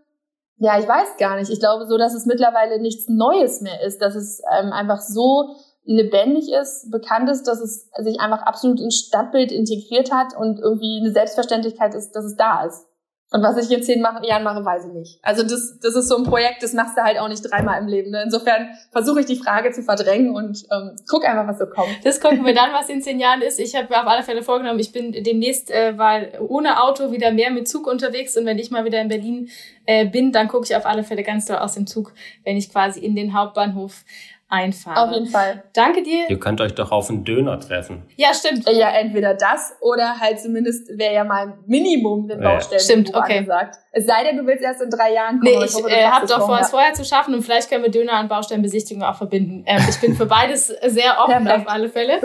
ja, 0.58 0.78
ich 0.78 0.86
weiß 0.86 1.16
gar 1.18 1.36
nicht. 1.36 1.50
Ich 1.50 1.58
glaube 1.58 1.86
so, 1.86 1.96
dass 1.96 2.14
es 2.14 2.26
mittlerweile 2.26 2.80
nichts 2.80 3.08
Neues 3.08 3.62
mehr 3.62 3.82
ist, 3.82 4.00
dass 4.00 4.14
es 4.14 4.40
ähm, 4.58 4.72
einfach 4.72 5.00
so 5.00 5.56
lebendig 5.84 6.52
ist, 6.52 6.90
bekannt 6.92 7.28
ist, 7.28 7.48
dass 7.48 7.60
es 7.60 7.88
sich 7.98 8.20
einfach 8.20 8.42
absolut 8.42 8.80
ins 8.80 8.96
Stadtbild 8.96 9.50
integriert 9.50 10.12
hat 10.12 10.36
und 10.36 10.60
irgendwie 10.60 11.00
eine 11.00 11.10
Selbstverständlichkeit 11.12 11.94
ist, 11.94 12.12
dass 12.12 12.24
es 12.24 12.36
da 12.36 12.64
ist. 12.64 12.86
Und 13.32 13.42
was 13.42 13.56
ich 13.56 13.74
in 13.74 13.82
zehn 13.82 14.04
Jahren 14.22 14.44
mache, 14.44 14.64
weiß 14.64 14.86
ich 14.86 14.92
nicht. 14.92 15.18
Also 15.22 15.42
das, 15.42 15.78
das 15.80 15.96
ist 15.96 16.08
so 16.08 16.16
ein 16.16 16.24
Projekt, 16.24 16.62
das 16.62 16.74
machst 16.74 16.96
du 16.96 17.02
halt 17.02 17.18
auch 17.18 17.28
nicht 17.28 17.42
dreimal 17.42 17.80
im 17.80 17.88
Leben. 17.88 18.10
Ne? 18.10 18.22
Insofern 18.24 18.68
versuche 18.90 19.20
ich 19.20 19.26
die 19.26 19.36
Frage 19.36 19.72
zu 19.72 19.82
verdrängen 19.82 20.34
und 20.34 20.64
ähm, 20.70 20.96
guck 21.08 21.26
einfach, 21.26 21.46
was 21.46 21.58
so 21.58 21.66
kommt. 21.66 22.04
Das 22.04 22.20
gucken 22.20 22.44
wir 22.44 22.54
dann, 22.54 22.72
was 22.72 22.88
in 22.88 23.00
zehn 23.00 23.18
Jahren 23.18 23.40
ist. 23.40 23.58
Ich 23.58 23.74
habe 23.74 23.88
auf 23.98 24.06
alle 24.06 24.22
Fälle 24.22 24.42
vorgenommen, 24.42 24.78
ich 24.78 24.92
bin 24.92 25.12
demnächst 25.12 25.70
äh, 25.70 25.96
weil 25.96 26.38
ohne 26.46 26.82
Auto 26.82 27.10
wieder 27.10 27.32
mehr 27.32 27.50
mit 27.50 27.68
Zug 27.68 27.86
unterwegs 27.86 28.36
und 28.36 28.44
wenn 28.44 28.58
ich 28.58 28.70
mal 28.70 28.84
wieder 28.84 29.00
in 29.00 29.08
Berlin 29.08 29.48
äh, 29.86 30.06
bin, 30.06 30.32
dann 30.32 30.48
gucke 30.48 30.64
ich 30.64 30.76
auf 30.76 30.86
alle 30.86 31.02
Fälle 31.02 31.22
ganz 31.22 31.46
doll 31.46 31.56
aus 31.56 31.74
dem 31.74 31.86
Zug, 31.86 32.12
wenn 32.44 32.56
ich 32.56 32.70
quasi 32.70 33.00
in 33.00 33.16
den 33.16 33.34
Hauptbahnhof 33.34 34.04
einfahre. 34.52 35.00
Auf 35.00 35.12
jeden 35.12 35.26
Fall. 35.26 35.64
Danke 35.72 36.02
dir. 36.02 36.28
Ihr 36.28 36.38
könnt 36.38 36.60
euch 36.60 36.74
doch 36.74 36.92
auf 36.92 37.08
einen 37.08 37.24
Döner 37.24 37.58
treffen. 37.58 38.02
Ja, 38.16 38.34
stimmt. 38.34 38.68
Ja, 38.68 38.90
entweder 38.90 39.34
das 39.34 39.74
oder 39.80 40.20
halt 40.20 40.40
zumindest 40.40 40.98
wäre 40.98 41.14
ja 41.14 41.24
mal 41.24 41.54
Minimum 41.66 42.28
den 42.28 42.40
Baustellen 42.40 42.78
ja. 42.78 42.84
Stimmt, 42.84 43.14
okay. 43.14 43.38
angesagt. 43.38 43.78
Es 43.92 44.06
sei 44.06 44.24
denn, 44.24 44.36
du 44.36 44.46
willst 44.46 44.62
erst 44.62 44.82
in 44.82 44.90
drei 44.90 45.14
Jahren 45.14 45.40
kommen. 45.40 45.58
Nee, 45.58 45.64
ich, 45.64 45.76
ich 45.76 45.86
äh, 45.86 46.06
habe 46.06 46.26
doch 46.26 46.46
vor, 46.46 46.60
es 46.60 46.70
vorher 46.70 46.92
zu 46.92 47.04
schaffen 47.04 47.34
und 47.34 47.42
vielleicht 47.42 47.70
können 47.70 47.82
wir 47.82 47.90
Döner 47.90 48.20
und 48.20 48.28
Baustellenbesichtigung 48.28 49.02
auch 49.02 49.16
verbinden. 49.16 49.64
Ähm, 49.66 49.82
ich 49.88 49.98
bin 50.00 50.14
für 50.14 50.26
beides 50.26 50.66
sehr 50.66 51.18
offen 51.18 51.48
auf 51.48 51.66
alle 51.66 51.88
Fälle. 51.88 52.20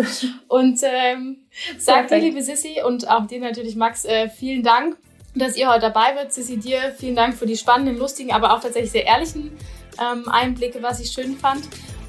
Und 0.50 0.80
ähm, 0.84 1.48
sag 1.78 2.10
dir, 2.10 2.18
liebe 2.18 2.42
Sissi 2.42 2.82
und 2.86 3.10
auch 3.10 3.26
dir 3.26 3.40
natürlich, 3.40 3.76
Max, 3.78 4.04
äh, 4.04 4.28
vielen 4.28 4.64
Dank, 4.64 4.98
dass 5.34 5.56
ihr 5.56 5.70
heute 5.70 5.82
dabei 5.82 6.16
wird. 6.16 6.34
Sissi, 6.34 6.58
dir 6.58 6.94
vielen 6.98 7.16
Dank 7.16 7.36
für 7.36 7.46
die 7.46 7.56
spannenden, 7.56 7.98
lustigen, 7.98 8.34
aber 8.34 8.54
auch 8.54 8.60
tatsächlich 8.60 8.92
sehr 8.92 9.06
ehrlichen 9.06 9.58
ähm, 10.00 10.28
Einblicke, 10.30 10.84
was 10.84 11.00
ich 11.00 11.12
schön 11.12 11.38
fand. 11.38 11.64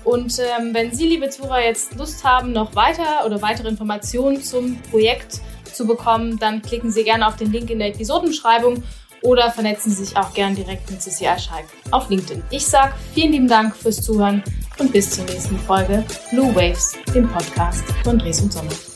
Und 0.08 0.38
ähm, 0.38 0.72
wenn 0.72 0.94
Sie, 0.94 1.06
liebe 1.06 1.28
Zuhörer, 1.28 1.62
jetzt 1.62 1.94
Lust 1.96 2.24
haben, 2.24 2.52
noch 2.52 2.74
weiter 2.74 3.26
oder 3.26 3.42
weitere 3.42 3.68
Informationen 3.68 4.42
zum 4.42 4.80
Projekt 4.90 5.42
zu 5.70 5.86
bekommen, 5.86 6.38
dann 6.38 6.62
klicken 6.62 6.90
Sie 6.90 7.04
gerne 7.04 7.26
auf 7.26 7.36
den 7.36 7.52
Link 7.52 7.68
in 7.68 7.78
der 7.78 7.88
Episodenbeschreibung 7.88 8.82
oder 9.20 9.50
vernetzen 9.50 9.92
Sie 9.92 10.06
sich 10.06 10.16
auch 10.16 10.32
gerne 10.32 10.54
direkt 10.54 10.90
mit 10.90 11.02
CCI 11.02 11.38
Schalk 11.38 11.66
auf 11.90 12.08
LinkedIn. 12.08 12.42
Ich 12.48 12.64
sage 12.64 12.94
vielen 13.12 13.32
lieben 13.32 13.48
Dank 13.48 13.76
fürs 13.76 14.00
Zuhören 14.00 14.42
und 14.78 14.92
bis 14.92 15.10
zur 15.10 15.24
nächsten 15.26 15.58
Folge 15.58 16.02
Blue 16.30 16.54
Waves, 16.54 16.96
dem 17.14 17.28
Podcast 17.28 17.84
von 18.02 18.18
Dres 18.18 18.40
und 18.40 18.50
Sommer. 18.50 18.87